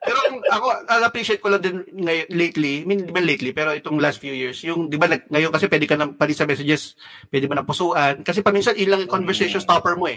Pero 0.00 0.18
ang- 0.32 0.44
ako, 0.48 0.66
na-appreciate 0.88 1.40
ko 1.44 1.52
lang 1.52 1.60
din 1.60 1.84
ngayon, 1.92 2.26
lately, 2.32 2.74
I 2.80 2.86
mean, 2.88 3.04
di 3.04 3.12
ba 3.12 3.20
lately, 3.20 3.52
pero 3.52 3.76
itong 3.76 4.00
last 4.00 4.16
few 4.16 4.32
years, 4.32 4.64
yung, 4.64 4.88
di 4.88 4.96
ba, 4.96 5.04
nag- 5.04 5.28
ngayon 5.28 5.52
kasi 5.52 5.68
pwede 5.68 5.84
ka 5.84 6.00
na, 6.00 6.08
pali 6.08 6.32
sa 6.32 6.48
messages, 6.48 6.96
pwede 7.28 7.44
mo 7.44 7.54
na 7.54 7.68
pusuan, 7.68 8.24
kasi 8.24 8.40
paminsan 8.40 8.80
ilang 8.80 9.04
conversation 9.04 9.60
stopper 9.60 10.00
mo 10.00 10.08
eh. 10.08 10.16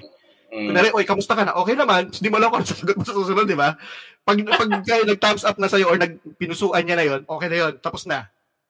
Mm. 0.54 0.70
Kunwari, 0.72 0.90
oy, 0.94 1.04
kamusta 1.04 1.34
ka 1.34 1.44
na? 1.44 1.58
Okay 1.60 1.76
naman, 1.76 2.14
hindi 2.14 2.30
mo 2.30 2.38
alam 2.40 2.48
kung 2.54 2.62
ano 2.62 2.70
sasagot 2.72 2.96
mo 2.96 3.04
sa 3.04 3.18
susunod, 3.18 3.44
di 3.44 3.58
ba? 3.58 3.76
Pag, 4.24 4.38
pag 4.48 4.70
kayo 4.88 5.04
nag-thumbs 5.04 5.44
up 5.44 5.58
na 5.60 5.68
sa'yo 5.68 5.92
or 5.92 5.98
nagpinusuan 6.00 6.86
niya 6.86 6.96
na 6.96 7.06
yon 7.06 7.22
okay 7.28 7.48
na 7.52 7.58
yon 7.60 7.74
tapos 7.82 8.06
na. 8.08 8.30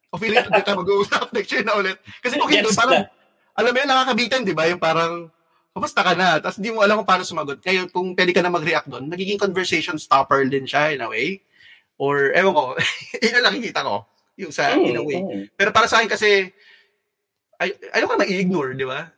O 0.09 0.17
feeling 0.17 0.41
ko, 0.45 0.49
tayo 0.49 0.81
mag-uusap 0.81 1.29
next 1.35 1.51
year 1.51 1.65
na 1.65 1.77
ulit. 1.77 1.99
Kasi 2.23 2.39
kung 2.39 2.49
hindi, 2.49 2.65
Gets 2.65 2.79
parang, 2.79 3.05
alam 3.53 3.69
mo 3.69 3.77
yun, 3.77 3.89
nakakabitan, 3.89 4.41
di 4.41 4.55
ba? 4.55 4.65
Yung 4.65 4.81
parang, 4.81 5.27
kamusta 5.73 6.05
ka 6.05 6.13
na? 6.13 6.37
Tapos 6.37 6.61
hindi 6.61 6.69
mo 6.69 6.85
alam 6.85 7.01
kung 7.01 7.09
paano 7.09 7.25
sumagot. 7.25 7.59
Kaya 7.59 7.89
kung 7.89 8.13
pwede 8.13 8.31
ka 8.31 8.45
na 8.45 8.53
mag-react 8.53 8.87
doon, 8.87 9.09
nagiging 9.09 9.41
conversation 9.41 9.97
stopper 9.97 10.45
din 10.45 10.69
siya 10.69 10.93
in 10.93 11.01
a 11.01 11.09
way. 11.09 11.41
Or, 11.97 12.29
ewan 12.33 12.53
ko, 12.53 12.63
yun 13.23 13.37
ang 13.41 13.45
nakikita 13.49 13.81
ko. 13.81 14.05
Yung 14.37 14.53
sa, 14.53 14.73
in 14.77 14.97
a 14.97 15.03
way. 15.03 15.19
Mm. 15.21 15.43
Pero 15.57 15.69
para 15.73 15.89
sa 15.89 16.01
akin 16.01 16.09
kasi, 16.09 16.53
ay, 17.57 17.69
ayaw 17.93 18.13
ka 18.13 18.21
ma-ignore, 18.21 18.77
di 18.77 18.85
ba? 18.85 19.09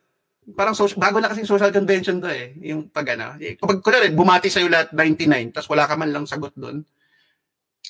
Parang 0.56 0.76
social, 0.76 1.00
bago 1.00 1.18
na 1.18 1.28
kasing 1.32 1.48
social 1.48 1.72
convention 1.72 2.20
to 2.20 2.28
eh. 2.28 2.56
Yung 2.62 2.88
pag 2.88 3.08
ano, 3.16 3.36
eh, 3.40 3.56
kapag 3.60 3.80
kunwari, 3.84 4.12
bumati 4.12 4.48
sa'yo 4.48 4.68
lahat 4.68 4.92
99, 4.94 5.56
tapos 5.56 5.68
wala 5.72 5.84
ka 5.88 5.94
man 5.96 6.12
lang 6.12 6.24
sagot 6.24 6.52
doon. 6.56 6.84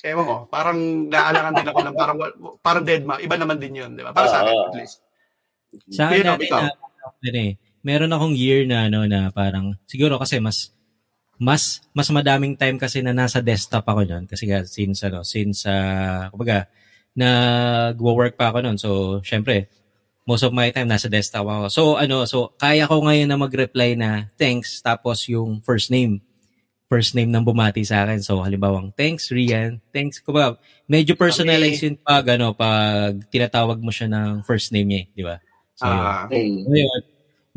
Ewan 0.01 0.25
ko, 0.25 0.35
parang 0.49 1.09
naalangan 1.09 1.53
din 1.57 1.67
ako 1.69 1.79
ng 1.81 1.95
parang, 1.97 2.17
parang 2.61 2.83
dead 2.85 3.03
ma. 3.05 3.17
Iba 3.17 3.35
naman 3.37 3.57
din 3.57 3.77
yun, 3.77 3.91
di 3.97 4.01
ba? 4.05 4.13
Para 4.13 4.29
sa 4.29 4.41
akin, 4.45 4.55
at 4.55 4.75
least. 4.77 5.01
Sa 5.93 6.09
akin 6.09 6.21
Nob, 6.25 6.37
dati 6.37 6.45
ikaw? 6.49 6.61
na, 6.63 6.71
ano 7.07 7.39
eh, 7.43 7.53
meron 7.85 8.13
akong 8.13 8.35
year 8.37 8.65
na 8.65 8.87
ano 8.87 9.05
na 9.05 9.29
parang 9.33 9.75
siguro 9.89 10.17
kasi 10.17 10.37
mas 10.41 10.71
mas 11.37 11.85
mas 11.93 12.09
madaming 12.09 12.57
time 12.57 12.81
kasi 12.81 13.05
na 13.05 13.13
nasa 13.13 13.41
desktop 13.45 13.85
ako 13.85 14.01
noon 14.05 14.25
kasi 14.25 14.49
nga 14.49 14.65
since 14.65 15.05
ano 15.05 15.21
since 15.21 15.69
uh, 15.69 16.29
kumbaga 16.33 16.65
nagwo-work 17.17 18.37
pa 18.37 18.49
ako 18.49 18.57
noon 18.65 18.77
so 18.77 19.21
syempre 19.21 19.69
most 20.27 20.43
of 20.43 20.51
my 20.51 20.67
time 20.75 20.91
nasa 20.91 21.07
desktop 21.07 21.47
ako. 21.47 21.65
So 21.71 21.81
ano 21.95 22.27
so 22.27 22.51
kaya 22.59 22.83
ko 22.83 22.99
ngayon 22.99 23.31
na 23.31 23.39
mag-reply 23.39 23.95
na 23.95 24.27
thanks 24.35 24.83
tapos 24.83 25.23
yung 25.31 25.63
first 25.63 25.87
name. 25.87 26.19
First 26.87 27.15
name 27.15 27.31
ng 27.31 27.43
bumati 27.43 27.83
sa 27.87 28.03
akin. 28.03 28.19
So 28.19 28.43
halimbawang 28.43 28.91
thanks 28.95 29.31
Rian. 29.31 29.79
Thanks. 29.95 30.19
Kumbaga 30.19 30.59
medyo 30.83 31.15
personalized 31.15 31.83
yun 31.83 31.95
pag 31.95 32.27
ano 32.35 32.51
pag 32.51 33.15
tinatawag 33.31 33.79
mo 33.79 33.91
siya 33.91 34.11
ng 34.11 34.43
first 34.43 34.75
name 34.75 34.87
niya 34.91 35.01
eh, 35.03 35.07
di 35.15 35.23
ba? 35.23 35.35
So 35.79 35.87
yun. 35.87 35.95
Ah, 36.03 36.25
Mm. 36.27 36.63
Ngayon, 36.67 37.01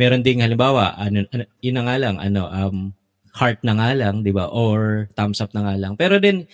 meron 0.00 0.24
ding 0.24 0.40
halimbawa, 0.40 0.96
ano, 0.96 1.28
ano 1.28 1.44
yun 1.60 1.76
na 1.76 1.84
nga 1.84 1.96
lang, 2.00 2.16
ano, 2.16 2.48
um, 2.48 2.96
heart 3.36 3.60
na 3.60 3.76
nga 3.76 3.92
lang, 3.92 4.24
di 4.24 4.32
ba? 4.32 4.48
Or 4.48 5.12
thumbs 5.12 5.44
up 5.44 5.52
na 5.52 5.68
nga 5.68 5.76
lang. 5.76 5.92
Pero 6.00 6.16
din, 6.16 6.48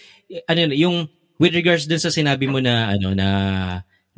ano, 0.51 0.59
yun, 0.67 0.73
yung, 0.75 0.97
with 1.39 1.55
regards 1.55 1.87
dun 1.87 2.03
sa 2.03 2.11
sinabi 2.11 2.51
mo 2.51 2.59
na, 2.59 2.91
ano, 2.91 3.15
na, 3.15 3.29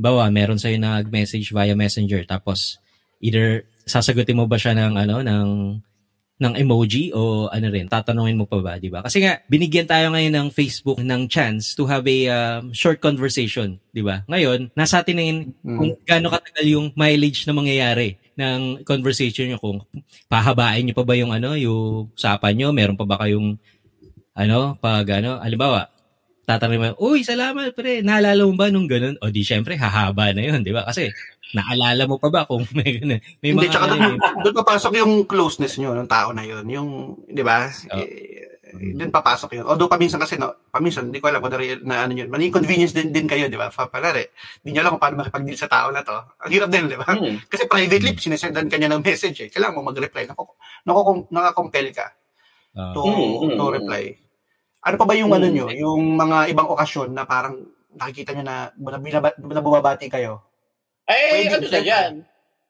bawa, 0.01 0.33
meron 0.33 0.57
sa'yo 0.57 0.81
nag-message 0.81 1.53
via 1.53 1.77
messenger, 1.77 2.25
tapos, 2.25 2.81
either, 3.21 3.69
sasagutin 3.85 4.41
mo 4.41 4.49
ba 4.49 4.57
siya 4.57 4.73
ng, 4.73 4.97
ano, 4.97 5.21
ng, 5.21 5.49
ng 6.39 6.55
emoji 6.55 7.11
o 7.11 7.51
ano 7.51 7.67
rin, 7.67 7.91
tatanungin 7.91 8.39
mo 8.39 8.47
pa 8.47 8.63
ba, 8.63 8.73
di 8.79 8.87
ba? 8.87 9.03
Kasi 9.03 9.27
nga, 9.27 9.43
binigyan 9.51 9.91
tayo 9.91 10.15
ngayon 10.15 10.35
ng 10.39 10.49
Facebook 10.55 11.03
ng 11.03 11.27
chance 11.27 11.75
to 11.75 11.83
have 11.85 12.07
a 12.07 12.19
um, 12.31 12.71
short 12.71 13.03
conversation, 13.03 13.83
di 13.91 14.07
ba? 14.07 14.23
Ngayon, 14.31 14.71
nasa 14.79 15.03
atin 15.03 15.17
na 15.19 15.25
yun 15.27 15.39
kung 15.67 15.99
gaano 16.07 16.31
katagal 16.31 16.67
yung 16.71 16.87
mileage 16.95 17.43
na 17.43 17.59
mangyayari 17.59 18.15
ng 18.39 18.87
conversation 18.87 19.51
nyo, 19.51 19.59
kung 19.59 19.83
pahabain 20.31 20.87
nyo 20.87 20.95
pa 20.95 21.03
ba 21.03 21.19
yung 21.19 21.35
ano, 21.35 21.59
yung 21.59 22.15
usapan 22.15 22.55
nyo, 22.55 22.69
meron 22.71 22.95
pa 22.95 23.05
ba 23.05 23.19
kayong 23.19 23.59
ano, 24.39 24.79
pag 24.79 25.19
ano, 25.19 25.43
halimbawa, 25.43 25.91
tatanungin 26.47 26.95
mo, 26.95 27.03
uy, 27.03 27.27
salamat 27.27 27.75
pre, 27.75 28.01
naalala 28.01 28.47
mo 28.47 28.55
ba 28.55 28.71
nung 28.71 28.87
ganun? 28.87 29.19
O 29.21 29.29
di 29.29 29.43
syempre, 29.43 29.75
hahaba 29.75 30.31
na 30.31 30.47
yun, 30.47 30.63
di 30.63 30.71
ba? 30.71 30.87
Kasi, 30.87 31.11
naalala 31.53 32.07
mo 32.07 32.17
pa 32.23 32.31
ba 32.31 32.47
kung 32.47 32.63
may 32.79 33.03
ganun? 33.03 33.21
May 33.43 33.51
Hindi, 33.53 33.67
mga, 33.67 33.73
tsaka 33.75 33.87
ano, 33.91 33.95
doon, 33.99 34.15
eh, 34.15 34.43
doon 34.47 34.57
papasok 34.63 34.93
yung 35.03 35.13
closeness 35.27 35.75
nyo 35.83 35.91
ng 35.99 36.09
tao 36.09 36.31
na 36.31 36.47
yun. 36.47 36.65
Yung, 36.71 36.91
di 37.27 37.43
ba? 37.43 37.67
Oh. 37.91 37.99
Eh, 37.99 38.38
doon 38.75 39.11
papasok 39.15 39.51
yun. 39.61 39.65
Although 39.65 39.89
paminsan 39.89 40.21
kasi, 40.21 40.37
no, 40.37 40.53
paminsan, 40.69 41.09
hindi 41.09 41.23
ko 41.23 41.33
alam 41.33 41.41
kung 41.41 41.53
na, 41.53 41.59
na 41.83 41.97
ano 42.05 42.13
yun. 42.13 42.29
Mali 42.29 42.53
convenience 42.53 42.93
din, 42.93 43.09
din 43.15 43.25
kayo, 43.25 43.49
di 43.49 43.57
ba? 43.57 43.73
Pa- 43.73 43.89
Palari, 43.89 44.29
hindi 44.61 44.77
nyo 44.77 44.81
alam 44.85 44.91
kung 44.97 45.03
paano 45.03 45.17
makipag-deal 45.25 45.57
sa 45.57 45.71
tao 45.71 45.89
na 45.89 46.05
to. 46.05 46.15
Ang 46.45 46.53
hirap 46.53 46.69
din, 46.69 46.91
di 46.91 46.99
ba? 46.99 47.09
Mm. 47.09 47.49
Kasi 47.49 47.65
privately, 47.65 48.13
sinesendan 48.19 48.69
ka 48.69 48.77
niya 48.77 48.93
ng 48.93 49.01
message 49.01 49.39
eh. 49.45 49.49
Kailangan 49.49 49.81
mo 49.81 49.89
mag-reply. 49.89 50.29
Naku, 50.29 50.43
naku, 50.85 51.01
nakakompel 51.33 51.87
ka 51.97 52.07
ah, 52.77 52.93
to, 52.93 53.01
Mm, 53.05 53.17
mm, 53.17 53.57
to 53.57 53.65
mm. 53.65 53.75
reply. 53.81 54.05
Ano 54.85 54.95
pa 54.95 55.05
ba 55.05 55.15
yung 55.19 55.33
ano 55.35 55.47
Hmm. 55.51 55.55
nyo, 55.59 55.67
yung 55.75 56.03
mga 56.15 56.55
ibang 56.55 56.71
okasyon 56.71 57.11
na 57.11 57.27
parang 57.27 57.59
nakikita 57.99 58.31
nyo 58.37 58.45
na, 58.47 58.57
na, 58.73 58.99
binaba- 59.03 59.35
na 59.37 59.61
bumabati 59.65 60.07
kayo? 60.07 60.45
Ay, 61.09 61.49
ano 61.51 61.67
na 61.67 61.81
yan? 61.83 62.13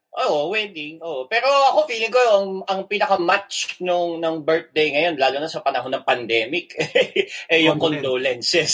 Oo, 0.08 0.48
wedding. 0.50 0.98
Oo. 1.04 1.28
Pero 1.28 1.46
ako 1.46 1.84
feeling 1.84 2.08
ko 2.10 2.18
ang, 2.18 2.48
ang 2.64 2.80
pinaka-match 2.88 3.78
nung 3.84 4.18
ng 4.18 4.40
birthday 4.40 4.90
ngayon, 4.96 5.20
lalo 5.20 5.36
na 5.38 5.52
sa 5.52 5.60
panahon 5.60 5.92
ng 5.92 6.02
pandemic, 6.02 6.72
eh 7.52 7.60
yung 7.62 7.76
Condolence. 7.76 8.02
condolences. 8.02 8.72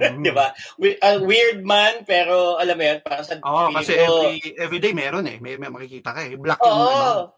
Mhm. 0.00 0.24
Di 0.24 0.32
ba? 0.32 0.50
We- 0.80 0.96
uh, 0.98 1.20
weird 1.22 1.60
man, 1.62 2.02
pero 2.08 2.56
alam 2.56 2.74
mo 2.74 2.84
yun, 2.88 2.98
parang 3.04 3.22
sa 3.28 3.36
Oo, 3.38 3.70
feeling 3.70 3.76
kasi 3.76 3.92
ko, 3.92 4.04
every, 4.24 4.38
every 4.56 4.80
day 4.80 4.92
meron 4.96 5.28
eh. 5.28 5.36
May, 5.38 5.60
may 5.60 5.68
makikita 5.68 6.16
ka 6.16 6.20
eh. 6.26 6.34
Black 6.40 6.58
yung 6.64 6.72
ano. 6.72 7.36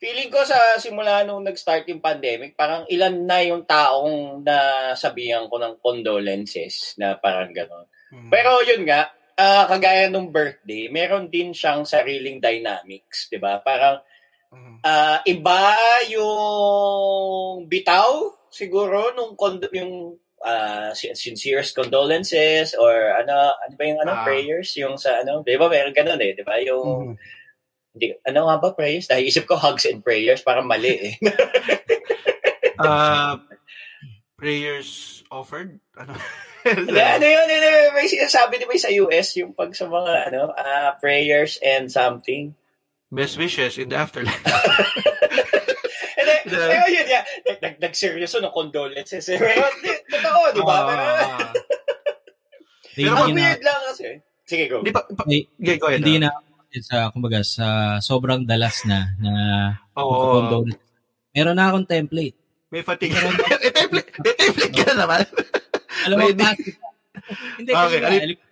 Feeling 0.00 0.32
ko 0.32 0.40
sa 0.48 0.56
simula 0.80 1.20
nung 1.28 1.44
nag-start 1.44 1.84
yung 1.92 2.00
pandemic, 2.00 2.56
parang 2.56 2.88
ilan 2.88 3.20
na 3.20 3.44
yung 3.44 3.68
taong 3.68 4.40
nasabihan 4.40 5.44
ko 5.52 5.60
ng 5.60 5.76
condolences 5.84 6.96
na 6.96 7.20
parang 7.20 7.52
gano'n. 7.52 7.84
Mhm. 8.08 8.30
Pero 8.32 8.64
yun 8.64 8.88
nga, 8.88 9.12
ah, 9.40 9.64
kagaya 9.64 10.06
nung 10.06 10.28
birthday, 10.28 10.86
meron 10.88 11.26
din 11.26 11.50
siyang 11.50 11.82
sariling 11.82 12.36
dynamics, 12.38 13.26
'di 13.26 13.40
ba? 13.40 13.56
Parang 13.58 14.04
ah, 14.82 15.24
iba 15.24 15.60
yung 16.10 17.64
bitaw 17.64 18.10
siguro 18.50 19.14
nung 19.14 19.32
condo- 19.34 19.70
yung 19.72 20.18
sin- 20.92 21.14
sincerest 21.14 21.76
condolences 21.76 22.72
or 22.74 22.90
ano 23.12 23.32
ano 23.54 23.72
ba 23.76 23.84
yung 23.84 24.00
ano 24.00 24.12
Ah. 24.12 24.24
prayers 24.24 24.72
yung 24.74 24.96
sa 24.96 25.20
ano 25.20 25.40
'di 25.40 25.54
ba 25.54 25.68
meron 25.68 25.92
ganun 25.92 26.16
eh 26.18 26.32
'di 26.32 26.42
ba 26.42 26.56
yung 26.60 27.12
Mhm. 27.12 27.14
hindi, 27.92 28.06
ano 28.24 28.40
nga 28.46 28.56
ba 28.56 28.68
prayers 28.72 29.04
dahil 29.04 29.28
isip 29.28 29.44
ko 29.44 29.54
hugs 29.54 29.84
and 29.84 30.00
prayers 30.00 30.40
parang 30.40 30.64
mali 30.64 31.12
eh 31.12 31.14
Uh, 32.80 33.36
prayers 34.40 35.20
offered? 35.28 35.76
Ano? 35.94 36.16
Ano 37.16 37.24
yun, 37.24 37.46
ano 37.46 37.66
yun, 37.66 37.92
may 37.92 38.04
sinasabi 38.04 38.56
di 38.56 38.66
ba 38.66 38.76
sa 38.76 38.92
US 38.92 39.32
yung 39.34 39.52
pag 39.52 39.72
sa 39.72 39.86
mga 39.86 40.28
ano 40.28 40.52
ah, 40.52 40.94
prayers 40.96 41.56
and 41.60 41.88
something 41.88 42.52
Best 43.10 43.34
wishes 43.36 43.74
in 43.74 43.90
the 43.90 43.98
afterlife. 43.98 44.38
Hindi, 46.14 46.34
Yeah. 46.50 46.66
pero 46.66 46.84
yun, 46.86 47.06
yeah. 47.06 47.24
Nag, 47.58 47.74
nag-seryoso 47.78 48.38
ng 48.38 48.54
condolences. 48.54 49.26
Eh. 49.26 49.38
Pero, 49.38 49.66
di- 49.82 50.02
totoo, 50.08 50.40
di 50.50 50.62
ba? 50.62 50.76
Pero, 50.86 51.02
Ah. 52.98 53.22
Ang 53.22 53.34
weird 53.34 53.62
lang 53.62 53.80
kasi. 53.86 54.18
Sige, 54.46 54.66
go. 54.66 54.82
Hindi 54.82 54.90
pa, 54.90 55.02
pa 55.06 55.22
okay, 55.26 55.76
go 55.78 55.90
ahead. 55.90 56.02
hindi 56.02 56.22
na 56.22 56.30
sa 56.82 57.10
kumbaga 57.10 57.42
sa 57.42 57.66
sobrang 57.98 58.46
dalas 58.46 58.82
na 58.86 59.10
na 59.18 59.32
Oo. 59.94 60.38
condolence. 60.38 60.78
Meron 61.34 61.54
na 61.54 61.70
akong 61.70 61.86
template. 61.86 62.38
May 62.70 62.82
fatigue. 62.82 63.14
eh, 63.14 63.70
template, 63.74 64.10
eh, 64.22 64.34
template 64.38 64.74
ka 64.74 64.84
na 64.90 65.06
naman. 65.06 65.22
Alam 66.06 66.16
mo, 66.16 66.26
Pwede. 66.26 66.40
bakit? 66.40 66.74
Hindi, 67.56 67.70
Okay, 67.70 67.98
kasi 68.00 68.16
alim- 68.22 68.42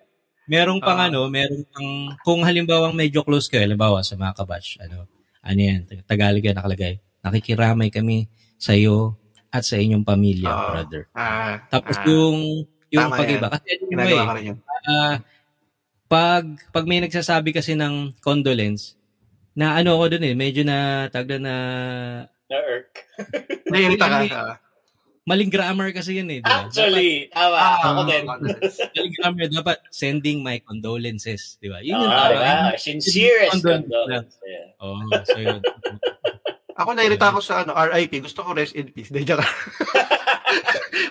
merong 0.47 0.81
pang 0.81 0.99
Ah. 0.99 1.07
ano, 1.09 1.21
merong 1.29 1.65
pang, 1.69 1.89
kung 2.23 2.41
halimbawa 2.43 2.91
medyo 2.91 3.21
close 3.21 3.47
kayo, 3.47 3.65
halimbawa 3.65 4.01
sa 4.03 4.15
mga 4.15 4.35
kabatch, 4.35 4.81
ano, 4.81 5.05
ano 5.41 5.61
yan, 5.61 5.85
Tagalog 6.05 6.43
yan 6.43 6.57
nakalagay, 6.57 6.95
nakikiramay 7.21 7.89
kami 7.89 8.27
sa 8.57 8.73
iyo 8.73 9.17
at 9.49 9.65
sa 9.65 9.77
inyong 9.77 10.05
pamilya, 10.05 10.49
Oo. 10.49 10.69
brother. 10.73 11.03
Ah, 11.13 11.65
Tapos 11.69 11.97
ah, 11.97 12.05
yung, 12.05 12.65
yung 12.91 13.09
pag-iba, 13.11 13.49
yan. 13.49 13.53
kasi 13.53 13.67
ano 13.71 13.85
mo 13.89 14.01
eh, 14.03 14.53
ah, 14.85 15.17
pag, 16.09 16.45
pag 16.73 16.85
may 16.85 17.01
nagsasabi 17.01 17.53
kasi 17.53 17.73
ng 17.73 18.17
condolence, 18.19 18.97
na 19.53 19.75
ano 19.75 19.99
ako 19.99 20.17
dun 20.17 20.25
eh, 20.25 20.35
medyo 20.35 20.63
na, 20.63 21.09
tagda 21.09 21.37
na, 21.37 21.55
Na-irk. 22.49 22.89
Naiirita 23.69 24.07
ka. 24.09 24.45
Maling 25.29 25.53
grammar 25.53 25.93
kasi 25.93 26.17
yun 26.17 26.29
eh. 26.31 26.41
di 26.41 26.43
ba? 26.43 26.65
Actually, 26.65 27.29
tama. 27.29 27.53
Ah, 27.55 27.77
ako 27.87 28.01
din. 28.07 28.25
Maling 28.97 29.15
grammar, 29.15 29.45
dapat 29.53 29.79
sending 29.93 30.41
my 30.41 30.57
condolences, 30.59 31.61
di 31.61 31.69
ba? 31.69 31.79
Yun 31.79 32.01
yung 32.01 32.09
Ah, 32.09 32.17
tama. 32.25 32.33
diba? 32.33 32.81
Sincerest 32.81 33.53
Condolence 33.55 33.85
condolence. 33.85 34.33
Yeah. 34.41 34.69
Oo, 34.81 34.97
so 35.23 35.37
yun. 35.37 35.61
Ako 36.79 36.95
nairita 36.95 37.29
ako 37.29 37.43
sa 37.43 37.67
ano, 37.67 37.75
RIP. 37.75 38.23
Gusto 38.23 38.41
ko 38.41 38.55
rest 38.55 38.73
in 38.73 38.89
peace. 38.89 39.11
Dahil 39.11 39.27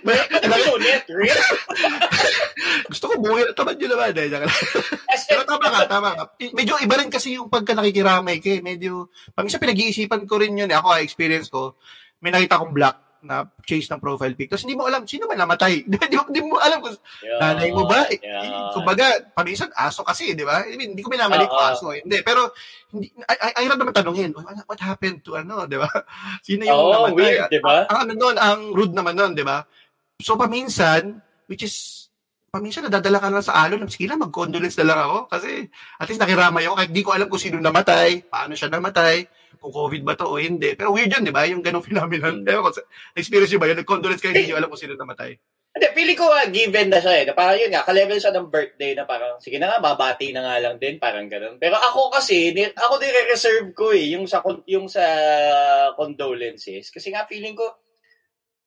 May, 0.07 0.15
Ano 0.39 0.55
yun, 0.55 0.79
net? 0.79 1.03
Real? 1.11 1.35
gusto 2.87 3.11
ko 3.11 3.19
buhay. 3.19 3.51
Tamad 3.51 3.75
yun 3.75 3.91
naman. 3.91 4.15
Dahil 4.15 4.31
Pero 5.27 5.43
tama 5.43 5.67
ka, 5.67 5.79
tama 5.85 6.09
ka. 6.15 6.23
Medyo 6.55 6.79
iba 6.79 6.95
rin 6.95 7.11
kasi 7.11 7.35
yung 7.35 7.51
pagka 7.51 7.75
nakikiramay 7.75 8.39
ka. 8.39 8.47
eh. 8.49 8.61
Medyo, 8.63 9.11
paminsan 9.35 9.59
pinag-iisipan 9.59 10.23
ko 10.23 10.39
rin 10.39 10.55
yun. 10.55 10.71
eh. 10.71 10.77
Ako, 10.79 10.87
ah, 10.87 11.03
experience 11.03 11.51
ko, 11.51 11.75
may 12.23 12.31
nakita 12.31 12.57
akong 12.57 12.71
black 12.71 13.03
na 13.21 13.45
chase 13.61 13.87
ng 13.87 13.97
profile 13.97 14.33
pic. 14.33 14.47
Tapos 14.47 14.63
hindi 14.63 14.77
mo 14.77 14.85
alam, 14.85 15.03
sino 15.03 15.25
ba 15.25 15.33
namatay? 15.33 15.83
Di, 15.89 15.97
mo- 16.13 16.29
di 16.29 16.41
mo 16.41 16.57
alam 16.57 16.77
kung 16.79 16.93
yun, 16.93 17.39
nanay 17.39 17.69
mo 17.71 17.83
ba? 17.85 18.05
Eh, 18.07 18.19
yun. 18.19 18.71
Kumbaga, 18.73 19.05
paminsan, 19.31 19.73
aso 19.73 20.01
kasi, 20.01 20.33
di 20.33 20.41
ba? 20.41 20.61
I 20.63 20.75
mean, 20.75 20.93
hindi 20.93 21.01
ko 21.01 21.09
minamali 21.09 21.45
kung 21.45 21.57
Oo. 21.57 21.71
aso. 21.71 21.85
eh. 21.91 22.05
Hindi, 22.05 22.21
pero, 22.21 22.53
hindi, 22.91 23.09
ay, 23.25 23.37
ay, 23.41 23.51
ay 23.57 23.65
naman 23.67 23.91
tanungin, 23.91 24.31
"Uy, 24.31 24.43
what, 24.43 24.79
happened 24.79 25.21
to 25.21 25.35
ano, 25.35 25.65
di 25.65 25.75
ba? 25.75 25.87
Sino 26.45 26.61
yung 26.61 26.77
Oo, 26.77 26.93
namatay? 26.93 27.15
weird, 27.15 27.49
di 27.49 27.59
ba? 27.59 27.85
Ang 27.87 27.97
ano 28.05 28.11
nun, 28.13 28.35
ang 28.35 28.59
rude 28.71 28.93
naman 28.93 29.13
nun, 29.13 29.33
di 29.33 29.41
ba? 29.41 29.65
So, 30.17 30.33
paminsan, 30.33 31.17
which 31.45 31.61
is, 31.61 32.07
paminsan 32.47 32.87
nadadala 32.87 33.19
ka 33.19 33.27
lang 33.29 33.43
sa 33.43 33.59
alon, 33.59 33.85
sige 33.85 34.07
na, 34.07 34.17
mag-condolence 34.17 34.79
na 34.79 34.87
lang 34.87 34.99
ako. 35.03 35.17
Kasi, 35.29 35.67
at 35.97 36.07
least 36.07 36.17
nakiramay 36.17 36.65
ako, 36.65 36.75
kahit 36.75 36.91
di 36.91 37.03
ko 37.03 37.11
alam 37.13 37.27
kung 37.27 37.37
sino 37.37 37.59
namatay, 37.59 38.23
paano 38.25 38.55
siya 38.55 38.71
namatay, 38.71 39.27
kung 39.57 39.73
COVID 39.73 40.01
ba 40.05 40.13
to 40.15 40.29
o 40.29 40.39
hindi. 40.39 40.77
Pero 40.77 40.93
weird 40.93 41.11
yun, 41.11 41.25
di 41.25 41.33
ba? 41.33 41.43
Yung 41.49 41.65
ganong 41.65 41.85
phenomenon. 41.85 42.41
Hmm. 42.41 42.49
Ewan 42.49 42.71
ko, 42.71 42.81
experience 43.17 43.51
nyo 43.51 43.61
ba 43.61 43.69
yun? 43.69 43.77
Nag-condolence 43.81 44.21
kayo, 44.21 44.33
hindi 44.37 44.53
nyo 44.53 44.57
alam 44.61 44.69
kung 44.69 44.79
sino 44.79 44.93
namatay. 44.95 45.35
Hindi, 45.77 45.87
feeling 45.93 46.17
ko 46.17 46.25
ah, 46.33 46.49
given 46.49 46.89
na 46.89 46.97
siya 46.97 47.13
eh. 47.21 47.23
Na 47.29 47.37
parang 47.37 47.57
yun 47.61 47.69
nga, 47.69 47.85
ka-level 47.85 48.17
siya 48.17 48.33
ng 48.33 48.49
birthday 48.49 48.97
na 48.97 49.05
parang, 49.05 49.37
sige 49.37 49.61
na 49.61 49.69
nga, 49.69 49.77
babati 49.77 50.33
na 50.33 50.41
nga 50.41 50.57
lang 50.57 50.81
din, 50.81 50.97
parang 50.97 51.29
ganun. 51.29 51.61
Pero 51.61 51.77
ako 51.77 52.09
kasi, 52.09 52.49
ni, 52.53 52.65
ako 52.65 52.97
nire-reserve 52.97 53.69
ko 53.77 53.93
eh, 53.93 54.17
yung 54.17 54.25
sa, 54.25 54.41
yung 54.65 54.89
sa 54.89 55.05
condolences. 55.93 56.89
Kasi 56.89 57.13
nga, 57.13 57.29
feeling 57.29 57.53
ko, 57.53 57.65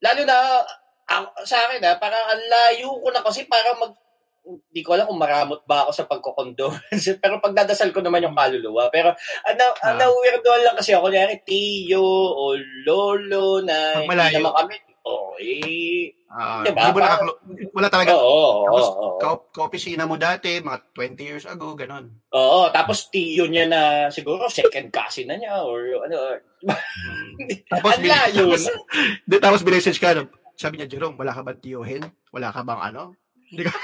lalo 0.03 0.23
na, 0.23 0.63
ako- 1.11 1.35
sa 1.43 1.59
akin 1.67 1.83
ah, 1.83 1.99
parang 1.99 2.25
ang 2.31 2.43
layo 2.47 2.95
ko 3.03 3.09
na 3.11 3.27
kasi 3.27 3.43
parang 3.51 3.75
mag, 3.83 3.95
hindi 4.43 4.81
ko 4.81 4.97
alam 4.97 5.07
kung 5.07 5.21
maramot 5.21 5.63
ba 5.65 5.85
ako 5.85 5.91
sa 5.93 6.09
pagkokondolence. 6.09 7.07
Pero 7.23 7.39
pagdadasal 7.39 7.91
ko 7.91 8.01
naman 8.01 8.25
yung 8.25 8.35
kaluluwa. 8.35 8.89
Pero, 8.89 9.13
ano, 9.45 9.65
Ah. 9.81 9.95
ano, 9.95 10.17
weirdo 10.17 10.51
lang 10.61 10.75
kasi 10.75 10.91
ako, 10.93 11.09
kunyari, 11.09 11.39
tiyo 11.43 12.03
o 12.31 12.57
lolo 12.83 13.61
na 13.61 14.01
hindi 14.01 14.37
naman 14.37 14.53
kami, 14.55 14.75
oh, 15.05 15.37
eh, 15.37 16.15
Ah, 16.31 16.63
Diba? 16.63 16.95
nakaklo- 16.95 17.43
wala 17.75 17.91
talaga. 17.91 18.15
Oo, 18.15 18.23
oo, 18.23 18.63
Tapos, 18.63 18.87
oo. 18.87 19.19
ka-opisina 19.51 20.07
mo 20.07 20.15
dati, 20.15 20.63
mga 20.63 20.79
20 20.95 21.27
years 21.27 21.43
ago, 21.43 21.75
ganon. 21.75 22.07
Oo, 22.31 22.71
tapos 22.71 23.11
tiyo 23.11 23.51
niya 23.51 23.67
na 23.67 23.81
siguro 24.15 24.47
second 24.47 24.95
cousin 24.95 25.27
na 25.27 25.35
niya 25.35 25.59
or 25.59 25.83
ano. 26.07 26.39
Tapos, 27.67 27.99
Ang 27.99 28.07
layo 28.07 28.47
tapos. 28.47 28.63
Di, 29.27 29.37
tapos 29.43 29.61
binessage 29.63 29.99
ka, 29.99 30.23
sabi 30.55 30.79
niya, 30.79 30.87
Jerome, 30.87 31.19
wala 31.19 31.35
ka 31.35 31.43
ba 31.43 31.51
tiyohin? 31.51 32.07
Wala 32.31 32.55
ka 32.55 32.63
bang 32.63 32.79
ano? 32.79 33.19
Hindi 33.51 33.67
ka... 33.67 33.75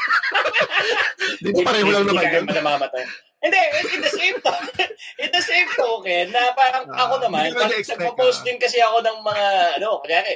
Di 1.38 1.51
ba 1.53 1.61
pareho 1.64 1.88
lang 1.90 2.05
naman 2.05 2.23
Hindi 2.23 2.37
yun? 2.37 2.45
namamatay. 2.49 3.05
Hindi, 3.37 3.61
in 3.92 4.01
the 4.01 4.11
same 4.11 4.37
token, 4.40 4.88
in 5.23 5.31
the 5.31 5.45
same 5.45 5.69
token, 5.77 6.25
na 6.33 6.51
parang 6.57 6.85
Ah, 6.90 7.07
ako 7.07 7.14
naman, 7.23 7.53
hindi 7.53 7.55
pag 7.55 7.71
nagpo-post 7.95 8.42
ah. 8.42 8.45
din 8.45 8.59
kasi 8.59 8.81
ako 8.81 9.05
ng 9.05 9.19
mga, 9.23 9.47
ano, 9.79 9.88
kanyari, 10.03 10.35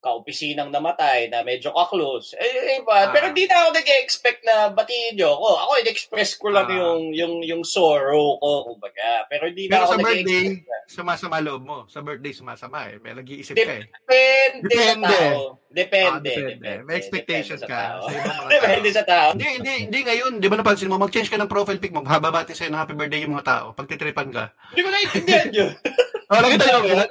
kaopisinang 0.00 0.72
namatay 0.72 1.28
na 1.28 1.44
medyo 1.44 1.70
ka-close. 1.70 2.32
Eh, 2.34 2.80
iba. 2.80 3.06
Ah. 3.06 3.12
Pero 3.12 3.30
di 3.30 3.44
na 3.44 3.68
ako 3.68 3.76
nag-expect 3.76 4.40
na 4.42 4.72
batiin 4.72 5.14
niyo 5.14 5.36
ako. 5.36 5.48
Ako, 5.60 5.72
in-express 5.84 6.30
ko 6.40 6.48
lang 6.48 6.66
Ah. 6.66 6.76
yung, 6.76 7.12
yung, 7.12 7.34
yung 7.44 7.62
sorrow 7.62 8.40
ko, 8.40 8.72
kumbaga. 8.72 9.28
Pero 9.28 9.52
di 9.52 9.68
na 9.68 9.76
Pero 9.76 9.84
ako 9.84 9.92
sa 9.92 10.00
birthday, 10.00 10.44
na- 10.56 10.84
sumasama 10.88 11.38
loob 11.38 11.62
mo. 11.62 11.78
Sa 11.86 12.00
birthday, 12.00 12.32
sumasama 12.32 12.88
eh. 12.88 12.96
May 12.98 13.12
nag-iisip 13.14 13.52
Dep- 13.52 13.68
ka 13.68 13.74
eh. 13.76 13.84
Depende, 13.86 14.64
Depende. 14.66 15.06
sa 15.06 15.20
tao. 15.20 15.40
Depende. 15.70 16.10
Ah, 16.10 16.18
depende. 16.18 16.70
May 16.82 16.96
expectations 16.98 17.62
Depende 17.62 17.70
ka 17.70 18.02
sa 18.02 18.48
Depende 18.56 18.88
sa 18.90 19.04
tao. 19.06 19.28
Hindi, 19.36 19.46
hindi, 19.60 19.74
hindi 19.86 20.00
ngayon. 20.02 20.32
Di 20.42 20.48
ba 20.50 20.58
napansin 20.58 20.90
mo, 20.90 20.98
mag-change 20.98 21.30
ka 21.30 21.38
ng 21.38 21.46
profile 21.46 21.78
pic 21.78 21.94
mo, 21.94 22.02
hababati 22.02 22.56
sa'yo 22.56 22.72
ng 22.72 22.80
happy 22.80 22.96
birthday 22.98 23.22
yung 23.22 23.36
mga 23.36 23.46
tao. 23.46 23.66
Pagtitripan 23.76 24.32
ka. 24.32 24.50
Hindi 24.72 24.80
ko 24.82 24.88
naiintindihan 24.90 25.48
yun. 25.52 25.72
Oh, 26.30 26.38
nakita 26.38 26.64
nyo 26.70 26.80
ba? 26.94 27.04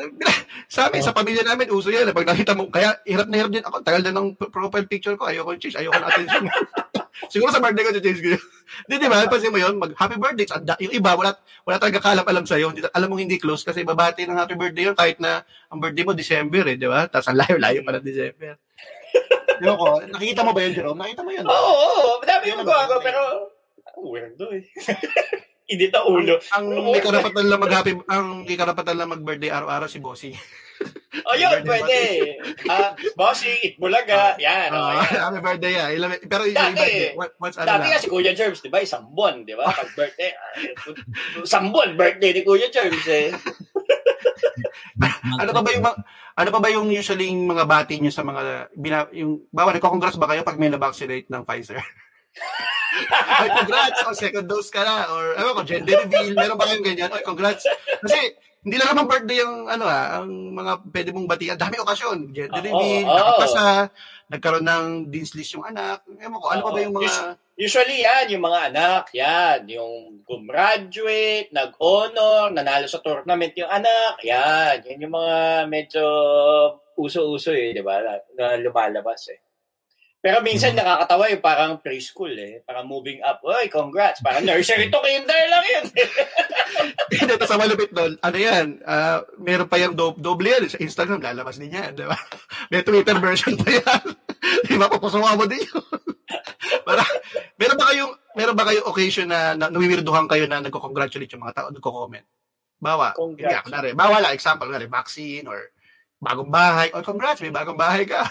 Sa 0.71 0.87
amin, 0.87 1.03
sa 1.03 1.11
pamilya 1.11 1.43
namin, 1.43 1.67
uso 1.75 1.91
yan. 1.91 2.07
Pag 2.15 2.29
nakita 2.29 2.55
mo, 2.55 2.71
kaya 2.71 2.95
hirap 3.03 3.27
na 3.27 3.35
hirap 3.35 3.51
din 3.51 3.65
ako. 3.67 3.83
Tagal 3.83 3.99
na 4.05 4.15
ng 4.15 4.31
profile 4.47 4.87
picture 4.87 5.19
ko. 5.19 5.27
Ayoko 5.27 5.51
yung 5.51 5.59
change. 5.59 5.75
Ayoko 5.75 5.99
ng 5.99 6.07
attention. 6.07 6.43
Siguro 7.33 7.51
sa 7.51 7.59
birthday 7.59 7.83
ko, 7.83 7.91
change 7.99 8.21
ko 8.23 8.29
yun. 8.37 8.43
Di, 8.87 8.95
di 8.95 9.09
ba? 9.11 9.27
Pansin 9.27 9.51
mo 9.51 9.59
yun, 9.59 9.75
mag 9.75 9.91
happy 9.97 10.15
birthday. 10.15 10.47
Yung 10.79 10.93
iba, 10.95 11.11
wala, 11.19 11.35
wala 11.67 11.77
talaga 11.81 11.99
kalam-alam 11.99 12.47
sa'yo. 12.47 12.71
Hindi, 12.71 12.87
alam 12.87 13.07
mong 13.11 13.21
hindi 13.27 13.35
close 13.35 13.67
kasi 13.67 13.83
babati 13.83 14.23
ng 14.23 14.39
happy 14.39 14.55
birthday 14.55 14.87
yun 14.87 14.95
kahit 14.95 15.19
na 15.19 15.43
ang 15.67 15.83
birthday 15.83 16.07
mo 16.07 16.15
December 16.15 16.63
eh, 16.69 16.79
di 16.79 16.87
ba? 16.87 17.09
Tapos 17.11 17.27
ang 17.27 17.43
layo-layo 17.43 17.83
pa 17.83 17.99
ng 17.99 18.05
December. 18.07 18.55
Ewan 19.59 19.75
ko, 19.75 19.85
nakikita 20.15 20.47
mo 20.47 20.55
ba 20.55 20.61
yun, 20.63 20.71
Jerome? 20.71 20.99
Nakita 21.03 21.21
mo 21.27 21.31
yun? 21.35 21.43
Oo, 21.43 21.71
oo. 21.75 22.11
Madami 22.23 22.43
Yun 22.47 22.51
yung 22.55 22.59
ang 22.63 22.69
gawa 22.71 22.83
birthday. 22.87 23.03
pero 23.03 23.21
weirdo 23.99 24.45
eh. 24.55 24.63
Hindi 25.69 25.85
na 25.87 26.01
ulo. 26.01 26.35
Ang 26.51 26.65
may 26.83 26.97
karapatan 26.97 27.45
lang 27.45 27.61
mag-happy, 27.61 27.93
ang 28.07 28.41
may 28.41 28.57
karapatan 28.57 28.97
lang 28.97 29.09
mag-birthday 29.09 29.53
araw-araw 29.53 29.85
si 29.85 30.01
Bossy. 30.01 30.33
Oh, 31.21 31.35
yun, 31.35 31.61
pwede. 31.61 31.97
Ah, 32.65 32.95
bossy, 33.13 33.51
Itbulaga, 33.63 34.33
yan. 34.37 34.71
Oh, 34.71 34.93
Ah, 34.93 35.03
yan. 35.03 35.19
happy 35.27 35.41
birthday, 35.43 35.73
yeah. 35.75 35.89
Ilan, 35.91 36.09
pero 36.23 36.45
yung 36.45 36.55
Dati, 36.55 37.11
iba, 37.11 37.25
what's 37.35 37.57
ano 37.57 37.67
Dati 37.67 37.81
lang? 37.83 37.89
nga 37.91 37.99
si 37.99 38.07
Kuya 38.07 38.31
Germs, 38.31 38.61
di 38.61 38.69
ba? 38.69 38.79
Isang 38.79 39.11
buwan, 39.11 39.43
di 39.43 39.53
ba? 39.53 39.67
Pag 39.67 39.91
birthday. 39.93 40.31
ah, 40.31 40.53
Isang 41.43 41.69
buwan 41.69 41.93
birthday 41.93 42.31
ni 42.31 42.41
Kuya 42.41 42.69
Germs 42.69 43.05
eh. 43.05 43.29
Ano 45.39 45.51
pa 45.53 45.61
ba 45.61 45.71
yung 45.71 45.85
ano 46.35 46.49
pa 46.51 46.59
ba 46.59 46.69
yung 46.69 46.87
usually 46.89 47.27
yung 47.27 47.47
mga 47.47 47.63
bati 47.63 47.95
niyo 47.95 48.11
sa 48.11 48.19
mga 48.21 48.71
bina, 48.73 49.07
yung 49.11 49.47
bawa 49.47 49.71
nagko-congrats 49.71 50.19
ba 50.19 50.27
kayo 50.27 50.43
pag 50.43 50.59
may 50.59 50.67
na-vaccinate 50.67 51.27
ng 51.27 51.43
Pfizer? 51.43 51.79
Ay, 53.41 53.49
congrats! 53.53 53.99
O 54.05 54.15
second 54.15 54.47
dose 54.47 54.69
ka 54.69 54.81
na. 54.83 55.09
Or, 55.11 55.25
ano 55.37 55.57
ko, 55.57 55.61
gender 55.65 56.05
reveal. 56.05 56.35
Meron 56.35 56.57
ba 56.59 56.67
kayong 56.69 56.85
ganyan? 56.85 57.11
Ay, 57.11 57.23
congrats. 57.23 57.63
Kasi, 58.01 58.17
hindi 58.59 58.75
lang 58.75 58.91
naman 58.91 59.07
birthday 59.07 59.39
yung, 59.39 59.71
ano 59.71 59.87
ah, 59.87 60.19
ang 60.19 60.29
mga 60.51 60.71
pwede 60.91 61.09
mong 61.15 61.29
batian. 61.29 61.59
Dami 61.59 61.79
okasyon. 61.79 62.17
Gender 62.35 62.59
Oo, 62.59 62.67
reveal, 62.67 63.05
oo. 63.07 63.15
nakapasa, 63.15 63.65
nagkaroon 64.29 64.67
ng 64.67 64.85
dean's 65.07 65.33
list 65.33 65.55
yung 65.55 65.65
anak. 65.65 66.03
Ewan 66.19 66.39
ko, 66.41 66.47
ano 66.51 66.61
pa 66.67 66.71
ba 66.75 66.79
yung 66.83 66.95
mga... 66.95 67.39
Usually 67.59 68.07
yan, 68.07 68.25
yung 68.31 68.45
mga 68.47 68.61
anak, 68.71 69.03
yan. 69.11 69.59
Yung 69.67 70.23
gumraduate, 70.23 71.51
nag-honor, 71.51 72.55
nanalo 72.55 72.87
sa 72.87 73.03
tournament 73.03 73.51
yung 73.59 73.67
anak, 73.67 74.19
yan. 74.23 74.79
Yan 74.85 75.03
yung 75.03 75.15
mga 75.15 75.37
medyo 75.67 76.05
uso-uso 76.99 77.51
eh, 77.55 77.75
di 77.75 77.83
ba? 77.83 77.99
Na, 77.99 78.13
na 78.35 78.45
lumalabas 78.59 79.31
eh. 79.31 79.48
Pero 80.19 80.43
minsan 80.43 80.75
Hmm. 80.75 80.83
nakakatawa 80.83 81.31
yung 81.31 81.39
parang 81.39 81.71
preschool 81.79 82.35
eh. 82.35 82.59
Parang 82.61 82.83
moving 82.83 83.23
up. 83.23 83.39
Oy, 83.41 83.71
congrats. 83.71 84.19
Parang 84.19 84.43
nursery 84.43 84.91
to 84.91 84.99
kinder 84.99 85.43
lang 85.47 85.65
yun. 85.65 85.85
Hindi, 87.15 87.33
tapos 87.33 87.49
ang 87.49 87.61
malupit 87.63 87.89
doon, 87.89 88.19
ano 88.19 88.37
yan, 88.37 88.83
ah, 88.83 89.23
meron 89.39 89.65
pa 89.65 89.79
yung 89.79 89.95
do- 89.95 90.13
doble 90.13 90.51
yan 90.51 90.67
sa 90.67 90.77
Instagram, 90.77 91.23
lalabas 91.23 91.55
din 91.55 91.71
yan, 91.71 91.95
di 91.95 92.03
ba? 92.03 92.19
May 92.71 92.83
Twitter 92.83 93.15
version 93.17 93.55
pa 93.55 93.71
yan. 93.71 94.03
di 94.67 94.75
ba? 94.75 94.91
Papusungan 94.91 95.39
mo 95.39 95.47
din 95.47 95.63
yun. 95.63 95.83
Para, 96.83 97.01
meron 97.55 97.79
ba 97.79 97.85
kayong, 97.87 98.13
meron 98.35 98.57
ba 98.59 98.67
kayong 98.67 98.87
occasion 98.87 99.25
na, 99.25 99.55
na 99.55 99.71
nawiwirduhan 99.71 100.27
kayo 100.27 100.45
na 100.45 100.59
nagko-congratulate 100.59 101.31
yung 101.31 101.47
mga 101.47 101.55
tao, 101.55 101.67
nagko-comment? 101.71 102.27
Bawa, 102.77 103.15
Congrats. 103.15 103.49
yeah, 103.49 103.63
kunwari, 103.63 103.91
bawa 103.91 104.19
lang, 104.19 104.31
example, 104.31 104.67
kunwari, 104.67 104.87
vaccine 104.87 105.47
or 105.47 105.71
bagong 106.19 106.47
bahay, 106.47 106.91
or 106.91 107.01
congrats, 107.01 107.39
may 107.39 107.51
bagong 107.51 107.75
bahay 107.75 108.03
ka. 108.03 108.23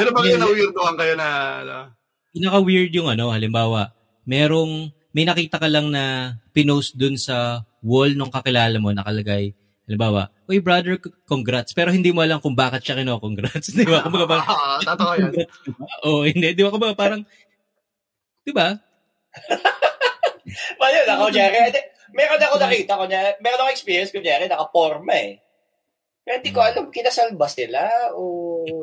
Meron 0.00 0.14
ba 0.16 0.20
kayo 0.24 0.32
Yeah. 0.34 0.42
nawiwirduhan 0.42 0.94
kayo 0.96 1.14
na, 1.14 1.28
ano, 1.62 1.76
Pinaka-weird 2.30 2.92
yung 2.94 3.10
ano, 3.10 3.34
halimbawa, 3.34 3.90
merong, 4.24 4.88
may 5.10 5.26
nakita 5.26 5.58
ka 5.58 5.66
lang 5.66 5.90
na 5.90 6.34
pinost 6.54 6.94
dun 6.94 7.18
sa 7.18 7.66
wall 7.82 8.14
nung 8.14 8.30
kakilala 8.30 8.78
mo, 8.78 8.94
nakalagay, 8.94 9.50
halimbawa, 9.84 10.30
Uy, 10.50 10.58
brother, 10.58 10.98
congrats. 11.30 11.70
Pero 11.70 11.94
hindi 11.94 12.10
mo 12.10 12.26
alam 12.26 12.42
kung 12.42 12.58
bakit 12.58 12.82
siya 12.82 12.98
kino-congrats. 12.98 13.70
Di 13.78 13.86
ba? 13.86 14.02
Kumbaga 14.02 14.26
parang, 14.26 14.46
Ah, 14.50 14.78
totoo 14.82 15.12
yan. 15.14 15.32
Oo, 16.10 16.26
hindi. 16.26 16.58
Di 16.58 16.62
ba? 16.66 16.70
Kumbaga 16.74 16.94
parang, 16.98 17.22
di 18.42 18.50
ba? 18.50 18.74
Yun, 20.80 21.06
ako, 21.06 21.24
Jerry. 21.30 21.70
Meron 22.10 22.42
ako 22.42 22.54
nakita 22.58 22.98
ko 22.98 23.04
niya, 23.06 23.38
meron 23.38 23.62
ako 23.62 23.70
experience 23.70 24.10
ko, 24.10 24.18
Jerry, 24.18 24.50
nakaporma 24.50 25.14
eh. 25.14 25.38
Kaya 26.30 26.46
hindi 26.46 26.54
ko 26.54 26.62
alam, 26.62 26.94
kinasal 26.94 27.34
ba 27.34 27.50
sila 27.50 28.14
o 28.14 28.22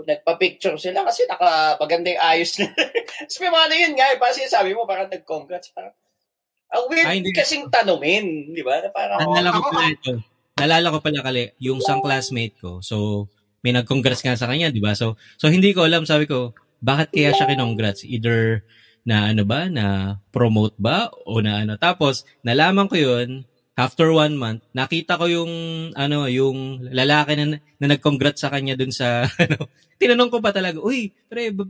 nagpa-picture 0.03 0.75
sila 0.75 1.07
kasi 1.07 1.23
nakapaganda 1.31 2.11
yung 2.11 2.19
ayos 2.27 2.51
nila. 2.59 2.75
Tapos 2.75 3.39
may 3.39 3.51
mga 3.55 3.63
ano 3.63 3.75
yun 3.79 3.93
nga, 3.95 4.07
eh, 4.11 4.17
parang 4.19 4.35
sinasabi 4.35 4.69
mo, 4.75 4.83
parang 4.83 5.07
nag-congrats. 5.07 5.71
Parang, 5.71 5.95
ang 6.67 6.83
weird 6.91 7.07
Ay, 7.07 7.23
hindi. 7.23 7.31
kasing 7.31 7.71
tanungin, 7.71 8.51
di 8.51 8.59
ba? 8.67 8.83
Parang, 8.91 9.23
Nalala 9.23 9.55
ko 9.55 9.59
pala 9.63 9.87
ito. 9.87 10.11
Nalala 10.59 10.87
ko 10.91 10.99
pala 10.99 11.19
kali, 11.23 11.55
yung 11.63 11.79
isang 11.79 12.03
classmate 12.03 12.59
ko. 12.59 12.83
So, 12.83 13.31
may 13.63 13.71
nag-congrats 13.71 14.27
nga 14.27 14.35
sa 14.35 14.51
kanya, 14.51 14.67
di 14.67 14.83
ba? 14.83 14.91
So, 14.91 15.15
so 15.39 15.47
hindi 15.47 15.71
ko 15.71 15.87
alam, 15.87 16.03
sabi 16.03 16.27
ko, 16.27 16.51
bakit 16.83 17.15
kaya 17.15 17.31
siya 17.31 17.47
kinongrats? 17.47 18.03
Either 18.03 18.67
na 19.07 19.31
ano 19.31 19.47
ba, 19.47 19.71
na 19.71 20.19
promote 20.35 20.75
ba 20.75 21.07
o 21.23 21.39
na 21.39 21.63
ano. 21.63 21.79
Tapos, 21.79 22.27
nalaman 22.43 22.91
ko 22.91 22.99
yun, 22.99 23.47
after 23.77 24.09
one 24.09 24.33
month, 24.33 24.65
nakita 24.73 25.21
ko 25.21 25.29
yung, 25.29 25.53
ano, 25.93 26.25
yung 26.25 26.81
lalaki 26.89 27.37
na, 27.37 27.61
na 27.77 27.87
nag-congrats 27.93 28.41
sa 28.41 28.49
kanya 28.49 28.73
dun 28.73 28.89
sa, 28.89 29.29
ano, 29.43 29.69
tinanong 30.01 30.33
ko 30.33 30.41
pa 30.41 30.49
talaga, 30.49 30.81
uy, 30.81 31.13
pre, 31.29 31.53
ba- 31.53 31.69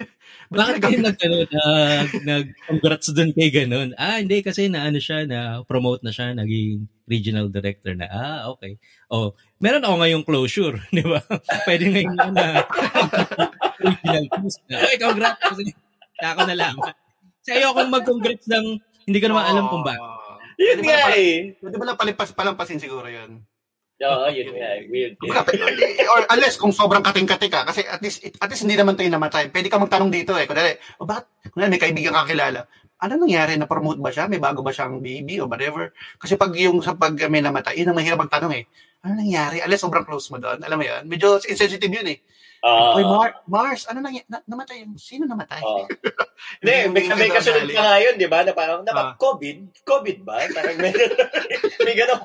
bakit 0.56 0.80
kayo 0.80 0.98
nag, 1.04 1.16
ano, 1.20 1.36
nag, 1.44 2.10
nag-congrats 2.24 3.12
dun 3.12 3.36
kay 3.36 3.52
ganun? 3.52 3.92
Ah, 4.00 4.16
hindi, 4.16 4.40
kasi 4.40 4.72
na, 4.72 4.88
ano 4.88 4.96
siya, 4.96 5.28
na 5.28 5.60
promote 5.68 6.00
na 6.00 6.10
siya, 6.10 6.32
naging 6.32 6.88
regional 7.04 7.52
director 7.52 7.92
na. 7.92 8.08
Ah, 8.08 8.40
okay. 8.48 8.80
Oh, 9.12 9.36
meron 9.60 9.84
ako 9.84 9.94
ngayong 10.00 10.24
closure, 10.24 10.80
di 10.96 11.04
ba? 11.04 11.20
Pwede 11.68 11.92
ngayon 11.92 12.32
na 12.32 12.64
regional 13.76 14.24
news 14.40 14.56
na. 14.72 14.76
Ay, 14.88 14.96
congrats. 14.96 15.36
Kasi 15.44 15.62
ako 16.16 16.40
na 16.48 16.56
lang. 16.56 16.76
Kasi 17.44 17.50
ayokong 17.60 17.92
mag-congrats 17.92 18.48
ng 18.48 18.66
hindi 19.04 19.18
ko 19.18 19.26
naman 19.28 19.44
alam 19.44 19.66
kung 19.68 19.84
ba. 19.84 20.21
Yun 20.62 20.78
Pwede 20.78 20.82
nga 20.86 20.94
na 20.94 21.04
pala- 21.10 21.18
eh. 21.18 21.34
Pwede 21.58 21.76
ba 21.76 21.84
lang 21.90 21.98
palimpas, 21.98 22.30
palampasin 22.30 22.78
siguro 22.78 23.06
yun? 23.10 23.42
Oo, 24.02 24.26
yun 24.36 24.54
nga. 24.54 24.70
Weird. 24.86 25.14
eh. 25.98 26.06
Or 26.06 26.20
unless 26.30 26.54
kung 26.54 26.70
sobrang 26.70 27.02
kating-kati 27.02 27.50
ka, 27.50 27.66
kasi 27.66 27.82
at 27.82 27.98
least, 27.98 28.22
at 28.38 28.46
least 28.46 28.62
hindi 28.62 28.78
naman 28.78 28.94
tayo 28.94 29.10
namatay. 29.10 29.50
Pwede 29.50 29.66
ka 29.66 29.82
magtanong 29.82 30.14
dito 30.14 30.38
eh. 30.38 30.46
Kunwari, 30.46 30.78
o 31.02 31.06
bakit, 31.06 31.26
kunwari 31.50 31.70
may 31.74 31.82
kaibigan 31.82 32.14
ka 32.14 32.30
kilala, 32.30 32.66
ano 33.02 33.18
nangyari? 33.18 33.58
Na-promote 33.58 33.98
ba 33.98 34.14
siya? 34.14 34.30
May 34.30 34.38
bago 34.38 34.62
ba 34.62 34.70
siyang 34.70 35.02
baby 35.02 35.42
o 35.42 35.50
whatever? 35.50 35.90
Kasi 36.22 36.38
pag 36.38 36.54
yung 36.54 36.78
sa 36.86 36.94
pag 36.94 37.18
may 37.26 37.42
namatay, 37.42 37.74
yun 37.74 37.90
ang 37.90 37.98
mahirap 37.98 38.22
magtanong 38.22 38.62
eh. 38.62 38.64
Ano 39.02 39.18
nangyari? 39.18 39.58
Unless 39.58 39.82
sobrang 39.82 40.06
close 40.06 40.30
mo 40.30 40.38
doon. 40.38 40.62
Alam 40.62 40.78
mo 40.78 40.84
yun? 40.86 41.02
Medyo 41.10 41.42
insensitive 41.50 41.90
yun 41.90 42.06
eh. 42.06 42.22
Oo. 42.62 42.94
Oy, 42.94 43.02
Mar- 43.02 43.42
Mars, 43.50 43.90
ano 43.90 43.98
nangyari? 43.98 44.22
Na- 44.30 44.46
namatay? 44.46 44.86
Sino 44.94 45.26
namatay? 45.26 45.58
Hindi, 46.62 46.74
may, 46.94 47.04
may 47.10 47.30
kasunod 47.30 47.66
pa 47.74 47.82
nga 47.82 47.96
yun, 47.98 48.14
di 48.14 48.30
ba? 48.30 48.46
Na 48.46 48.54
parang, 48.54 48.82
Ah. 48.82 48.86
naka, 48.86 49.02
COVID? 49.18 49.82
COVID 49.82 50.16
ba? 50.22 50.46
Parang 50.54 50.78
may, 50.78 50.94
may 51.86 51.94
gano'n, 51.98 52.22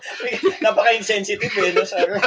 napaka-insensitive 0.62 1.50
eh, 1.50 1.74
no, 1.74 1.82
sir? 1.82 2.22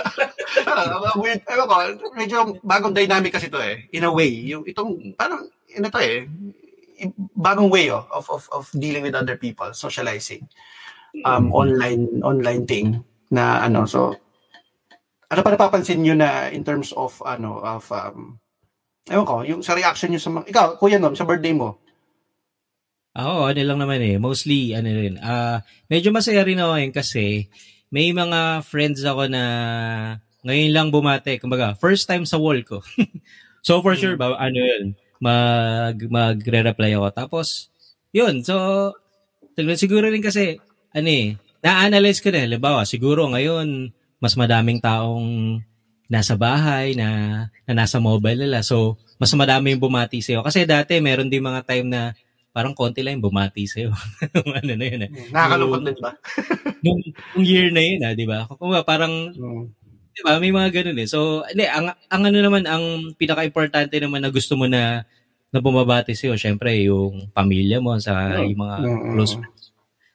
Ah, 0.66 1.14
weird. 1.14 1.46
Ewan 1.46 1.98
ko, 2.02 2.10
medyo 2.18 2.36
bagong 2.66 2.94
dynamic 2.98 3.30
kasi 3.30 3.46
to 3.46 3.62
eh. 3.62 3.86
In 3.94 4.02
a 4.02 4.10
way. 4.10 4.30
Yung 4.50 4.66
itong, 4.66 5.14
parang, 5.14 5.46
ano 5.46 5.86
to 5.86 6.00
eh, 6.02 6.26
bagong 7.38 7.70
way 7.70 7.94
oh, 7.94 8.10
of, 8.10 8.26
of, 8.26 8.42
of 8.50 8.66
dealing 8.74 9.06
with 9.06 9.14
other 9.14 9.38
people, 9.38 9.70
socializing. 9.70 10.50
Um, 11.22 11.50
online, 11.54 12.22
online 12.26 12.66
thing 12.66 13.02
na 13.30 13.62
ano, 13.62 13.86
so, 13.86 14.14
ano 15.30 15.40
pa 15.46 15.50
napapansin 15.54 16.02
nyo 16.02 16.18
na 16.18 16.50
in 16.50 16.66
terms 16.66 16.90
of, 16.98 17.14
ano, 17.22 17.62
of, 17.62 17.86
um, 17.94 18.42
ewan 19.06 19.26
ko, 19.26 19.36
yung 19.46 19.62
sa 19.62 19.78
reaction 19.78 20.10
nyo 20.10 20.20
sa 20.20 20.30
mga, 20.34 20.44
ikaw, 20.50 20.66
kuya 20.76 20.98
Nom, 20.98 21.14
sa 21.14 21.24
birthday 21.24 21.54
mo, 21.54 21.78
Oo, 23.18 23.50
ano 23.50 23.58
lang 23.58 23.78
naman 23.82 23.98
eh. 24.06 24.16
Mostly, 24.22 24.70
ano 24.70 24.86
rin. 24.94 25.18
Ah, 25.18 25.66
medyo 25.90 26.14
masaya 26.14 26.46
rin 26.46 26.62
ako 26.62 26.70
ngayon 26.78 26.94
kasi 26.94 27.50
may 27.90 28.14
mga 28.14 28.62
friends 28.62 29.02
ako 29.02 29.26
na 29.26 29.42
ngayon 30.46 30.70
lang 30.70 30.88
bumate. 30.94 31.42
Kumbaga, 31.42 31.74
first 31.74 32.06
time 32.06 32.22
sa 32.22 32.38
wall 32.38 32.62
ko. 32.62 32.78
so, 33.66 33.82
for 33.82 33.98
sure, 33.98 34.14
ba, 34.14 34.38
ano 34.38 34.58
yun, 34.62 34.84
mag, 35.18 35.98
magre-reply 36.06 36.94
ako. 36.94 37.08
Tapos, 37.10 37.66
yun. 38.14 38.46
So, 38.46 38.94
siguro 39.58 40.06
rin 40.06 40.22
kasi, 40.22 40.62
ano 40.94 41.08
eh, 41.10 41.34
na-analyze 41.66 42.22
ko 42.22 42.30
na. 42.30 42.46
Halimbawa, 42.46 42.86
siguro 42.86 43.26
ngayon, 43.26 43.90
mas 44.20 44.36
madaming 44.36 44.78
taong 44.78 45.58
nasa 46.10 46.34
bahay, 46.34 46.92
na, 46.98 47.08
na 47.64 47.72
nasa 47.86 48.02
mobile 48.02 48.44
nila. 48.46 48.66
So, 48.66 48.98
mas 49.16 49.30
madami 49.32 49.72
yung 49.72 49.82
bumati 49.82 50.18
sa'yo. 50.18 50.42
Kasi 50.42 50.66
dati, 50.66 50.98
meron 50.98 51.30
din 51.30 51.40
mga 51.44 51.62
time 51.62 51.86
na 51.86 52.02
parang 52.50 52.74
konti 52.74 53.00
lang 53.00 53.18
yung 53.18 53.30
bumati 53.30 53.62
sa'yo. 53.64 53.94
ano 54.58 54.72
na 54.74 54.86
yun 54.90 55.06
eh. 55.06 55.10
nakakalungkot 55.30 55.82
din 55.86 55.98
ba? 56.02 56.10
Nung, 56.84 56.98
nung 57.36 57.44
year 57.46 57.70
na 57.70 57.82
yun, 57.84 58.00
ah, 58.02 58.14
di 58.16 58.26
ba? 58.26 58.48
Kung 58.50 58.74
parang, 58.82 59.30
Mm. 59.36 59.64
di 60.10 60.20
ba, 60.26 60.40
may 60.42 60.50
mga 60.50 60.68
ganun 60.82 60.98
eh. 60.98 61.06
So, 61.06 61.46
hindi, 61.46 61.68
ang, 61.70 61.94
ang 62.10 62.22
ano 62.26 62.38
naman, 62.42 62.64
ang 62.66 63.14
pinaka-importante 63.14 63.94
naman 64.02 64.26
na 64.26 64.32
gusto 64.34 64.58
mo 64.58 64.66
na 64.66 65.06
na 65.50 65.58
bumabati 65.58 66.14
sa'yo, 66.14 66.38
syempre, 66.38 66.74
yung 66.86 67.30
pamilya 67.34 67.78
mo, 67.82 67.98
sa 68.02 68.38
yung 68.42 68.58
mga 68.58 68.76
Mm. 68.82 69.12
close 69.14 69.34
friends. 69.38 69.59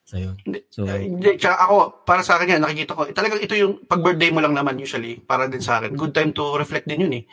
So, 0.06 0.22
yun. 0.22 0.38
Hindi, 0.46 0.60
So, 0.70 0.86
eh, 0.86 1.10
hindi, 1.10 1.34
tsaka 1.42 1.66
ako, 1.66 2.06
para 2.06 2.22
sa 2.22 2.38
akin 2.38 2.56
yan, 2.58 2.62
nakikita 2.62 2.94
ko, 2.94 3.10
eh, 3.10 3.14
talagang 3.18 3.42
ito 3.42 3.58
yung 3.58 3.82
pag-birthday 3.90 4.30
mo 4.30 4.38
lang 4.38 4.54
naman 4.54 4.78
usually, 4.78 5.18
para 5.18 5.50
din 5.50 5.66
sa 5.66 5.82
akin. 5.82 5.98
Good 5.98 6.14
time 6.14 6.30
to 6.38 6.62
reflect 6.62 6.86
din 6.86 7.10
yun 7.10 7.14
eh. 7.18 7.24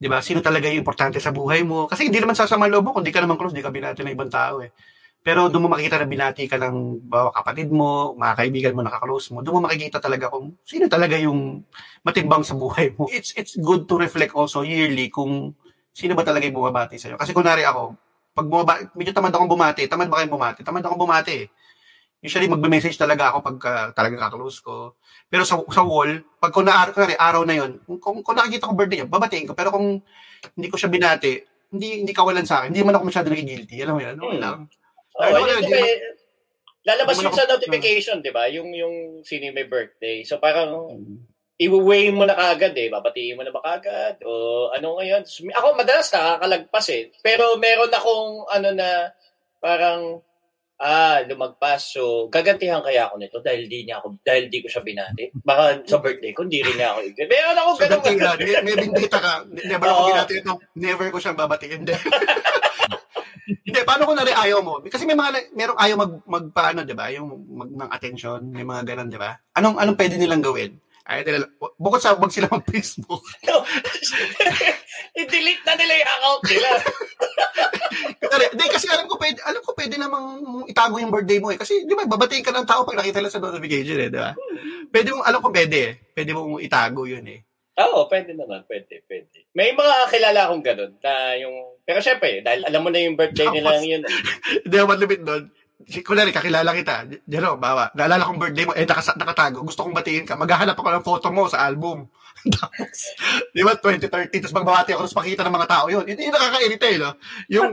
Di 0.00 0.08
ba? 0.08 0.24
Sino 0.24 0.40
talaga 0.40 0.72
yung 0.72 0.80
importante 0.80 1.20
sa 1.20 1.36
buhay 1.36 1.68
mo? 1.68 1.84
Kasi 1.84 2.08
hindi 2.08 2.16
naman 2.16 2.32
sasama 2.32 2.64
loob 2.64 2.88
mo 2.88 2.90
kung 2.96 3.04
di 3.04 3.12
ka 3.12 3.20
naman 3.20 3.36
close, 3.36 3.52
di 3.52 3.60
ka 3.60 3.68
binati 3.68 4.00
ng 4.00 4.16
ibang 4.16 4.32
tao 4.32 4.64
eh. 4.64 4.72
Pero 5.20 5.52
doon 5.52 5.68
mo 5.68 5.76
makikita 5.76 6.00
na 6.00 6.08
binati 6.08 6.48
ka 6.48 6.56
ng 6.56 7.04
bawa 7.12 7.28
kapatid 7.28 7.68
mo, 7.68 8.16
mga 8.16 8.34
kaibigan 8.40 8.72
mo, 8.72 8.80
nakaklose 8.80 9.28
mo. 9.36 9.44
Doon 9.44 9.60
mo 9.60 9.62
makikita 9.68 10.00
talaga 10.00 10.32
kung 10.32 10.56
sino 10.64 10.88
talaga 10.88 11.20
yung 11.20 11.60
matimbang 12.08 12.40
sa 12.40 12.56
buhay 12.56 12.96
mo. 12.96 13.04
It's 13.12 13.36
it's 13.36 13.60
good 13.60 13.84
to 13.84 14.00
reflect 14.00 14.32
also 14.32 14.64
yearly 14.64 15.12
kung 15.12 15.52
sino 15.92 16.16
ba 16.16 16.24
talaga 16.24 16.48
yung 16.48 16.56
bumabati 16.56 16.96
sa'yo. 16.96 17.20
Kasi 17.20 17.36
kunwari 17.36 17.66
ako, 17.68 17.92
pag 18.32 18.46
bumabati, 18.48 18.80
medyo 18.96 19.12
tamad 19.12 19.34
akong 19.34 19.50
bumati, 19.50 19.84
tamad 19.90 20.08
ba 20.08 20.22
kayong 20.22 20.32
bumati? 20.32 20.60
Tamad 20.64 20.80
akong 20.86 21.02
bumati 21.04 21.32
eh 21.44 21.48
Usually, 22.18 22.50
magme-message 22.50 22.98
talaga 22.98 23.30
ako 23.30 23.38
pagka 23.46 23.94
talaga 23.94 24.26
kaklose 24.26 24.58
ko. 24.58 24.98
Pero 25.30 25.46
sa, 25.46 25.54
sa 25.70 25.86
wall, 25.86 26.18
pag 26.42 26.50
kung 26.50 26.66
na, 26.66 26.90
araw 27.14 27.46
na 27.46 27.54
yon 27.54 27.78
kung, 28.02 28.26
kung 28.26 28.34
nakikita 28.34 28.66
ko 28.66 28.74
birthday 28.74 29.02
niya, 29.02 29.08
babatiin 29.08 29.46
ko. 29.46 29.54
Pero 29.54 29.70
kung 29.70 30.02
hindi 30.58 30.68
ko 30.68 30.74
siya 30.74 30.90
binati, 30.90 31.38
hindi 31.70 32.02
hindi 32.02 32.10
kawalan 32.10 32.42
sa 32.42 32.62
akin. 32.62 32.74
Hindi 32.74 32.82
man 32.82 32.98
ako 32.98 33.04
masyado 33.06 33.30
naging-guilty. 33.30 33.76
Alam 33.86 33.94
mo 33.94 34.02
yan? 34.02 34.14
Ano 34.18 34.24
Hmm. 34.34 34.42
lang. 34.42 34.58
Oh, 35.14 35.22
Lalo 35.22 35.46
yun, 35.46 35.46
na, 35.46 35.54
di 35.62 35.62
di 35.62 35.70
ba, 35.70 35.78
naman- 35.78 36.02
lalabas 36.86 37.16
yun 37.22 37.34
sa 37.34 37.46
notification, 37.46 38.16
di 38.18 38.32
ba? 38.34 38.44
Yung, 38.50 38.70
yung 38.74 38.94
sino 39.22 39.50
may 39.54 39.66
birthday. 39.66 40.22
So 40.26 40.42
parang, 40.42 40.70
i-weigh 41.58 42.14
mo 42.14 42.22
na 42.22 42.38
kagad 42.38 42.74
eh. 42.78 42.86
Babatiin 42.86 43.34
mo 43.34 43.42
na 43.42 43.50
ba 43.50 43.58
kagad? 43.62 44.22
O 44.22 44.70
ano 44.70 44.98
ngayon? 44.98 45.26
Ako 45.26 45.66
madalas 45.74 46.06
nakakalagpas 46.14 46.86
eh. 46.94 47.10
Pero 47.18 47.58
meron 47.58 47.90
akong 47.90 48.46
ano 48.46 48.68
na 48.78 49.10
parang 49.58 50.22
ah, 50.78 51.18
lumagpas. 51.26 51.94
So, 51.94 52.30
gagantihan 52.30 52.82
kaya 52.82 53.10
ako 53.10 53.18
nito 53.18 53.38
dahil 53.42 53.66
di 53.66 53.84
niya 53.84 53.98
ako, 53.98 54.22
dahil 54.22 54.46
di 54.46 54.62
ko 54.62 54.70
siya 54.70 54.82
binati. 54.86 55.30
Baka 55.34 55.82
sa 55.84 55.98
birthday 55.98 56.30
ko, 56.30 56.46
hindi 56.46 56.62
rin 56.62 56.78
niya 56.78 56.94
ako. 56.94 56.98
Meron 57.18 57.58
ako 57.58 57.70
So, 57.74 57.82
ganun. 57.82 58.16
nga, 58.16 58.32
may, 58.38 58.54
may 58.62 58.76
bindita 58.78 59.18
ka. 59.18 59.32
Never 59.50 59.86
ako 59.90 60.00
Oo. 60.00 60.08
binati 60.14 60.34
ito. 60.38 60.52
Never 60.78 61.06
ko 61.10 61.18
siyang 61.18 61.38
babatiin. 61.38 61.82
Hindi. 61.82 61.94
Paano 63.88 64.04
kung 64.04 64.20
nari 64.20 64.36
ayaw 64.36 64.60
mo? 64.60 64.84
Kasi 64.84 65.08
may 65.08 65.16
mga, 65.16 65.56
merong 65.56 65.78
ayaw 65.80 65.96
mag, 65.96 66.12
magpaano, 66.28 66.84
di 66.84 66.92
ba? 66.92 67.08
Yung 67.08 67.48
mag, 67.48 67.70
ng 67.72 67.90
attention, 67.90 68.44
may 68.52 68.60
mga 68.60 68.84
ganun, 68.84 69.08
di 69.08 69.16
ba? 69.16 69.32
Anong, 69.56 69.80
anong 69.80 69.96
pwede 69.96 70.20
nilang 70.20 70.44
gawin? 70.44 70.76
Ay, 71.08 71.24
nila, 71.24 71.48
bukod 71.80 72.04
sa 72.04 72.12
wag 72.12 72.28
sila 72.28 72.52
mag-Facebook. 72.60 73.24
I-delete 75.18 75.64
na 75.64 75.74
nila 75.74 75.94
yung 75.96 76.10
account 76.12 76.42
nila. 76.44 76.68
Kasi, 78.28 78.44
Hindi, 78.52 78.64
kasi 78.68 78.86
alam 78.92 79.08
ko 79.08 79.16
pwede, 79.16 79.40
alam 79.40 79.64
ko 79.64 79.72
pwede 79.72 79.96
namang 79.96 80.28
itago 80.68 81.00
yung 81.00 81.08
birthday 81.08 81.40
mo 81.40 81.48
eh. 81.48 81.56
Kasi, 81.56 81.88
di 81.88 81.96
ba, 81.96 82.04
babatiin 82.04 82.44
ka 82.44 82.52
ng 82.52 82.68
tao 82.68 82.84
pag 82.84 83.00
nakita 83.00 83.24
lang 83.24 83.32
sa 83.32 83.40
notification 83.40 83.98
eh, 84.04 84.12
di 84.12 84.20
ba? 84.20 84.36
Pwede 84.92 85.16
mong, 85.16 85.24
alam 85.24 85.40
ko 85.40 85.48
pwede 85.48 85.76
eh. 85.80 85.92
Pwede 86.12 86.36
mong 86.36 86.60
itago 86.60 87.08
yun 87.08 87.24
eh. 87.24 87.40
Oo, 87.80 88.04
pwede 88.12 88.36
naman. 88.36 88.68
Pwede, 88.68 89.00
pwede. 89.08 89.48
May 89.56 89.72
mga 89.72 89.96
kilala 90.12 90.40
akong 90.46 90.62
ganun 90.62 90.92
na 91.00 91.12
yung... 91.40 91.56
Pero 91.88 91.98
syempre, 92.04 92.44
dahil 92.44 92.68
alam 92.68 92.84
mo 92.84 92.92
na 92.92 93.00
yung 93.00 93.16
birthday 93.16 93.48
nila 93.48 93.80
yun. 93.80 94.04
Hindi 94.04 94.76
ako 94.76 94.86
malupit 94.92 95.22
doon. 95.24 95.44
Si, 95.86 96.02
kunwari, 96.02 96.34
kakilala 96.34 96.74
kita. 96.74 97.06
Jero, 97.22 97.54
bawa, 97.54 97.94
naalala 97.94 98.26
kong 98.26 98.42
birthday 98.42 98.66
mo, 98.66 98.74
eh, 98.74 98.82
nakas- 98.82 99.14
nakatago. 99.14 99.62
Gusto 99.62 99.86
kong 99.86 99.94
batiin 99.94 100.26
ka. 100.26 100.34
Maghahanap 100.34 100.74
ako 100.74 100.90
ng 100.90 101.06
photo 101.06 101.28
mo 101.30 101.46
sa 101.46 101.62
album. 101.62 102.10
tapos, 102.58 102.98
di 103.54 103.62
ba, 103.62 103.78
2013, 103.78 104.42
tapos 104.42 104.56
magbabati 104.58 104.90
ako, 104.94 105.06
tapos 105.06 105.18
makita 105.22 105.46
ng 105.46 105.54
mga 105.54 105.70
tao 105.70 105.86
yun. 105.86 106.02
Hindi 106.02 106.34
nakakairita 106.34 106.86
eh, 106.90 106.98
no? 106.98 107.10
Yung, 107.46 107.70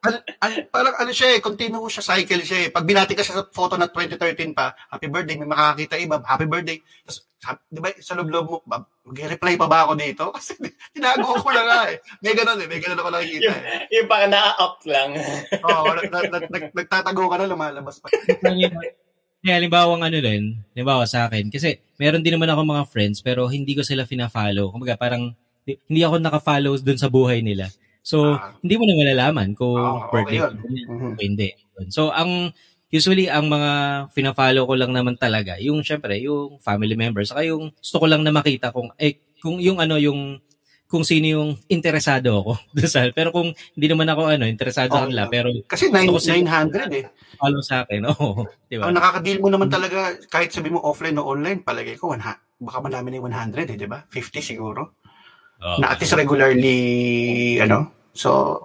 al- 0.00 0.24
al- 0.40 0.64
parang 0.68 0.94
ano 0.96 1.12
siya 1.12 1.36
eh, 1.36 1.40
continuous 1.40 1.92
siya, 1.92 2.04
cycle 2.06 2.40
siya 2.40 2.58
eh. 2.64 2.68
Pag 2.68 2.84
binati 2.84 3.12
ka 3.12 3.20
siya 3.20 3.40
sa 3.40 3.44
photo 3.48 3.76
na 3.76 3.88
2013 3.88 4.52
pa, 4.52 4.72
happy 4.88 5.08
birthday, 5.08 5.36
may 5.36 5.48
makakita 5.48 5.96
iba, 5.96 6.20
happy 6.24 6.48
birthday. 6.48 6.80
Tapos, 7.04 7.18
sa- 7.36 7.60
di 7.66 7.80
ba, 7.80 7.88
sa 7.96 8.16
loob-loob 8.16 8.46
mo, 8.46 8.56
mag-reply 8.64 9.54
pa 9.56 9.66
ba 9.68 9.84
ako 9.84 9.92
dito? 9.96 10.24
Kasi 10.36 10.56
tinago 10.90 11.36
ko 11.36 11.48
na 11.52 11.62
nga 11.64 11.78
eh. 11.92 12.00
May 12.20 12.32
ganun 12.32 12.60
eh, 12.60 12.68
may 12.68 12.80
ganun 12.80 13.00
ako 13.00 13.08
nakikita 13.12 13.44
Yung, 13.44 13.60
eh. 13.60 13.80
yung 13.92 14.08
parang 14.08 14.32
na-up 14.32 14.76
lang. 14.88 15.10
Oo, 15.68 15.88
nag, 15.92 16.08
nag, 16.08 16.26
nag, 16.28 16.44
nag- 16.48 16.74
nagtatago 16.76 17.24
ka 17.28 17.36
na, 17.36 17.48
lumalabas 17.48 18.00
pa. 18.00 18.08
Kaya 19.40 19.56
halimbawa 19.56 19.96
ano 19.96 20.20
din, 20.20 20.60
halimbawa 20.76 21.08
sa 21.08 21.24
akin, 21.24 21.48
kasi 21.48 21.80
meron 21.96 22.20
din 22.20 22.36
naman 22.36 22.52
ako 22.52 22.60
mga 22.60 22.84
friends 22.92 23.24
pero 23.24 23.48
hindi 23.48 23.72
ko 23.72 23.80
sila 23.80 24.04
fina-follow. 24.04 24.68
Kumbaga 24.68 25.00
parang 25.00 25.32
di- 25.64 25.80
hindi 25.88 26.04
ako 26.04 26.20
naka-follow 26.20 26.76
dun 26.84 27.00
sa 27.00 27.08
buhay 27.08 27.40
nila. 27.40 27.72
So, 28.02 28.34
Ah. 28.34 28.56
hindi 28.58 28.74
mo 28.74 28.84
na 28.84 28.94
malalaman 28.96 29.48
kung 29.52 29.76
Ah, 29.76 30.08
okay 30.08 30.12
birthday 30.24 30.38
yun. 30.40 30.52
ko 30.56 30.92
Mhm. 30.92 31.10
o 31.12 31.20
hindi. 31.20 31.48
So, 31.88 32.02
ang 32.10 32.52
usually 32.88 33.26
ang 33.26 33.46
mga 33.46 33.70
fina-follow 34.10 34.64
ko 34.64 34.74
lang 34.74 34.90
naman 34.90 35.14
talaga, 35.14 35.56
yung 35.56 35.80
syempre, 35.80 36.18
yung 36.18 36.58
family 36.58 36.94
members, 36.94 37.30
saka 37.30 37.44
yung 37.44 37.70
gusto 37.72 37.96
ko 37.96 38.06
lang 38.06 38.20
na 38.20 38.30
makita 38.30 38.70
kung 38.70 38.90
eh 38.96 39.20
kung 39.38 39.56
yung 39.58 39.78
ano 39.78 39.96
yung 39.96 40.40
kung 40.84 41.06
sino 41.06 41.22
yung 41.24 41.50
interesado 41.70 42.42
ako 42.42 42.52
doon 42.74 43.14
pero 43.14 43.30
kung 43.30 43.54
hindi 43.72 43.86
naman 43.86 44.10
ako 44.10 44.26
ano 44.26 44.42
interesado 44.42 44.90
sa 44.90 44.96
Oo. 44.96 45.02
kanila 45.06 45.30
pero 45.30 45.48
Kasi 45.64 45.86
nine- 45.86 46.10
Gusto 46.10 46.18
ko 46.18 46.34
sila- 46.34 46.36
900 46.42 46.90
eh. 46.90 47.04
follow 47.38 47.62
sa 47.62 47.86
akin 47.86 48.02
oo 48.10 48.42
di 48.66 48.74
ba 48.74 48.90
Ang 48.90 48.98
nakaka-deal 48.98 49.38
mo 49.38 49.48
naman 49.48 49.70
talaga, 49.70 50.18
kahit 50.26 50.50
sabi 50.50 50.68
mo 50.68 50.82
offline 50.82 51.14
o 51.14 51.24
online, 51.24 51.62
palagay 51.62 51.94
ko, 51.94 52.10
one, 52.10 52.20
baka 52.58 52.78
madami 52.82 53.06
na 53.06 53.16
yung 53.16 53.30
100 53.30 53.70
eh, 53.70 53.78
di 53.78 53.86
ba? 53.86 54.02
50 54.04 54.42
siguro. 54.42 54.98
Oo. 55.60 55.78
Na 55.80 55.92
at 55.92 56.00
least 56.00 56.16
regularly, 56.16 56.78
ano? 57.60 57.92
So, 58.12 58.60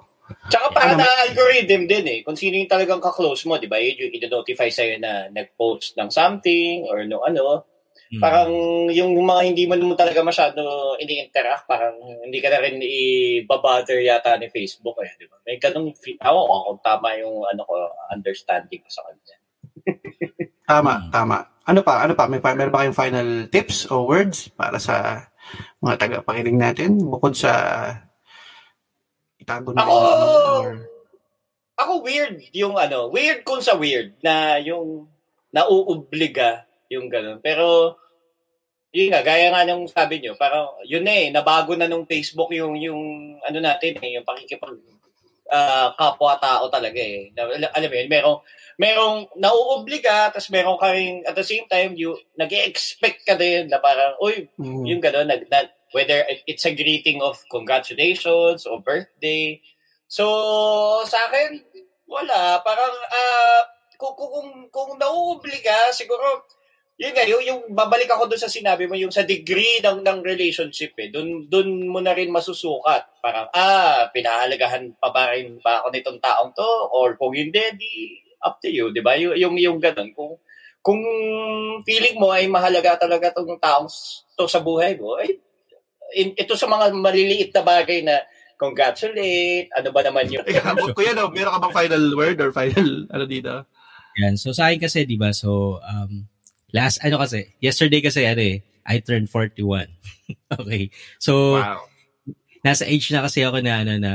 Tsaka 0.50 0.74
para 0.74 0.98
Ano, 0.98 1.06
na 1.06 1.10
algorithm 1.30 1.86
din 1.86 2.06
eh. 2.10 2.20
Kung 2.26 2.34
sino 2.34 2.58
yung 2.58 2.66
talagang 2.72 2.98
ka-close 2.98 3.46
mo, 3.46 3.62
di 3.62 3.70
ba? 3.70 3.78
Yun 3.78 4.10
yung 4.10 4.14
i-notify 4.18 4.74
sa'yo 4.74 4.98
na 4.98 5.30
nag-post 5.30 5.94
ng 6.02 6.10
something 6.10 6.90
or 6.90 7.06
no 7.06 7.22
ano. 7.22 7.62
Mm. 8.10 8.22
Parang 8.22 8.50
yung 8.90 9.14
mga 9.22 9.42
hindi 9.54 9.70
mo 9.70 9.78
naman 9.78 9.94
talaga 9.94 10.26
masyado 10.26 10.62
ini-interact, 10.98 11.70
parang 11.70 11.94
hindi 12.26 12.42
ka 12.42 12.50
na 12.54 12.60
rin 12.62 12.78
i-bother 12.82 14.02
yata 14.02 14.38
ni 14.42 14.50
Facebook 14.50 14.98
eh, 15.06 15.14
di 15.18 15.30
ba? 15.30 15.38
May 15.46 15.62
ganung, 15.62 15.94
fi- 15.94 16.18
ako 16.18 16.74
kung 16.74 16.80
tama 16.82 17.14
yung 17.22 17.46
ano 17.46 17.62
ko, 17.66 17.74
understanding 18.10 18.82
ko 18.82 18.90
sa 18.90 19.06
kanya. 19.06 19.36
tama, 20.66 20.94
Hmm. 21.06 21.10
tama. 21.14 21.38
Ano 21.66 21.82
pa? 21.82 22.02
Ano 22.06 22.14
pa? 22.14 22.26
May, 22.30 22.42
pa- 22.42 22.54
meron 22.54 22.74
pa 22.74 22.82
kayong 22.86 22.98
final 22.98 23.30
tips 23.50 23.90
o 23.90 24.06
words 24.06 24.50
para 24.54 24.78
sa 24.78 25.26
mga 25.84 25.96
taga-pakinig 26.00 26.58
natin? 26.58 26.98
Bukod 27.00 27.36
sa 27.38 27.52
itago 29.40 29.72
na 29.72 29.84
Ako, 29.84 29.96
or- 30.64 30.86
ako 31.76 31.94
weird 32.08 32.40
yung 32.56 32.80
ano, 32.80 33.12
weird 33.12 33.44
kung 33.44 33.60
sa 33.60 33.76
weird 33.76 34.16
na 34.24 34.58
yung 34.64 35.12
nauobliga 35.52 36.66
yung 36.92 37.12
ganun. 37.12 37.40
Pero 37.44 37.98
yun 38.96 39.12
nga, 39.12 39.22
gaya 39.28 39.52
nga 39.52 39.68
ng 39.68 39.92
sabi 39.92 40.24
nyo, 40.24 40.40
parang 40.40 40.72
yun 40.88 41.04
na 41.04 41.12
eh, 41.12 41.28
nabago 41.28 41.76
na 41.76 41.84
nung 41.84 42.08
Facebook 42.08 42.48
yung 42.56 42.80
yung 42.80 43.36
ano 43.44 43.58
natin 43.60 44.00
eh, 44.00 44.16
yung 44.16 44.24
pakikipag 44.24 44.80
ah, 45.52 45.94
kapwa-tao 45.98 46.70
talaga 46.74 46.98
eh. 46.98 47.30
Na, 47.38 47.46
al- 47.50 47.74
alam 47.74 47.90
mo 47.90 47.96
yun, 47.96 48.10
merong, 48.10 48.40
merong 48.76 49.18
nauobliga, 49.38 50.30
tapos 50.34 50.50
merong 50.52 50.80
ka 50.82 50.90
rin, 50.92 51.24
at 51.26 51.36
the 51.38 51.46
same 51.46 51.66
time, 51.70 51.94
you, 51.96 52.18
nag 52.36 52.52
expect 52.52 53.24
ka 53.26 53.38
din 53.38 53.70
na 53.70 53.80
parang, 53.80 54.18
uy, 54.22 54.50
Mm. 54.58 54.84
yung 54.86 55.02
gano'n, 55.02 55.28
nag, 55.30 55.46
na, 55.50 55.70
whether 55.94 56.28
it's 56.50 56.66
a 56.68 56.76
greeting 56.76 57.24
of 57.24 57.40
congratulations 57.48 58.68
or 58.68 58.84
birthday. 58.84 59.62
So, 60.12 60.26
sa 61.08 61.18
akin, 61.30 61.64
wala. 62.06 62.60
Parang, 62.62 62.96
ah, 63.10 63.62
kung, 63.96 64.14
kung, 64.18 64.32
kung, 64.32 64.52
kung 64.70 64.92
nauobliga, 65.00 65.94
siguro, 65.96 66.44
yun 66.96 67.12
nga, 67.12 67.28
yung, 67.28 67.44
yung 67.44 67.62
babalik 67.76 68.08
ako 68.08 68.32
doon 68.32 68.40
sa 68.40 68.48
sinabi 68.48 68.88
mo, 68.88 68.96
yung 68.96 69.12
sa 69.12 69.28
degree 69.28 69.84
ng, 69.84 70.00
ng 70.00 70.20
relationship 70.24 70.96
eh, 70.96 71.12
doon, 71.12 71.44
doon 71.52 71.92
mo 71.92 72.00
na 72.00 72.16
rin 72.16 72.32
masusukat. 72.32 73.20
Parang, 73.20 73.52
ah, 73.52 74.08
pinahalagahan 74.16 74.96
pa 74.96 75.12
ba 75.12 75.36
rin 75.36 75.60
ba 75.60 75.84
ako 75.84 75.92
nitong 75.92 76.20
taong 76.24 76.56
to? 76.56 76.72
Or 76.96 77.20
kung 77.20 77.36
hindi, 77.36 77.60
di 77.76 77.92
up 78.40 78.64
to 78.64 78.72
you, 78.72 78.96
di 78.96 79.04
ba? 79.04 79.20
Yung, 79.20 79.36
yung, 79.36 79.56
yung 79.60 79.78
ganun. 79.84 80.16
Kung, 80.16 80.40
kung 80.80 81.02
feeling 81.84 82.16
mo 82.16 82.32
ay 82.32 82.48
mahalaga 82.48 82.96
talaga 82.96 83.36
tong 83.36 83.60
taong 83.60 83.92
to 84.40 84.48
sa 84.48 84.64
buhay 84.64 84.96
mo, 84.96 85.20
ay, 85.20 85.36
in, 86.16 86.32
ito 86.32 86.56
sa 86.56 86.72
mga 86.72 86.96
maliliit 86.96 87.52
na 87.52 87.64
bagay 87.66 88.08
na 88.08 88.24
congratulate, 88.56 89.68
ano 89.76 89.92
ba 89.92 90.00
naman 90.00 90.32
yung... 90.32 90.48
Kuya, 90.96 91.12
no, 91.12 91.28
meron 91.28 91.60
ka 91.60 91.68
bang 91.68 91.76
final 91.76 92.04
word 92.16 92.40
or 92.40 92.56
final, 92.56 93.04
ano 93.12 93.28
dito? 93.28 93.68
Yan. 94.24 94.40
So 94.40 94.56
sa 94.56 94.72
akin 94.72 94.80
kasi, 94.80 95.04
di 95.04 95.20
ba, 95.20 95.36
so 95.36 95.84
um, 95.84 96.32
last, 96.76 97.00
ano 97.00 97.24
kasi, 97.24 97.56
yesterday 97.64 98.04
kasi, 98.04 98.28
ano 98.28 98.44
eh, 98.44 98.60
I 98.84 99.00
turned 99.00 99.32
41. 99.32 99.88
okay. 100.60 100.92
So, 101.24 101.56
Wow. 101.64 101.88
nasa 102.68 102.84
age 102.84 103.08
na 103.16 103.24
kasi 103.24 103.48
ako 103.48 103.64
na, 103.64 103.88
ano, 103.88 103.96
na, 103.96 104.12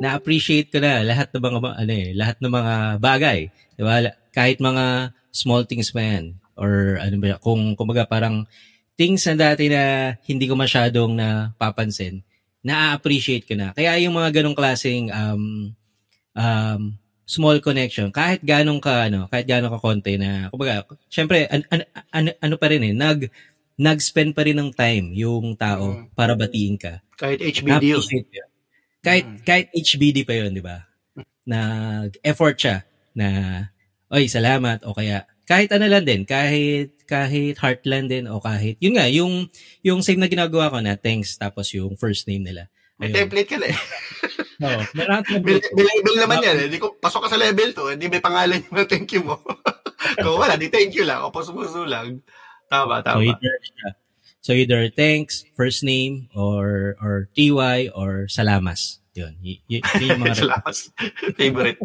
na-appreciate 0.00 0.72
ko 0.72 0.80
na 0.80 1.04
lahat 1.04 1.28
ng 1.36 1.42
mga, 1.44 1.70
ano 1.76 1.92
eh, 1.92 2.08
lahat 2.16 2.36
ng 2.40 2.52
mga 2.52 2.74
bagay. 2.98 3.40
Di 3.76 3.82
ba? 3.84 4.00
Kahit 4.32 4.58
mga 4.58 5.12
small 5.30 5.68
things 5.68 5.92
pa 5.92 6.00
yan. 6.00 6.40
Or, 6.56 6.96
ano 6.96 7.20
ba, 7.20 7.36
kung, 7.36 7.76
kumbaga, 7.76 8.08
parang, 8.08 8.48
things 8.96 9.24
na 9.28 9.34
dati 9.52 9.68
na 9.72 10.14
hindi 10.28 10.44
ko 10.46 10.54
masyadong 10.54 11.16
napapansin, 11.16 12.20
na-appreciate 12.62 13.48
ko 13.48 13.58
na. 13.58 13.74
Kaya 13.74 13.98
yung 13.98 14.14
mga 14.14 14.40
ganong 14.40 14.54
klaseng, 14.56 15.10
um, 15.10 15.72
um, 16.36 16.82
small 17.24 17.62
connection, 17.62 18.10
kahit 18.10 18.42
ganong 18.42 18.82
ka, 18.82 19.08
ano, 19.08 19.26
kahit 19.30 19.46
ganong 19.46 19.72
ka 19.72 19.80
konti 19.80 20.18
na, 20.18 20.50
kumbaga, 20.50 20.84
syempre, 21.08 21.46
an, 21.48 21.62
an, 21.72 21.80
an, 22.12 22.24
ano 22.42 22.54
pa 22.58 22.66
rin 22.68 22.82
eh, 22.84 22.94
nag, 22.94 23.30
nag-spend 23.78 24.36
pa 24.36 24.44
rin 24.44 24.58
ng 24.58 24.70
time 24.74 25.16
yung 25.16 25.56
tao 25.56 26.04
Mm. 26.06 26.12
para 26.14 26.32
batiin 26.36 26.76
ka. 26.76 27.00
Kahit 27.16 27.40
HBD. 27.40 27.96
Yun. 27.96 28.02
Kahit, 29.02 29.24
Mm. 29.26 29.38
kahit 29.42 29.66
HBD 29.72 30.18
pa 30.22 30.34
yun, 30.36 30.52
di 30.52 30.62
ba? 30.62 30.86
Nag-effort 31.48 32.56
siya 32.58 32.76
na, 33.12 33.28
oy, 34.12 34.28
salamat, 34.30 34.86
o 34.86 34.94
kaya, 34.94 35.26
kahit 35.48 35.74
ano 35.74 35.84
lang 35.90 36.06
din, 36.06 36.22
kahit, 36.22 36.94
kahit 37.04 37.58
heartland 37.58 38.08
din, 38.08 38.24
o 38.30 38.38
kahit, 38.38 38.78
yun 38.78 38.94
nga, 38.96 39.10
yung, 39.10 39.50
yung 39.82 40.00
same 40.00 40.22
na 40.22 40.30
ginagawa 40.30 40.70
ko 40.70 40.78
na, 40.80 40.94
thanks, 40.96 41.34
tapos 41.36 41.74
yung 41.74 41.98
first 41.98 42.24
name 42.30 42.46
nila. 42.46 42.71
May 43.02 43.10
Ayun. 43.10 43.16
template 43.18 43.50
ka 43.50 43.56
na 43.58 43.66
eh. 43.66 43.78
Oo, 44.62 44.78
akong 44.78 44.94
May, 44.94 45.58
template. 45.58 45.66
may 45.74 45.84
label 45.84 46.16
naman 46.22 46.38
yan 46.38 46.56
eh. 46.62 46.68
Di 46.70 46.78
ko, 46.78 46.94
pasok 46.94 47.26
ka 47.26 47.34
sa 47.34 47.40
level 47.42 47.74
to, 47.74 47.90
hindi 47.90 48.06
may 48.06 48.22
pangalan 48.22 48.62
yung 48.62 48.86
thank 48.86 49.10
you 49.10 49.26
mo. 49.26 49.42
Kung 50.22 50.38
wala, 50.38 50.54
di 50.54 50.70
thank 50.70 50.94
you 50.94 51.02
lang. 51.02 51.18
O 51.26 51.34
puso-puso 51.34 51.82
lang. 51.82 52.22
Tama, 52.70 53.02
So 53.02 53.06
tama. 53.10 53.26
either, 53.26 53.54
so 54.38 54.50
either 54.54 54.82
thanks, 54.88 55.42
first 55.58 55.82
name, 55.82 56.30
or 56.32 56.94
or 57.02 57.26
TY, 57.34 57.90
or 57.90 58.30
salamas. 58.30 59.02
Yun. 59.12 59.34
Y- 59.42 59.60
y- 59.66 59.82
yun 59.98 60.16
yung 60.16 60.22
mga 60.24 60.38
Salamat. 60.46 60.74
Favorite. 61.34 61.78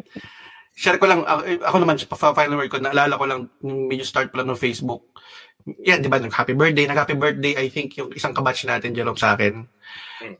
Share 0.77 1.01
ko 1.01 1.09
lang, 1.09 1.25
ako, 1.25 1.41
ako 1.65 1.77
naman, 1.81 1.97
sa 1.97 2.37
final 2.37 2.55
word 2.55 2.69
ko, 2.69 2.77
naalala 2.77 3.17
ko 3.17 3.25
lang, 3.25 3.49
medyo 3.65 4.05
start 4.05 4.29
pa 4.29 4.45
lang 4.45 4.53
ng 4.53 4.61
Facebook. 4.61 5.01
Yan, 5.83 5.99
di 5.99 6.07
ba, 6.07 6.21
nag-happy 6.21 6.53
birthday. 6.53 6.85
Nag-happy 6.85 7.17
birthday, 7.17 7.57
I 7.57 7.67
think, 7.67 7.97
yung 7.97 8.13
isang 8.13 8.31
kabatch 8.31 8.63
natin, 8.63 8.93
Jerome, 8.93 9.17
sa 9.17 9.33
akin, 9.33 9.65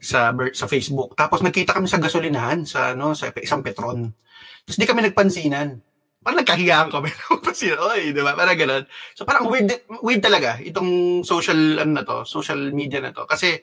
sa 0.02 0.34
sa 0.52 0.66
Facebook. 0.66 1.14
Tapos 1.14 1.42
nagkita 1.42 1.76
kami 1.76 1.86
sa 1.86 2.02
gasolinahan, 2.02 2.66
sa, 2.66 2.96
ano, 2.96 3.14
sa 3.14 3.30
isang 3.38 3.62
Petron. 3.62 4.10
Tapos 4.66 4.76
di 4.78 4.86
kami 4.86 5.06
nagpansinan. 5.06 5.78
Parang 6.18 6.38
nagkahiyaan 6.42 6.88
kami. 6.94 7.08
Pansin, 7.40 7.78
oy, 7.78 8.12
di 8.12 8.20
ba? 8.20 8.34
Parang 8.34 8.58
ganun. 8.58 8.84
So 9.14 9.24
parang 9.24 9.46
weird, 9.46 9.70
weird 10.02 10.22
talaga 10.22 10.58
itong 10.60 11.22
social, 11.22 11.78
ano 11.78 11.92
na 11.96 12.04
to, 12.04 12.26
social 12.26 12.58
media 12.74 12.98
na 13.00 13.14
to. 13.14 13.24
Kasi, 13.24 13.62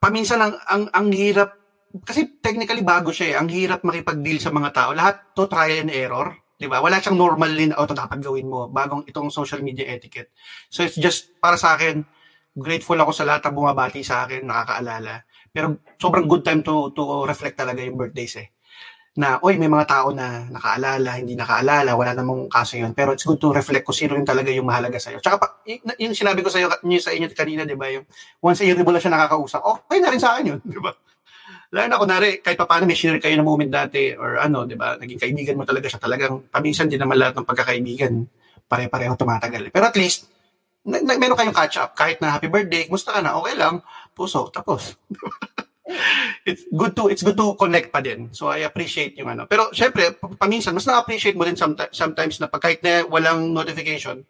paminsan 0.00 0.40
ang, 0.40 0.54
ang, 0.64 0.82
ang 0.94 1.06
hirap 1.12 1.60
kasi 2.02 2.42
technically 2.42 2.82
bago 2.82 3.14
siya 3.14 3.26
eh. 3.30 3.38
Ang 3.38 3.48
hirap 3.54 3.86
makipag-deal 3.86 4.42
sa 4.42 4.50
mga 4.50 4.74
tao. 4.74 4.90
Lahat 4.90 5.30
to 5.30 5.46
trial 5.46 5.86
and 5.86 5.94
error. 5.94 6.34
Di 6.58 6.66
ba? 6.66 6.82
Wala 6.82 6.98
siyang 6.98 7.14
normal 7.14 7.54
din, 7.54 7.70
oh, 7.70 7.86
ito 7.86 7.94
dapat 7.94 8.18
gawin 8.18 8.50
mo. 8.50 8.66
Bagong 8.66 9.06
itong 9.06 9.30
social 9.30 9.62
media 9.62 9.86
etiquette. 9.94 10.34
So 10.66 10.82
it's 10.82 10.98
just, 10.98 11.38
para 11.38 11.54
sa 11.54 11.78
akin, 11.78 12.02
grateful 12.54 12.96
ako 12.96 13.10
sa 13.10 13.26
lahat 13.26 13.50
ng 13.50 13.56
bumabati 13.58 14.00
sa 14.06 14.24
akin, 14.24 14.46
nakakaalala. 14.46 15.26
Pero 15.50 15.82
sobrang 15.98 16.26
good 16.30 16.46
time 16.46 16.62
to 16.62 16.94
to 16.94 17.26
reflect 17.26 17.58
talaga 17.58 17.82
yung 17.82 17.98
birthdays 17.98 18.38
eh. 18.38 18.48
Na, 19.14 19.38
oy, 19.46 19.54
may 19.62 19.70
mga 19.70 19.86
tao 19.86 20.10
na 20.10 20.50
nakaalala, 20.50 21.22
hindi 21.22 21.38
nakaalala, 21.38 21.94
wala 21.94 22.18
namang 22.18 22.50
kaso 22.50 22.74
yun. 22.74 22.90
Pero 22.98 23.14
it's 23.14 23.22
good 23.22 23.38
to 23.38 23.54
reflect 23.54 23.86
kung 23.86 23.94
sino 23.94 24.18
yung 24.18 24.26
talaga 24.26 24.50
yung 24.50 24.66
mahalaga 24.66 24.98
sa'yo. 24.98 25.22
Tsaka 25.22 25.38
pa, 25.38 25.46
yung 26.02 26.18
sinabi 26.18 26.42
ko 26.42 26.50
sa'yo, 26.50 26.66
yung 26.82 26.98
sa 26.98 27.14
inyo 27.14 27.30
kanina, 27.30 27.62
di 27.62 27.78
ba, 27.78 27.94
yung 27.94 28.02
once 28.42 28.62
a 28.62 28.66
year 28.66 28.74
mo 28.82 28.90
lang 28.90 28.98
siya 28.98 29.14
nakakausap, 29.14 29.62
okay 29.62 30.02
na 30.02 30.10
rin 30.10 30.18
sa 30.18 30.34
akin 30.34 30.58
yun, 30.58 30.60
di 30.74 30.82
ba? 30.82 30.90
Lalo 31.70 31.86
na 31.86 31.98
kunwari, 32.02 32.42
kahit 32.42 32.58
pa 32.58 32.66
paano 32.66 32.90
may 32.90 32.98
share 32.98 33.22
kayo 33.22 33.38
na 33.38 33.46
moment 33.46 33.70
dati 33.70 34.18
or 34.18 34.42
ano, 34.42 34.66
di 34.66 34.74
ba, 34.74 34.98
naging 34.98 35.22
kaibigan 35.22 35.54
mo 35.54 35.62
talaga 35.62 35.86
siya. 35.86 36.02
Talagang, 36.02 36.50
paminsan 36.50 36.90
din 36.90 36.98
naman 36.98 37.14
lahat 37.14 37.38
ng 37.38 37.46
pagkakaibigan, 37.46 38.18
pare-pareho 38.66 39.14
tumatagal. 39.14 39.70
Pero 39.70 39.84
at 39.86 39.94
least, 39.94 40.33
na, 40.84 41.00
na, 41.00 41.16
meron 41.16 41.36
kayong 41.36 41.56
catch 41.56 41.80
up. 41.80 41.96
Kahit 41.96 42.20
na 42.20 42.36
happy 42.36 42.52
birthday, 42.52 42.84
kumusta 42.84 43.16
ka 43.16 43.20
na? 43.24 43.36
Okay 43.40 43.56
lang. 43.56 43.80
Puso, 44.12 44.52
tapos. 44.52 45.00
it's 46.48 46.64
good 46.72 46.96
to 46.96 47.12
it's 47.12 47.20
good 47.20 47.36
to 47.36 47.56
connect 47.60 47.92
pa 47.92 48.00
din. 48.00 48.32
So 48.32 48.48
I 48.48 48.64
appreciate 48.64 49.16
yung 49.20 49.32
ano. 49.32 49.44
Pero 49.44 49.68
syempre, 49.72 50.16
pa- 50.16 50.32
paminsan 50.32 50.72
mas 50.72 50.88
na-appreciate 50.88 51.36
mo 51.36 51.44
din 51.44 51.56
sometimes, 51.56 51.92
sometimes 51.92 52.36
na 52.40 52.48
pag 52.48 52.62
kahit 52.64 52.80
na 52.80 53.04
walang 53.08 53.52
notification, 53.52 54.24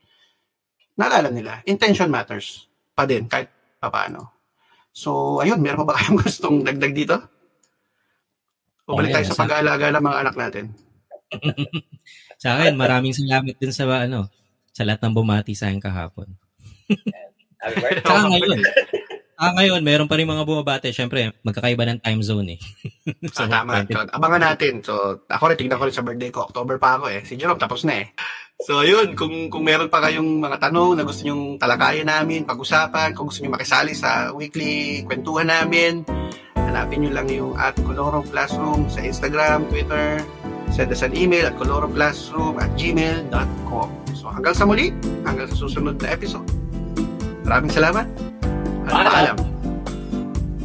naalala 0.99 1.31
nila. 1.31 1.63
Intention 1.67 2.11
matters 2.11 2.67
pa 2.95 3.07
din 3.07 3.27
kahit 3.31 3.51
paano. 3.79 4.35
So 4.95 5.39
ayun, 5.43 5.63
meron 5.63 5.87
pa 5.87 5.95
ba 5.95 5.99
kayong 5.99 6.19
gustong 6.27 6.57
dagdag 6.67 6.95
dito? 6.95 7.17
O 8.91 8.99
balik 8.99 9.15
tayo 9.15 9.27
sa 9.31 9.35
sa- 9.39 9.43
pag-aalaga 9.47 9.95
ng 9.95 10.05
mga 10.05 10.21
anak 10.27 10.37
natin. 10.39 10.67
Sa 12.45 12.61
akin, 12.61 12.77
maraming 12.77 13.17
salamat 13.17 13.57
din 13.57 13.73
sa 13.73 13.89
ano, 13.89 14.29
sa 14.75 14.85
lahat 14.85 15.01
ng 15.01 15.17
bumati 15.17 15.57
sa 15.57 15.73
akin 15.73 15.81
kahapon. 15.81 16.29
Happy 17.61 17.77
birthday. 17.81 18.05
Saka 18.05 18.23
ngayon. 18.29 18.59
Ah, 19.35 19.51
ngayon, 19.59 19.83
meron 19.83 20.07
pa 20.07 20.15
rin 20.15 20.31
mga 20.31 20.47
bumabati. 20.47 20.95
Siyempre, 20.95 21.35
magkakaiba 21.43 21.83
ng 21.91 21.99
time 21.99 22.23
zone 22.23 22.49
eh. 22.55 22.61
So, 23.35 23.51
tama. 23.51 23.83
So, 23.91 24.07
abangan 24.15 24.43
natin. 24.55 24.79
So, 24.81 25.27
ako 25.27 25.51
rin, 25.51 25.59
tignan 25.59 25.77
ko 25.77 25.91
rin 25.91 25.97
sa 25.97 26.07
birthday 26.07 26.31
ko. 26.31 26.47
October 26.47 26.79
pa 26.79 26.97
ako 26.97 27.11
eh. 27.11 27.21
Si 27.27 27.35
Jerome, 27.35 27.59
tapos 27.59 27.83
na 27.83 28.07
eh. 28.07 28.07
So, 28.63 28.87
yun. 28.87 29.19
Kung, 29.19 29.51
kung 29.51 29.67
meron 29.67 29.91
pa 29.91 29.99
kayong 29.99 30.39
mga 30.39 30.71
tanong 30.71 30.95
na 30.95 31.05
gusto 31.05 31.27
nyong 31.27 31.59
talakayan 31.59 32.07
namin, 32.07 32.47
pag-usapan, 32.47 33.11
kung 33.11 33.27
gusto 33.27 33.43
nyo 33.43 33.59
makisali 33.59 33.93
sa 33.99 34.31
weekly 34.31 35.03
kwentuhan 35.03 35.51
namin, 35.51 36.07
hanapin 36.55 37.03
nyo 37.03 37.11
lang 37.11 37.27
yung 37.27 37.59
at 37.59 37.75
Colorong 37.83 38.31
Classroom 38.31 38.87
sa 38.87 39.03
Instagram, 39.03 39.67
Twitter, 39.67 40.23
send 40.71 40.95
us 40.95 41.03
an 41.03 41.13
email 41.19 41.51
at 41.51 41.59
coloropclassroom 41.59 42.63
at 42.63 42.71
gmail.com. 42.79 43.89
So, 44.15 44.31
hanggang 44.31 44.55
sa 44.55 44.63
muli, 44.63 44.95
hanggang 45.27 45.51
sa 45.51 45.59
susunod 45.59 45.99
na 45.99 46.15
episode. 46.15 46.64
Maraming 47.45 47.73
salamat. 47.73 48.07
At 48.89 48.93
Paalam. 48.93 49.13
paalam. 49.13 49.37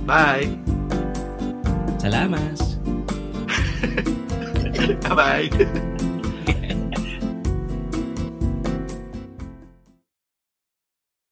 Bye. 0.08 0.48
Salamat. 2.00 2.58
Bye-bye. 5.06 5.48